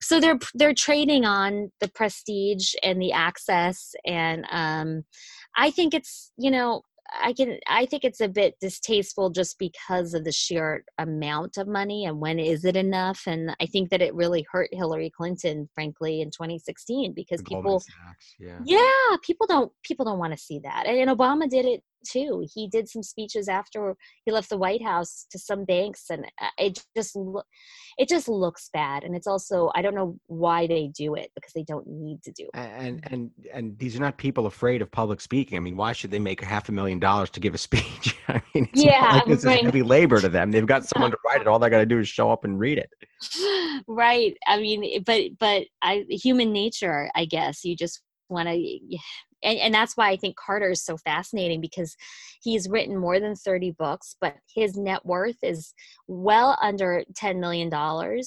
so 0.00 0.20
they're 0.20 0.38
they're 0.54 0.74
trading 0.74 1.24
on 1.24 1.70
the 1.80 1.88
prestige 1.88 2.74
and 2.82 3.00
the 3.00 3.12
access 3.12 3.94
and 4.06 4.46
um, 4.50 5.04
i 5.56 5.70
think 5.70 5.92
it's 5.92 6.30
you 6.38 6.50
know 6.50 6.82
I 7.12 7.32
can 7.32 7.58
I 7.66 7.86
think 7.86 8.04
it's 8.04 8.20
a 8.20 8.28
bit 8.28 8.56
distasteful 8.60 9.30
just 9.30 9.58
because 9.58 10.14
of 10.14 10.24
the 10.24 10.32
sheer 10.32 10.84
amount 10.98 11.56
of 11.56 11.66
money 11.66 12.04
and 12.04 12.20
when 12.20 12.38
is 12.38 12.64
it 12.64 12.76
enough 12.76 13.22
and 13.26 13.54
I 13.60 13.66
think 13.66 13.90
that 13.90 14.02
it 14.02 14.14
really 14.14 14.46
hurt 14.50 14.68
Hillary 14.72 15.10
Clinton 15.10 15.68
frankly 15.74 16.20
in 16.20 16.30
2016 16.30 17.14
because 17.14 17.42
people 17.42 17.82
yeah. 18.38 18.58
yeah 18.64 19.16
people 19.22 19.46
don't 19.46 19.72
people 19.82 20.04
don't 20.04 20.18
want 20.18 20.32
to 20.32 20.38
see 20.38 20.58
that 20.60 20.84
and, 20.86 20.98
and 20.98 21.18
Obama 21.18 21.48
did 21.48 21.64
it 21.64 21.82
too. 22.06 22.46
He 22.52 22.68
did 22.68 22.88
some 22.88 23.02
speeches 23.02 23.48
after 23.48 23.94
he 24.24 24.32
left 24.32 24.50
the 24.50 24.56
White 24.56 24.82
House 24.82 25.26
to 25.30 25.38
some 25.38 25.64
banks, 25.64 26.06
and 26.10 26.24
uh, 26.40 26.48
it 26.58 26.82
just 26.96 27.16
it 27.98 28.08
just 28.08 28.28
looks 28.28 28.70
bad. 28.72 29.04
And 29.04 29.14
it's 29.14 29.26
also 29.26 29.70
I 29.74 29.82
don't 29.82 29.94
know 29.94 30.18
why 30.26 30.66
they 30.66 30.88
do 30.88 31.14
it 31.14 31.30
because 31.34 31.52
they 31.52 31.64
don't 31.64 31.86
need 31.86 32.22
to 32.24 32.32
do 32.32 32.44
it. 32.54 32.58
And 32.58 33.00
and 33.10 33.30
and 33.52 33.78
these 33.78 33.96
are 33.96 34.00
not 34.00 34.18
people 34.18 34.46
afraid 34.46 34.82
of 34.82 34.90
public 34.90 35.20
speaking. 35.20 35.56
I 35.56 35.60
mean, 35.60 35.76
why 35.76 35.92
should 35.92 36.10
they 36.10 36.18
make 36.18 36.42
half 36.42 36.68
a 36.68 36.72
million 36.72 36.98
dollars 36.98 37.30
to 37.30 37.40
give 37.40 37.54
a 37.54 37.58
speech? 37.58 38.16
I 38.28 38.42
mean, 38.54 38.68
it's 38.72 38.84
yeah, 38.84 39.12
like 39.12 39.26
this 39.26 39.44
right. 39.44 39.58
is 39.58 39.64
heavy 39.64 39.82
labor 39.82 40.20
to 40.20 40.28
them. 40.28 40.50
They've 40.50 40.66
got 40.66 40.84
someone 40.84 41.10
to 41.10 41.18
write 41.26 41.40
it. 41.40 41.46
All 41.46 41.58
they 41.58 41.70
got 41.70 41.78
to 41.78 41.86
do 41.86 41.98
is 41.98 42.08
show 42.08 42.30
up 42.30 42.44
and 42.44 42.58
read 42.58 42.78
it. 42.78 42.90
Right. 43.86 44.36
I 44.46 44.58
mean, 44.58 45.02
but 45.04 45.22
but 45.38 45.64
I 45.82 46.04
human 46.08 46.52
nature, 46.52 47.10
I 47.14 47.24
guess. 47.24 47.64
You 47.64 47.76
just 47.76 48.02
want 48.28 48.48
to 48.48 48.98
and, 49.42 49.58
and 49.58 49.74
that's 49.74 49.96
why 49.96 50.10
I 50.10 50.16
think 50.16 50.36
Carter 50.36 50.70
is 50.70 50.84
so 50.84 50.96
fascinating 50.96 51.60
because 51.60 51.96
he's 52.42 52.68
written 52.68 52.96
more 52.96 53.20
than 53.20 53.34
30 53.34 53.72
books, 53.72 54.16
but 54.20 54.36
his 54.54 54.76
net 54.76 55.04
worth 55.04 55.38
is 55.42 55.72
well 56.06 56.58
under 56.62 57.04
$10 57.20 57.38
million. 57.38 57.70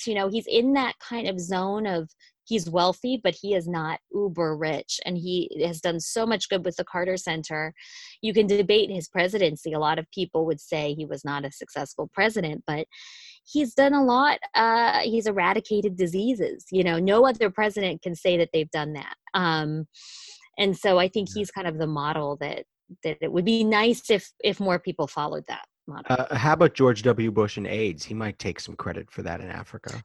You 0.05 0.15
know, 0.15 0.29
he's 0.29 0.47
in 0.47 0.73
that 0.73 0.95
kind 0.99 1.27
of 1.27 1.39
zone 1.39 1.85
of 1.85 2.09
he's 2.45 2.69
wealthy, 2.69 3.19
but 3.23 3.35
he 3.39 3.53
is 3.53 3.67
not 3.67 3.99
uber 4.13 4.57
rich. 4.57 4.99
And 5.05 5.17
he 5.17 5.49
has 5.65 5.79
done 5.79 5.99
so 5.99 6.25
much 6.25 6.49
good 6.49 6.65
with 6.65 6.75
the 6.75 6.83
Carter 6.83 7.15
Center. 7.15 7.73
You 8.21 8.33
can 8.33 8.47
debate 8.47 8.91
his 8.91 9.07
presidency. 9.07 9.73
A 9.73 9.79
lot 9.79 9.99
of 9.99 10.11
people 10.11 10.45
would 10.45 10.59
say 10.59 10.93
he 10.93 11.05
was 11.05 11.23
not 11.23 11.45
a 11.45 11.51
successful 11.51 12.09
president, 12.13 12.63
but 12.67 12.87
he's 13.45 13.73
done 13.73 13.93
a 13.93 14.03
lot. 14.03 14.39
Uh, 14.53 14.99
he's 14.99 15.27
eradicated 15.27 15.95
diseases. 15.95 16.65
You 16.71 16.83
know, 16.83 16.99
no 16.99 17.25
other 17.25 17.49
president 17.49 18.01
can 18.01 18.15
say 18.15 18.37
that 18.37 18.49
they've 18.51 18.71
done 18.71 18.93
that. 18.93 19.15
Um, 19.33 19.87
and 20.57 20.77
so 20.77 20.97
i 20.97 21.07
think 21.07 21.29
he's 21.33 21.51
kind 21.51 21.67
of 21.67 21.77
the 21.77 21.87
model 21.87 22.37
that 22.37 22.65
that 23.03 23.17
it 23.21 23.31
would 23.31 23.45
be 23.45 23.63
nice 23.63 24.09
if 24.09 24.31
if 24.43 24.59
more 24.59 24.79
people 24.79 25.07
followed 25.07 25.43
that 25.47 25.65
model. 25.87 26.05
Uh, 26.09 26.35
how 26.35 26.53
about 26.53 26.73
george 26.73 27.03
w. 27.03 27.31
Bush 27.31 27.57
and 27.57 27.67
aids? 27.67 28.03
He 28.03 28.13
might 28.13 28.39
take 28.39 28.59
some 28.59 28.75
credit 28.75 29.09
for 29.11 29.21
that 29.23 29.41
in 29.41 29.49
africa. 29.49 30.01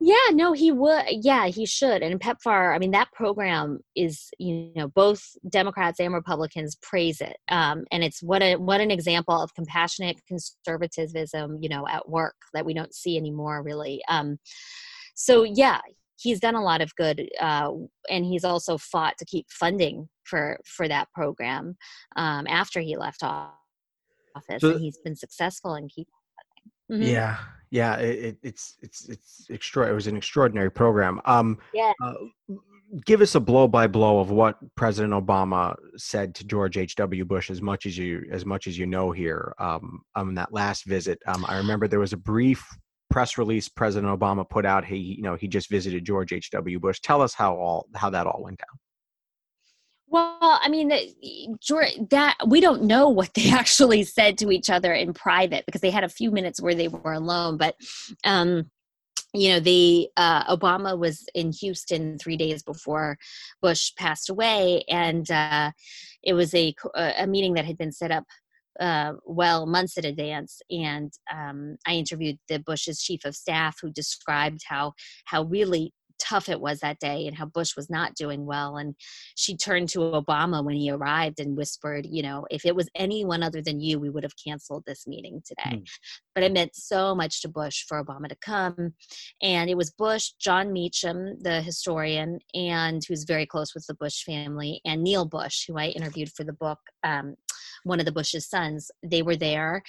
Yeah 0.00 0.30
no 0.32 0.52
he 0.52 0.72
would 0.72 1.04
yeah 1.08 1.46
he 1.46 1.66
should. 1.66 2.02
And 2.02 2.20
pepfar 2.20 2.74
i 2.74 2.78
mean 2.78 2.90
that 2.92 3.12
program 3.12 3.80
is 3.96 4.30
you 4.38 4.72
know 4.76 4.88
both 4.88 5.22
democrats 5.48 6.00
and 6.00 6.14
republicans 6.14 6.76
praise 6.82 7.20
it. 7.20 7.36
Um, 7.48 7.84
and 7.90 8.04
it's 8.04 8.22
what 8.22 8.42
a 8.42 8.56
what 8.56 8.80
an 8.80 8.90
example 8.90 9.40
of 9.40 9.54
compassionate 9.54 10.20
conservatism 10.26 11.58
you 11.60 11.68
know 11.68 11.86
at 11.88 12.08
work 12.08 12.36
that 12.52 12.66
we 12.66 12.74
don't 12.74 12.94
see 12.94 13.16
anymore 13.16 13.62
really. 13.62 14.02
Um, 14.08 14.38
so 15.14 15.44
yeah 15.44 15.80
he's 16.16 16.40
done 16.40 16.54
a 16.54 16.62
lot 16.62 16.80
of 16.80 16.94
good 16.96 17.28
uh, 17.40 17.70
and 18.10 18.24
he's 18.24 18.44
also 18.44 18.78
fought 18.78 19.14
to 19.18 19.24
keep 19.24 19.46
funding 19.50 20.08
for 20.24 20.58
for 20.64 20.88
that 20.88 21.08
program 21.12 21.76
um, 22.16 22.46
after 22.48 22.80
he 22.80 22.96
left 22.96 23.22
office 23.22 24.60
so, 24.60 24.72
and 24.72 24.80
he's 24.80 24.98
been 24.98 25.16
successful 25.16 25.74
in 25.76 25.88
keep 25.88 26.08
mm-hmm. 26.90 27.02
yeah 27.02 27.38
yeah 27.70 27.96
it, 27.96 28.36
it's 28.42 28.76
it's 28.82 29.08
it's 29.08 29.46
extra 29.50 29.88
it 29.88 29.92
was 29.92 30.06
an 30.06 30.16
extraordinary 30.16 30.70
program. 30.70 31.20
Um 31.24 31.58
yeah. 31.72 31.92
uh, 32.02 32.14
give 33.04 33.20
us 33.20 33.34
a 33.34 33.40
blow 33.40 33.66
by 33.66 33.88
blow 33.88 34.20
of 34.20 34.30
what 34.30 34.56
president 34.76 35.12
obama 35.12 35.74
said 35.96 36.32
to 36.36 36.44
george 36.44 36.76
h.w 36.76 37.24
bush 37.24 37.50
as 37.50 37.60
much 37.60 37.86
as 37.86 37.98
you 37.98 38.24
as 38.30 38.46
much 38.46 38.68
as 38.68 38.78
you 38.78 38.86
know 38.86 39.10
here 39.10 39.52
um 39.58 40.02
on 40.14 40.34
that 40.34 40.52
last 40.52 40.84
visit. 40.84 41.18
Um 41.26 41.44
i 41.48 41.56
remember 41.56 41.88
there 41.88 41.98
was 41.98 42.12
a 42.12 42.18
brief 42.18 42.64
press 43.14 43.38
release 43.38 43.68
President 43.68 44.12
Obama 44.12 44.44
put 44.48 44.66
out, 44.66 44.84
he 44.84 44.96
you 44.96 45.22
know 45.22 45.36
he 45.36 45.46
just 45.46 45.70
visited 45.70 46.04
George 46.04 46.32
H. 46.32 46.50
W. 46.50 46.80
Bush. 46.80 46.98
Tell 46.98 47.22
us 47.22 47.32
how 47.32 47.54
all 47.54 47.86
how 47.94 48.10
that 48.10 48.26
all 48.26 48.42
went 48.42 48.58
down. 48.58 48.76
Well, 50.08 50.36
I 50.40 50.68
mean, 50.68 50.88
that 50.88 52.34
we 52.48 52.60
don't 52.60 52.82
know 52.82 53.08
what 53.08 53.32
they 53.34 53.50
actually 53.52 54.02
said 54.02 54.36
to 54.38 54.50
each 54.50 54.68
other 54.68 54.92
in 54.92 55.14
private 55.14 55.64
because 55.64 55.80
they 55.80 55.92
had 55.92 56.02
a 56.02 56.08
few 56.08 56.32
minutes 56.32 56.60
where 56.60 56.74
they 56.74 56.88
were 56.88 57.12
alone. 57.12 57.56
But, 57.56 57.76
um, 58.24 58.68
you 59.32 59.50
know, 59.50 59.60
the 59.60 60.08
uh, 60.16 60.56
Obama 60.56 60.98
was 60.98 61.24
in 61.36 61.52
Houston 61.52 62.18
three 62.18 62.36
days 62.36 62.64
before 62.64 63.16
Bush 63.62 63.92
passed 63.96 64.28
away, 64.28 64.82
and 64.88 65.30
uh, 65.30 65.70
it 66.20 66.34
was 66.34 66.52
a 66.52 66.74
a 66.96 67.28
meeting 67.28 67.54
that 67.54 67.64
had 67.64 67.78
been 67.78 67.92
set 67.92 68.10
up 68.10 68.24
uh, 68.80 69.12
well 69.24 69.66
months 69.66 69.96
in 69.96 70.04
advance 70.04 70.60
and 70.70 71.12
um, 71.32 71.76
i 71.86 71.92
interviewed 71.92 72.38
the 72.48 72.58
bush's 72.58 73.00
chief 73.00 73.20
of 73.24 73.34
staff 73.34 73.76
who 73.80 73.90
described 73.90 74.60
how 74.66 74.92
how 75.26 75.42
really 75.44 75.92
tough 76.18 76.48
it 76.48 76.60
was 76.60 76.80
that 76.80 76.98
day 76.98 77.26
and 77.26 77.36
how 77.36 77.46
Bush 77.46 77.76
was 77.76 77.90
not 77.90 78.14
doing 78.14 78.46
well. 78.46 78.76
And 78.76 78.94
she 79.36 79.56
turned 79.56 79.88
to 79.90 79.98
Obama 79.98 80.64
when 80.64 80.76
he 80.76 80.90
arrived 80.90 81.40
and 81.40 81.56
whispered, 81.56 82.06
you 82.08 82.22
know, 82.22 82.46
if 82.50 82.64
it 82.64 82.74
was 82.74 82.88
anyone 82.94 83.42
other 83.42 83.62
than 83.62 83.80
you, 83.80 83.98
we 83.98 84.10
would 84.10 84.22
have 84.22 84.32
canceled 84.42 84.84
this 84.86 85.06
meeting 85.06 85.42
today. 85.44 85.76
Mm. 85.76 85.88
But 86.34 86.44
it 86.44 86.52
meant 86.52 86.74
so 86.74 87.14
much 87.14 87.42
to 87.42 87.48
Bush 87.48 87.84
for 87.86 88.02
Obama 88.02 88.28
to 88.28 88.36
come. 88.36 88.94
And 89.42 89.70
it 89.70 89.76
was 89.76 89.90
Bush, 89.90 90.32
Jon 90.40 90.72
Meacham, 90.72 91.36
the 91.40 91.62
historian, 91.62 92.38
and 92.54 93.02
who's 93.06 93.24
very 93.24 93.46
close 93.46 93.74
with 93.74 93.86
the 93.86 93.94
Bush 93.94 94.22
family, 94.24 94.80
and 94.84 95.02
Neil 95.02 95.24
Bush, 95.24 95.64
who 95.66 95.78
I 95.78 95.86
interviewed 95.88 96.30
for 96.32 96.44
the 96.44 96.52
book. 96.52 96.78
Um, 97.02 97.34
one 97.82 98.00
of 98.00 98.06
the 98.06 98.12
Bush's 98.12 98.48
sons. 98.48 98.90
They 99.02 99.22
were 99.22 99.36
there 99.36 99.82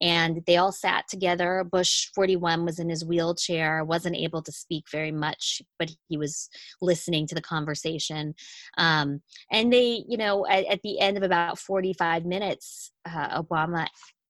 and 0.00 0.42
they 0.46 0.56
all 0.56 0.72
sat 0.72 1.08
together. 1.08 1.64
Bush 1.70 2.08
41 2.14 2.64
was 2.64 2.78
in 2.78 2.88
his 2.88 3.04
wheelchair, 3.04 3.84
wasn't 3.84 4.16
able 4.16 4.42
to 4.42 4.52
speak 4.52 4.84
very 4.90 5.12
much, 5.12 5.62
but 5.78 5.90
he 6.08 6.16
was 6.16 6.48
listening 6.80 7.26
to 7.28 7.34
the 7.34 7.42
conversation. 7.42 8.34
Um, 8.78 9.20
and 9.50 9.72
they, 9.72 10.04
you 10.08 10.16
know, 10.16 10.46
at, 10.46 10.64
at, 10.66 10.82
the 10.82 11.00
end 11.00 11.16
of 11.16 11.22
about 11.22 11.58
45 11.58 12.26
minutes, 12.26 12.90
uh, 13.06 13.42
Obama 13.42 13.86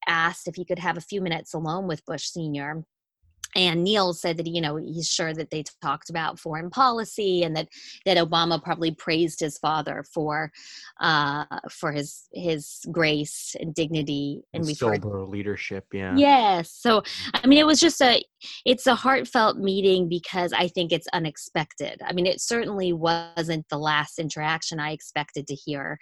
asked 0.07 0.47
if 0.47 0.55
he 0.55 0.65
could 0.65 0.79
have 0.79 0.97
a 0.97 1.03
few 1.03 1.21
minutes 1.21 1.55
alone 1.55 1.87
with 1.89 2.05
Bush 2.05 2.27
Sr 2.27 2.85
and 3.55 3.85
Neil 3.85 4.13
said 4.13 4.37
that 4.39 4.47
you 4.47 4.61
know 4.61 4.77
he's 4.77 5.11
sure 5.11 5.33
that 5.33 5.51
they 5.51 5.65
talked 5.83 6.11
about 6.11 6.39
foreign 6.39 6.71
policy 6.71 7.43
and 7.43 7.57
that 7.57 7.69
that 8.05 8.17
Obama 8.17 8.63
probably 8.63 8.93
praised 8.93 9.41
his 9.41 9.59
father 9.59 10.05
for 10.13 10.51
uh, 11.01 11.45
for 11.71 11.93
his 11.93 12.29
his 12.33 12.81
grace 12.91 13.55
and 13.61 13.75
dignity 13.75 14.43
and, 14.53 14.65
and 14.65 14.77
sober 14.77 15.21
heard, 15.21 15.29
leadership. 15.29 15.87
Yeah. 15.93 16.15
Yes. 16.17 16.71
So 16.71 17.03
I 17.33 17.47
mean, 17.47 17.59
it 17.59 17.67
was 17.67 17.81
just 17.81 18.01
a 18.01 18.23
it's 18.65 18.87
a 18.87 18.95
heartfelt 18.95 19.59
meeting 19.59 20.09
because 20.09 20.53
I 20.53 20.69
think 20.69 20.93
it's 20.93 21.09
unexpected. 21.13 22.01
I 22.05 22.13
mean, 22.13 22.27
it 22.27 22.41
certainly 22.41 22.93
wasn't 22.93 23.69
the 23.69 23.79
last 23.79 24.19
interaction 24.19 24.81
I 24.81 24.93
expected 24.93 25.47
to 25.49 25.55
hear. 25.55 25.99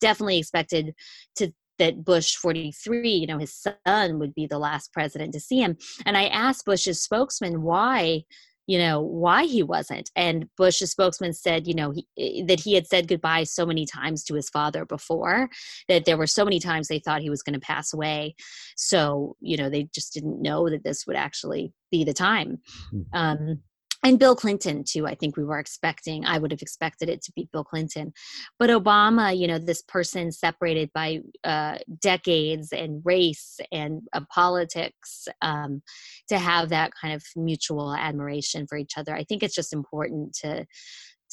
Definitely 0.00 0.38
expected 0.38 0.94
to 1.36 1.52
that 1.78 2.04
Bush 2.04 2.36
43, 2.36 3.08
you 3.08 3.26
know, 3.26 3.38
his 3.38 3.66
son 3.86 4.18
would 4.18 4.34
be 4.34 4.46
the 4.46 4.58
last 4.58 4.92
president 4.92 5.32
to 5.34 5.40
see 5.40 5.60
him. 5.60 5.76
And 6.04 6.16
I 6.16 6.26
asked 6.26 6.64
Bush's 6.64 7.02
spokesman 7.02 7.62
why, 7.62 8.24
you 8.66 8.78
know, 8.78 9.00
why 9.00 9.44
he 9.44 9.62
wasn't. 9.62 10.10
And 10.16 10.48
Bush's 10.56 10.90
spokesman 10.90 11.32
said, 11.32 11.66
you 11.66 11.74
know, 11.74 11.92
he, 11.92 12.06
eh, 12.18 12.44
that 12.46 12.60
he 12.60 12.74
had 12.74 12.86
said 12.86 13.08
goodbye 13.08 13.44
so 13.44 13.64
many 13.64 13.86
times 13.86 14.24
to 14.24 14.34
his 14.34 14.48
father 14.48 14.84
before 14.84 15.48
that 15.88 16.04
there 16.04 16.16
were 16.16 16.26
so 16.26 16.44
many 16.44 16.58
times 16.58 16.88
they 16.88 16.98
thought 16.98 17.22
he 17.22 17.30
was 17.30 17.42
going 17.42 17.54
to 17.54 17.60
pass 17.60 17.92
away. 17.92 18.34
So, 18.76 19.36
you 19.40 19.56
know, 19.56 19.70
they 19.70 19.88
just 19.94 20.12
didn't 20.12 20.42
know 20.42 20.68
that 20.68 20.84
this 20.84 21.06
would 21.06 21.16
actually 21.16 21.72
be 21.90 22.04
the 22.04 22.14
time. 22.14 22.58
Hmm. 22.90 23.00
Um, 23.12 23.62
and 24.06 24.20
Bill 24.20 24.36
Clinton 24.36 24.84
too. 24.84 25.04
I 25.04 25.16
think 25.16 25.36
we 25.36 25.42
were 25.42 25.58
expecting. 25.58 26.24
I 26.24 26.38
would 26.38 26.52
have 26.52 26.62
expected 26.62 27.08
it 27.08 27.22
to 27.22 27.32
be 27.32 27.48
Bill 27.52 27.64
Clinton, 27.64 28.12
but 28.56 28.70
Obama, 28.70 29.36
you 29.36 29.48
know, 29.48 29.58
this 29.58 29.82
person 29.82 30.30
separated 30.30 30.92
by 30.94 31.22
uh, 31.42 31.78
decades 32.00 32.72
and 32.72 33.02
race 33.04 33.58
and 33.72 34.02
uh, 34.12 34.20
politics, 34.32 35.26
um, 35.42 35.82
to 36.28 36.38
have 36.38 36.68
that 36.68 36.92
kind 37.00 37.14
of 37.14 37.24
mutual 37.34 37.94
admiration 37.94 38.68
for 38.68 38.78
each 38.78 38.96
other. 38.96 39.12
I 39.12 39.24
think 39.24 39.42
it's 39.42 39.56
just 39.56 39.72
important 39.72 40.34
to 40.42 40.64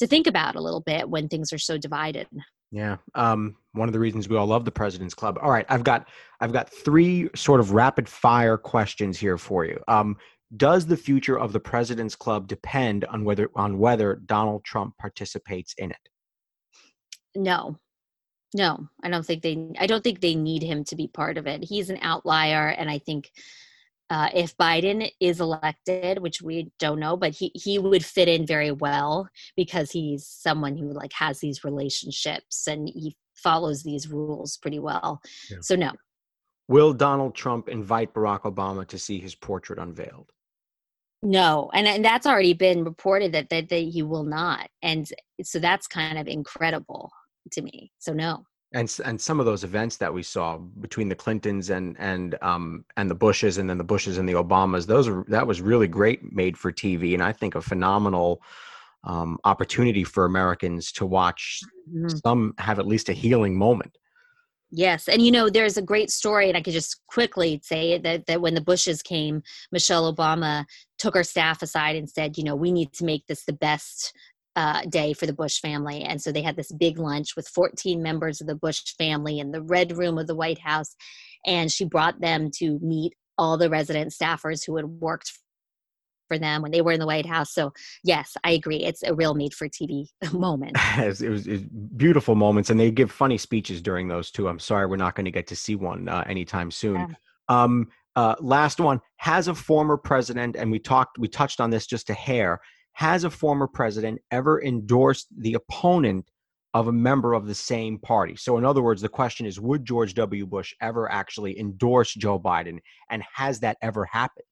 to 0.00 0.06
think 0.08 0.26
about 0.26 0.56
a 0.56 0.60
little 0.60 0.80
bit 0.80 1.08
when 1.08 1.28
things 1.28 1.52
are 1.52 1.58
so 1.58 1.78
divided. 1.78 2.26
Yeah. 2.72 2.96
Um, 3.14 3.54
one 3.70 3.88
of 3.88 3.92
the 3.92 4.00
reasons 4.00 4.28
we 4.28 4.36
all 4.36 4.48
love 4.48 4.64
the 4.64 4.72
President's 4.72 5.14
Club. 5.14 5.38
All 5.40 5.52
right, 5.52 5.64
I've 5.68 5.84
got 5.84 6.08
I've 6.40 6.52
got 6.52 6.68
three 6.68 7.30
sort 7.36 7.60
of 7.60 7.70
rapid 7.70 8.08
fire 8.08 8.56
questions 8.56 9.16
here 9.16 9.38
for 9.38 9.64
you. 9.64 9.80
Um, 9.86 10.16
does 10.56 10.86
the 10.86 10.96
future 10.96 11.38
of 11.38 11.52
the 11.52 11.60
president's 11.60 12.14
club 12.14 12.46
depend 12.46 13.04
on 13.06 13.24
whether 13.24 13.50
on 13.54 13.78
whether 13.78 14.20
Donald 14.26 14.64
Trump 14.64 14.96
participates 14.98 15.74
in 15.78 15.90
it? 15.90 16.08
No. 17.34 17.78
No, 18.56 18.86
I 19.02 19.10
don't 19.10 19.26
think 19.26 19.42
they 19.42 19.72
I 19.80 19.86
don't 19.88 20.04
think 20.04 20.20
they 20.20 20.36
need 20.36 20.62
him 20.62 20.84
to 20.84 20.96
be 20.96 21.08
part 21.08 21.38
of 21.38 21.48
it. 21.48 21.64
He's 21.64 21.90
an 21.90 21.98
outlier 22.02 22.68
and 22.68 22.88
I 22.88 22.98
think 22.98 23.30
uh, 24.10 24.28
if 24.34 24.56
Biden 24.56 25.10
is 25.18 25.40
elected, 25.40 26.18
which 26.18 26.42
we 26.42 26.70
don't 26.78 27.00
know, 27.00 27.16
but 27.16 27.32
he, 27.32 27.50
he 27.54 27.78
would 27.78 28.04
fit 28.04 28.28
in 28.28 28.46
very 28.46 28.70
well 28.70 29.28
because 29.56 29.90
he's 29.90 30.26
someone 30.26 30.76
who 30.76 30.92
like 30.92 31.12
has 31.14 31.40
these 31.40 31.64
relationships 31.64 32.66
and 32.68 32.88
he 32.88 33.16
follows 33.34 33.82
these 33.82 34.08
rules 34.08 34.58
pretty 34.58 34.78
well. 34.78 35.20
Yeah. 35.50 35.56
So 35.62 35.74
no. 35.74 35.90
Will 36.68 36.92
Donald 36.92 37.34
Trump 37.34 37.68
invite 37.68 38.14
Barack 38.14 38.42
Obama 38.42 38.86
to 38.88 38.98
see 38.98 39.20
his 39.20 39.34
portrait 39.34 39.78
unveiled? 39.78 40.30
No, 41.22 41.70
and, 41.72 41.86
and 41.86 42.04
that's 42.04 42.26
already 42.26 42.52
been 42.52 42.84
reported 42.84 43.32
that, 43.32 43.48
that 43.48 43.70
that 43.70 43.76
he 43.76 44.02
will 44.02 44.24
not, 44.24 44.68
and 44.82 45.08
so 45.42 45.58
that's 45.58 45.86
kind 45.86 46.18
of 46.18 46.28
incredible 46.28 47.10
to 47.52 47.62
me. 47.62 47.90
So 47.98 48.12
no. 48.12 48.44
And 48.74 48.94
and 49.04 49.18
some 49.18 49.40
of 49.40 49.46
those 49.46 49.64
events 49.64 49.96
that 49.98 50.12
we 50.12 50.22
saw 50.22 50.58
between 50.58 51.08
the 51.08 51.14
Clintons 51.14 51.70
and 51.70 51.96
and 51.98 52.36
um 52.42 52.84
and 52.98 53.10
the 53.10 53.14
Bushes 53.14 53.56
and 53.56 53.70
then 53.70 53.78
the 53.78 53.84
Bushes 53.84 54.18
and 54.18 54.28
the 54.28 54.34
Obamas, 54.34 54.86
those 54.86 55.08
are 55.08 55.24
that 55.28 55.46
was 55.46 55.62
really 55.62 55.88
great 55.88 56.32
made 56.32 56.58
for 56.58 56.70
TV, 56.70 57.14
and 57.14 57.22
I 57.22 57.32
think 57.32 57.54
a 57.54 57.62
phenomenal 57.62 58.42
um, 59.04 59.38
opportunity 59.44 60.04
for 60.04 60.24
Americans 60.24 60.92
to 60.92 61.06
watch 61.06 61.60
mm-hmm. 61.88 62.08
some 62.24 62.54
have 62.58 62.78
at 62.78 62.86
least 62.86 63.08
a 63.08 63.12
healing 63.12 63.56
moment. 63.56 63.96
Yes, 64.76 65.06
and 65.06 65.22
you 65.22 65.30
know, 65.30 65.48
there's 65.48 65.76
a 65.76 65.82
great 65.82 66.10
story, 66.10 66.48
and 66.48 66.56
I 66.56 66.60
could 66.60 66.72
just 66.72 67.00
quickly 67.06 67.60
say 67.62 67.96
that 67.98 68.26
that 68.26 68.40
when 68.40 68.54
the 68.54 68.60
Bushes 68.60 69.02
came, 69.02 69.40
Michelle 69.70 70.12
Obama 70.12 70.64
took 70.98 71.14
her 71.14 71.22
staff 71.22 71.62
aside 71.62 71.94
and 71.94 72.10
said, 72.10 72.36
you 72.36 72.42
know, 72.42 72.56
we 72.56 72.72
need 72.72 72.92
to 72.94 73.04
make 73.04 73.24
this 73.28 73.44
the 73.44 73.52
best 73.52 74.12
uh, 74.56 74.82
day 74.88 75.12
for 75.12 75.26
the 75.26 75.32
Bush 75.32 75.60
family. 75.60 76.02
And 76.02 76.20
so 76.20 76.32
they 76.32 76.42
had 76.42 76.56
this 76.56 76.72
big 76.72 76.98
lunch 76.98 77.36
with 77.36 77.46
14 77.46 78.02
members 78.02 78.40
of 78.40 78.48
the 78.48 78.56
Bush 78.56 78.82
family 78.98 79.38
in 79.38 79.52
the 79.52 79.62
Red 79.62 79.96
Room 79.96 80.18
of 80.18 80.26
the 80.26 80.34
White 80.34 80.58
House, 80.58 80.96
and 81.46 81.70
she 81.70 81.84
brought 81.84 82.20
them 82.20 82.50
to 82.56 82.80
meet 82.80 83.14
all 83.38 83.56
the 83.56 83.70
resident 83.70 84.10
staffers 84.10 84.66
who 84.66 84.74
had 84.74 84.86
worked 84.86 85.32
for 86.28 86.38
them 86.38 86.62
when 86.62 86.70
they 86.72 86.80
were 86.80 86.92
in 86.92 87.00
the 87.00 87.06
White 87.06 87.26
House. 87.26 87.52
So 87.52 87.72
yes, 88.02 88.36
I 88.44 88.52
agree. 88.52 88.78
It's 88.78 89.02
a 89.02 89.14
real 89.14 89.34
made 89.34 89.54
for 89.54 89.68
TV 89.68 90.06
moment. 90.32 90.76
it, 90.98 91.06
was, 91.06 91.22
it, 91.22 91.28
was, 91.28 91.46
beautiful 91.96 92.34
moments, 92.34 92.70
and 92.70 92.78
they 92.78 92.90
give 92.90 93.10
funny 93.10 93.38
speeches 93.38 93.80
during 93.80 94.08
those 94.08 94.30
too. 94.30 94.48
I'm 94.48 94.58
sorry 94.58 94.86
we're 94.86 94.96
not 94.96 95.14
going 95.14 95.24
to 95.24 95.30
get 95.30 95.46
to 95.48 95.56
see 95.56 95.76
one 95.76 96.08
uh, 96.08 96.24
anytime 96.26 96.70
soon. 96.70 96.96
Yeah. 96.96 97.14
Um, 97.48 97.88
uh, 98.16 98.36
last 98.40 98.78
one 98.80 99.00
has 99.16 99.48
a 99.48 99.54
former 99.54 99.96
president, 99.96 100.56
and 100.56 100.70
we 100.70 100.78
talked, 100.78 101.18
we 101.18 101.28
touched 101.28 101.60
on 101.60 101.70
this 101.70 101.86
just 101.86 102.10
a 102.10 102.14
hair. 102.14 102.60
Has 102.92 103.24
a 103.24 103.30
former 103.30 103.66
president 103.66 104.20
ever 104.30 104.62
endorsed 104.62 105.26
the 105.36 105.54
opponent 105.54 106.30
of 106.74 106.88
a 106.88 106.92
member 106.92 107.32
of 107.32 107.46
the 107.46 107.54
same 107.54 107.98
party? 107.98 108.36
So, 108.36 108.56
in 108.56 108.64
other 108.64 108.82
words, 108.82 109.02
the 109.02 109.08
question 109.08 109.46
is 109.46 109.58
Would 109.60 109.84
George 109.84 110.14
W. 110.14 110.46
Bush 110.46 110.74
ever 110.80 111.10
actually 111.10 111.58
endorse 111.58 112.14
Joe 112.14 112.38
Biden? 112.38 112.78
And 113.10 113.24
has 113.34 113.60
that 113.60 113.78
ever 113.82 114.04
happened? 114.04 114.46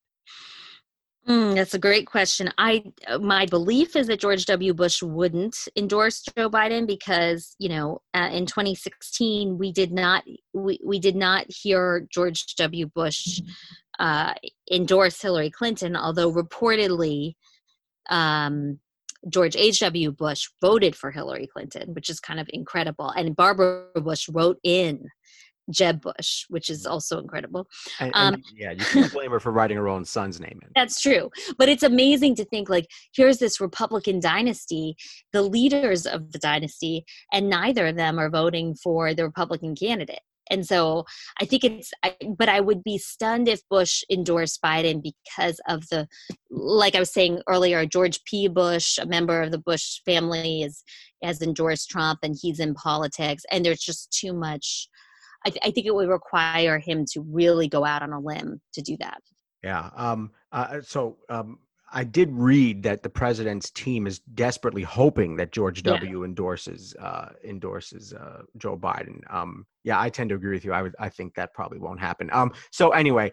Mm, 1.27 1.55
that's 1.55 1.73
a 1.73 1.79
great 1.79 2.05
question. 2.05 2.51
I 2.57 2.83
uh, 3.07 3.17
my 3.17 3.45
belief 3.45 3.95
is 3.95 4.07
that 4.07 4.19
George 4.19 4.45
W. 4.45 4.73
Bush 4.73 5.01
wouldn't 5.01 5.55
endorse 5.77 6.21
Joe 6.21 6.49
Biden 6.49 6.85
because 6.85 7.55
you 7.59 7.69
know 7.69 8.01
uh, 8.13 8.29
in 8.31 8.45
2016 8.45 9.57
we 9.57 9.71
did 9.71 9.93
not 9.93 10.25
we, 10.53 10.79
we 10.83 10.99
did 10.99 11.15
not 11.15 11.45
hear 11.47 12.07
George 12.11 12.55
W. 12.57 12.87
Bush 12.87 13.39
uh, 13.99 14.33
endorse 14.69 15.21
Hillary 15.21 15.49
Clinton, 15.49 15.95
although 15.95 16.31
reportedly 16.31 17.35
um, 18.09 18.79
George 19.29 19.55
H.W. 19.55 20.11
Bush 20.11 20.49
voted 20.61 20.95
for 20.95 21.11
Hillary 21.11 21.47
Clinton, 21.47 21.93
which 21.93 22.09
is 22.09 22.19
kind 22.19 22.39
of 22.39 22.49
incredible. 22.51 23.09
And 23.09 23.35
Barbara 23.35 23.85
Bush 23.95 24.27
wrote 24.29 24.59
in 24.63 25.07
Jeb 25.69 26.01
Bush, 26.01 26.45
which 26.49 26.69
is 26.69 26.85
also 26.85 27.19
incredible. 27.19 27.67
And, 27.99 28.11
and, 28.15 28.35
um, 28.35 28.43
yeah, 28.55 28.71
you 28.71 28.85
can't 28.85 29.11
blame 29.11 29.31
her 29.31 29.39
for 29.39 29.51
writing 29.51 29.77
her 29.77 29.87
own 29.87 30.05
son's 30.05 30.39
name 30.39 30.59
in. 30.61 30.69
That's 30.75 31.01
true. 31.01 31.29
But 31.57 31.69
it's 31.69 31.83
amazing 31.83 32.35
to 32.35 32.45
think 32.45 32.69
like 32.69 32.87
here's 33.15 33.37
this 33.37 33.61
Republican 33.61 34.19
dynasty, 34.19 34.95
the 35.31 35.41
leaders 35.41 36.05
of 36.05 36.31
the 36.31 36.39
dynasty, 36.39 37.05
and 37.31 37.49
neither 37.49 37.87
of 37.87 37.95
them 37.95 38.19
are 38.19 38.29
voting 38.29 38.75
for 38.75 39.13
the 39.13 39.23
Republican 39.23 39.75
candidate. 39.75 40.21
And 40.49 40.65
so 40.67 41.05
I 41.39 41.45
think 41.45 41.63
it's, 41.63 41.91
I, 42.03 42.15
but 42.37 42.49
I 42.49 42.59
would 42.59 42.83
be 42.83 42.97
stunned 42.97 43.47
if 43.47 43.61
Bush 43.69 44.03
endorsed 44.09 44.61
Biden 44.61 45.01
because 45.01 45.59
of 45.69 45.87
the, 45.87 46.05
like 46.49 46.95
I 46.95 46.99
was 46.99 47.13
saying 47.13 47.41
earlier, 47.47 47.85
George 47.85 48.21
P. 48.25 48.49
Bush, 48.49 48.97
a 48.97 49.05
member 49.05 49.41
of 49.41 49.51
the 49.51 49.57
Bush 49.57 50.01
family, 50.05 50.63
is 50.63 50.83
has 51.23 51.41
endorsed 51.41 51.89
Trump, 51.89 52.19
and 52.21 52.35
he's 52.39 52.59
in 52.59 52.73
politics, 52.73 53.45
and 53.49 53.65
there's 53.65 53.79
just 53.79 54.11
too 54.11 54.33
much 54.33 54.89
I, 55.45 55.49
th- 55.49 55.61
I 55.63 55.71
think 55.71 55.87
it 55.87 55.93
would 55.93 56.09
require 56.09 56.79
him 56.79 57.05
to 57.11 57.21
really 57.21 57.67
go 57.67 57.85
out 57.85 58.01
on 58.01 58.13
a 58.13 58.19
limb 58.19 58.61
to 58.73 58.81
do 58.81 58.97
that. 58.99 59.21
Yeah. 59.63 59.89
Um, 59.95 60.31
uh, 60.51 60.81
so 60.81 61.17
um, 61.29 61.59
I 61.91 62.03
did 62.03 62.31
read 62.31 62.83
that 62.83 63.03
the 63.03 63.09
president's 63.09 63.69
team 63.69 64.07
is 64.07 64.19
desperately 64.19 64.81
hoping 64.81 65.35
that 65.37 65.51
George 65.51 65.83
W. 65.83 66.19
Yeah. 66.19 66.25
endorses 66.25 66.95
uh, 66.99 67.29
endorses 67.43 68.13
uh, 68.13 68.41
Joe 68.57 68.77
Biden. 68.77 69.19
Um, 69.33 69.65
yeah, 69.83 69.99
I 69.99 70.09
tend 70.09 70.29
to 70.29 70.35
agree 70.35 70.53
with 70.53 70.65
you. 70.65 70.73
I 70.73 70.81
would 70.81 70.95
I 70.99 71.09
think 71.09 71.35
that 71.35 71.53
probably 71.53 71.79
won't 71.79 71.99
happen. 71.99 72.29
Um, 72.33 72.51
so 72.71 72.89
anyway, 72.91 73.31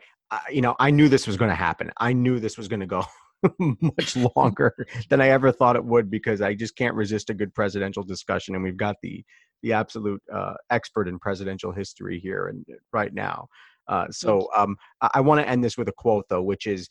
you 0.51 0.61
know, 0.61 0.77
I 0.79 0.91
knew 0.91 1.09
this 1.09 1.27
was 1.27 1.37
going 1.37 1.49
to 1.49 1.55
happen. 1.55 1.91
I 1.97 2.13
knew 2.13 2.39
this 2.39 2.57
was 2.57 2.69
going 2.69 2.81
to 2.81 2.87
go 2.87 3.05
much 3.59 4.16
longer 4.36 4.86
than 5.09 5.20
I 5.20 5.28
ever 5.28 5.53
thought 5.53 5.76
it 5.76 5.84
would 5.84 6.11
because 6.11 6.41
I 6.41 6.55
just 6.55 6.76
can't 6.76 6.95
resist 6.95 7.30
a 7.30 7.34
good 7.34 7.55
presidential 7.55 8.03
discussion, 8.03 8.55
and 8.55 8.64
we've 8.64 8.76
got 8.76 8.97
the 9.03 9.24
the 9.62 9.72
absolute 9.74 10.22
uh, 10.32 10.55
expert 10.70 11.07
in 11.07 11.18
presidential 11.18 11.72
history 11.72 12.18
here 12.18 12.49
and 12.49 12.64
uh, 12.70 12.76
right 12.93 13.12
now. 13.12 13.47
Uh, 13.88 14.07
so 14.11 14.49
um, 14.57 14.76
I, 15.01 15.11
I 15.14 15.20
want 15.20 15.41
to 15.41 15.49
end 15.49 15.62
this 15.62 15.76
with 15.76 15.88
a 15.88 15.93
quote, 15.93 16.24
though, 16.28 16.43
which 16.43 16.66
is 16.66 16.88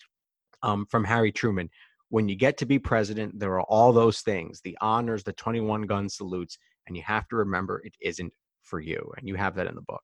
um, 0.61 0.85
from 0.89 1.03
Harry 1.03 1.31
Truman. 1.31 1.69
When 2.09 2.27
you 2.27 2.35
get 2.35 2.57
to 2.57 2.65
be 2.65 2.79
president, 2.79 3.39
there 3.39 3.53
are 3.53 3.63
all 3.63 3.93
those 3.93 4.21
things 4.21 4.61
the 4.61 4.77
honors, 4.81 5.23
the 5.23 5.33
21 5.33 5.83
gun 5.83 6.09
salutes, 6.09 6.57
and 6.87 6.95
you 6.97 7.03
have 7.03 7.27
to 7.29 7.35
remember 7.35 7.81
it 7.83 7.95
isn't 8.01 8.33
for 8.63 8.79
you. 8.79 9.11
And 9.17 9.27
you 9.27 9.35
have 9.35 9.55
that 9.55 9.67
in 9.67 9.75
the 9.75 9.81
book. 9.81 10.03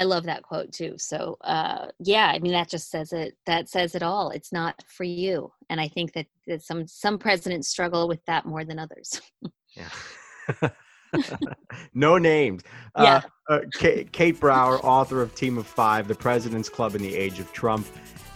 I 0.00 0.04
love 0.04 0.24
that 0.24 0.42
quote 0.42 0.72
too. 0.72 0.94
So 0.96 1.36
uh, 1.42 1.88
yeah, 1.98 2.32
I 2.34 2.38
mean 2.38 2.52
that 2.52 2.70
just 2.70 2.90
says 2.90 3.12
it. 3.12 3.36
That 3.44 3.68
says 3.68 3.94
it 3.94 4.02
all. 4.02 4.30
It's 4.30 4.50
not 4.50 4.82
for 4.88 5.04
you, 5.04 5.52
and 5.68 5.78
I 5.78 5.88
think 5.88 6.14
that, 6.14 6.26
that 6.46 6.62
some 6.62 6.86
some 6.86 7.18
presidents 7.18 7.68
struggle 7.68 8.08
with 8.08 8.24
that 8.24 8.46
more 8.46 8.64
than 8.64 8.78
others. 8.78 9.20
yeah. 9.76 10.70
no 11.94 12.16
names. 12.16 12.62
Yeah. 12.96 13.20
Uh, 13.48 13.52
uh, 13.52 13.60
Kate, 13.72 14.10
Kate 14.12 14.40
Brower, 14.40 14.78
author 14.78 15.20
of 15.20 15.34
Team 15.34 15.58
of 15.58 15.66
Five, 15.66 16.08
The 16.08 16.14
President's 16.14 16.68
Club 16.68 16.94
in 16.94 17.02
the 17.02 17.14
Age 17.14 17.38
of 17.38 17.52
Trump. 17.52 17.86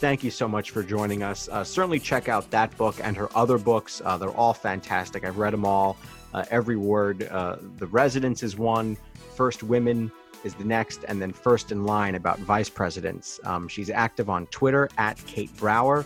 Thank 0.01 0.23
you 0.23 0.31
so 0.31 0.47
much 0.47 0.71
for 0.71 0.83
joining 0.83 1.23
us. 1.23 1.49
Uh, 1.49 1.65
certainly 1.65 2.01
check 2.01 2.29
out 2.29 2.51
that 2.51 2.77
book 2.77 2.97
and 3.03 3.17
her 3.17 3.35
other 3.37 3.59
books. 3.59 4.03
Uh, 4.05 4.19
they're 4.19 4.31
all 4.31 4.53
fantastic. 4.53 5.25
I've 5.25 5.39
read 5.39 5.53
them 5.53 5.65
all, 5.65 5.97
uh, 6.35 6.45
every 6.51 6.77
word. 6.77 7.29
Uh, 7.31 7.57
the 7.79 7.87
Residence 7.87 8.43
is 8.43 8.59
one, 8.59 8.99
First 9.35 9.63
Women 9.63 10.11
is 10.45 10.55
the 10.55 10.65
next, 10.65 11.05
and 11.09 11.21
then 11.21 11.33
First 11.33 11.73
in 11.73 11.85
Line 11.85 12.15
about 12.15 12.39
vice 12.39 12.69
presidents. 12.69 13.41
Um, 13.45 13.67
she's 13.69 13.91
active 13.91 14.31
on 14.31 14.47
Twitter 14.47 14.89
at 14.99 15.17
Kate 15.27 15.55
Brower. 15.57 16.05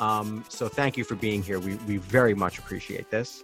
Um, 0.00 0.44
so 0.48 0.68
thank 0.68 0.96
you 0.96 1.04
for 1.04 1.14
being 1.14 1.42
here. 1.42 1.60
We, 1.60 1.76
we 1.86 1.98
very 1.98 2.34
much 2.34 2.58
appreciate 2.58 3.10
this. 3.10 3.42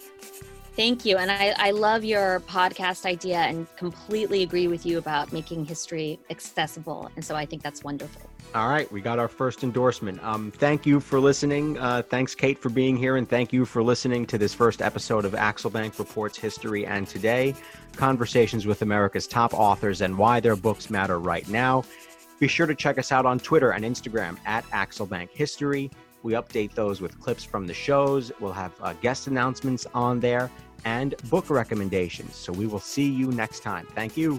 Thank 0.77 1.05
you. 1.05 1.19
And 1.19 1.31
I, 1.31 1.55
I 1.57 1.71
love 1.73 2.05
your 2.05 2.41
podcast 2.41 3.05
idea 3.05 3.39
and 3.39 3.67
completely 3.77 4.43
agree 4.43 4.69
with 4.69 4.87
you 4.87 4.99
about 4.99 5.33
making 5.33 5.65
history 5.65 6.19
accessible. 6.31 7.11
And 7.17 7.25
so 7.25 7.35
I 7.35 7.45
think 7.45 7.63
that's 7.63 7.85
wonderful. 7.85 8.23
All 8.53 8.69
right, 8.69 8.91
we 8.91 9.01
got 9.01 9.21
our 9.21 9.29
first 9.29 9.63
endorsement. 9.63 10.23
Um, 10.25 10.51
thank 10.51 10.85
you 10.85 10.99
for 10.99 11.21
listening. 11.21 11.79
Uh, 11.79 12.03
thanks, 12.03 12.35
Kate, 12.35 12.59
for 12.59 12.69
being 12.69 12.97
here, 12.97 13.15
and 13.15 13.29
thank 13.29 13.53
you 13.53 13.65
for 13.65 13.81
listening 13.81 14.27
to 14.27 14.39
this 14.39 14.53
first 14.53 14.83
episode 14.83 15.25
of 15.25 15.35
Axelbank 15.35 16.01
Reports 16.01 16.37
History 16.37 16.85
and 16.85 17.07
Today 17.07 17.55
Conversations 17.95 18.67
with 18.67 18.83
America's 18.83 19.29
Top 19.29 19.55
Authors 19.55 20.01
and 20.01 20.19
Why 20.19 20.41
Their 20.41 20.57
Books 20.57 20.91
Matter 20.91 21.21
Right 21.21 21.49
Now. 21.49 21.85
Be 22.41 22.49
sure 22.49 22.67
to 22.67 22.75
check 22.75 22.99
us 22.99 23.13
out 23.13 23.25
on 23.25 23.39
Twitter 23.39 23.71
and 23.71 23.85
Instagram 23.85 24.37
at 24.47 24.65
Axelbank 24.71 25.31
History. 25.31 25.89
We 26.23 26.33
update 26.33 26.75
those 26.75 27.01
with 27.01 27.19
clips 27.21 27.45
from 27.45 27.67
the 27.67 27.75
shows. 27.75 28.33
We'll 28.41 28.53
have 28.53 28.73
uh, 28.81 28.95
guest 28.95 29.27
announcements 29.27 29.87
on 29.95 30.21
there 30.21 30.51
and 30.85 31.15
book 31.31 31.51
recommendations. 31.51 32.37
So 32.37 32.53
we 32.53 32.67
will 32.67 32.81
see 32.81 33.09
you 33.09 33.33
next 33.33 33.61
time. 33.61 33.87
Thank 33.95 34.17
you. 34.17 34.39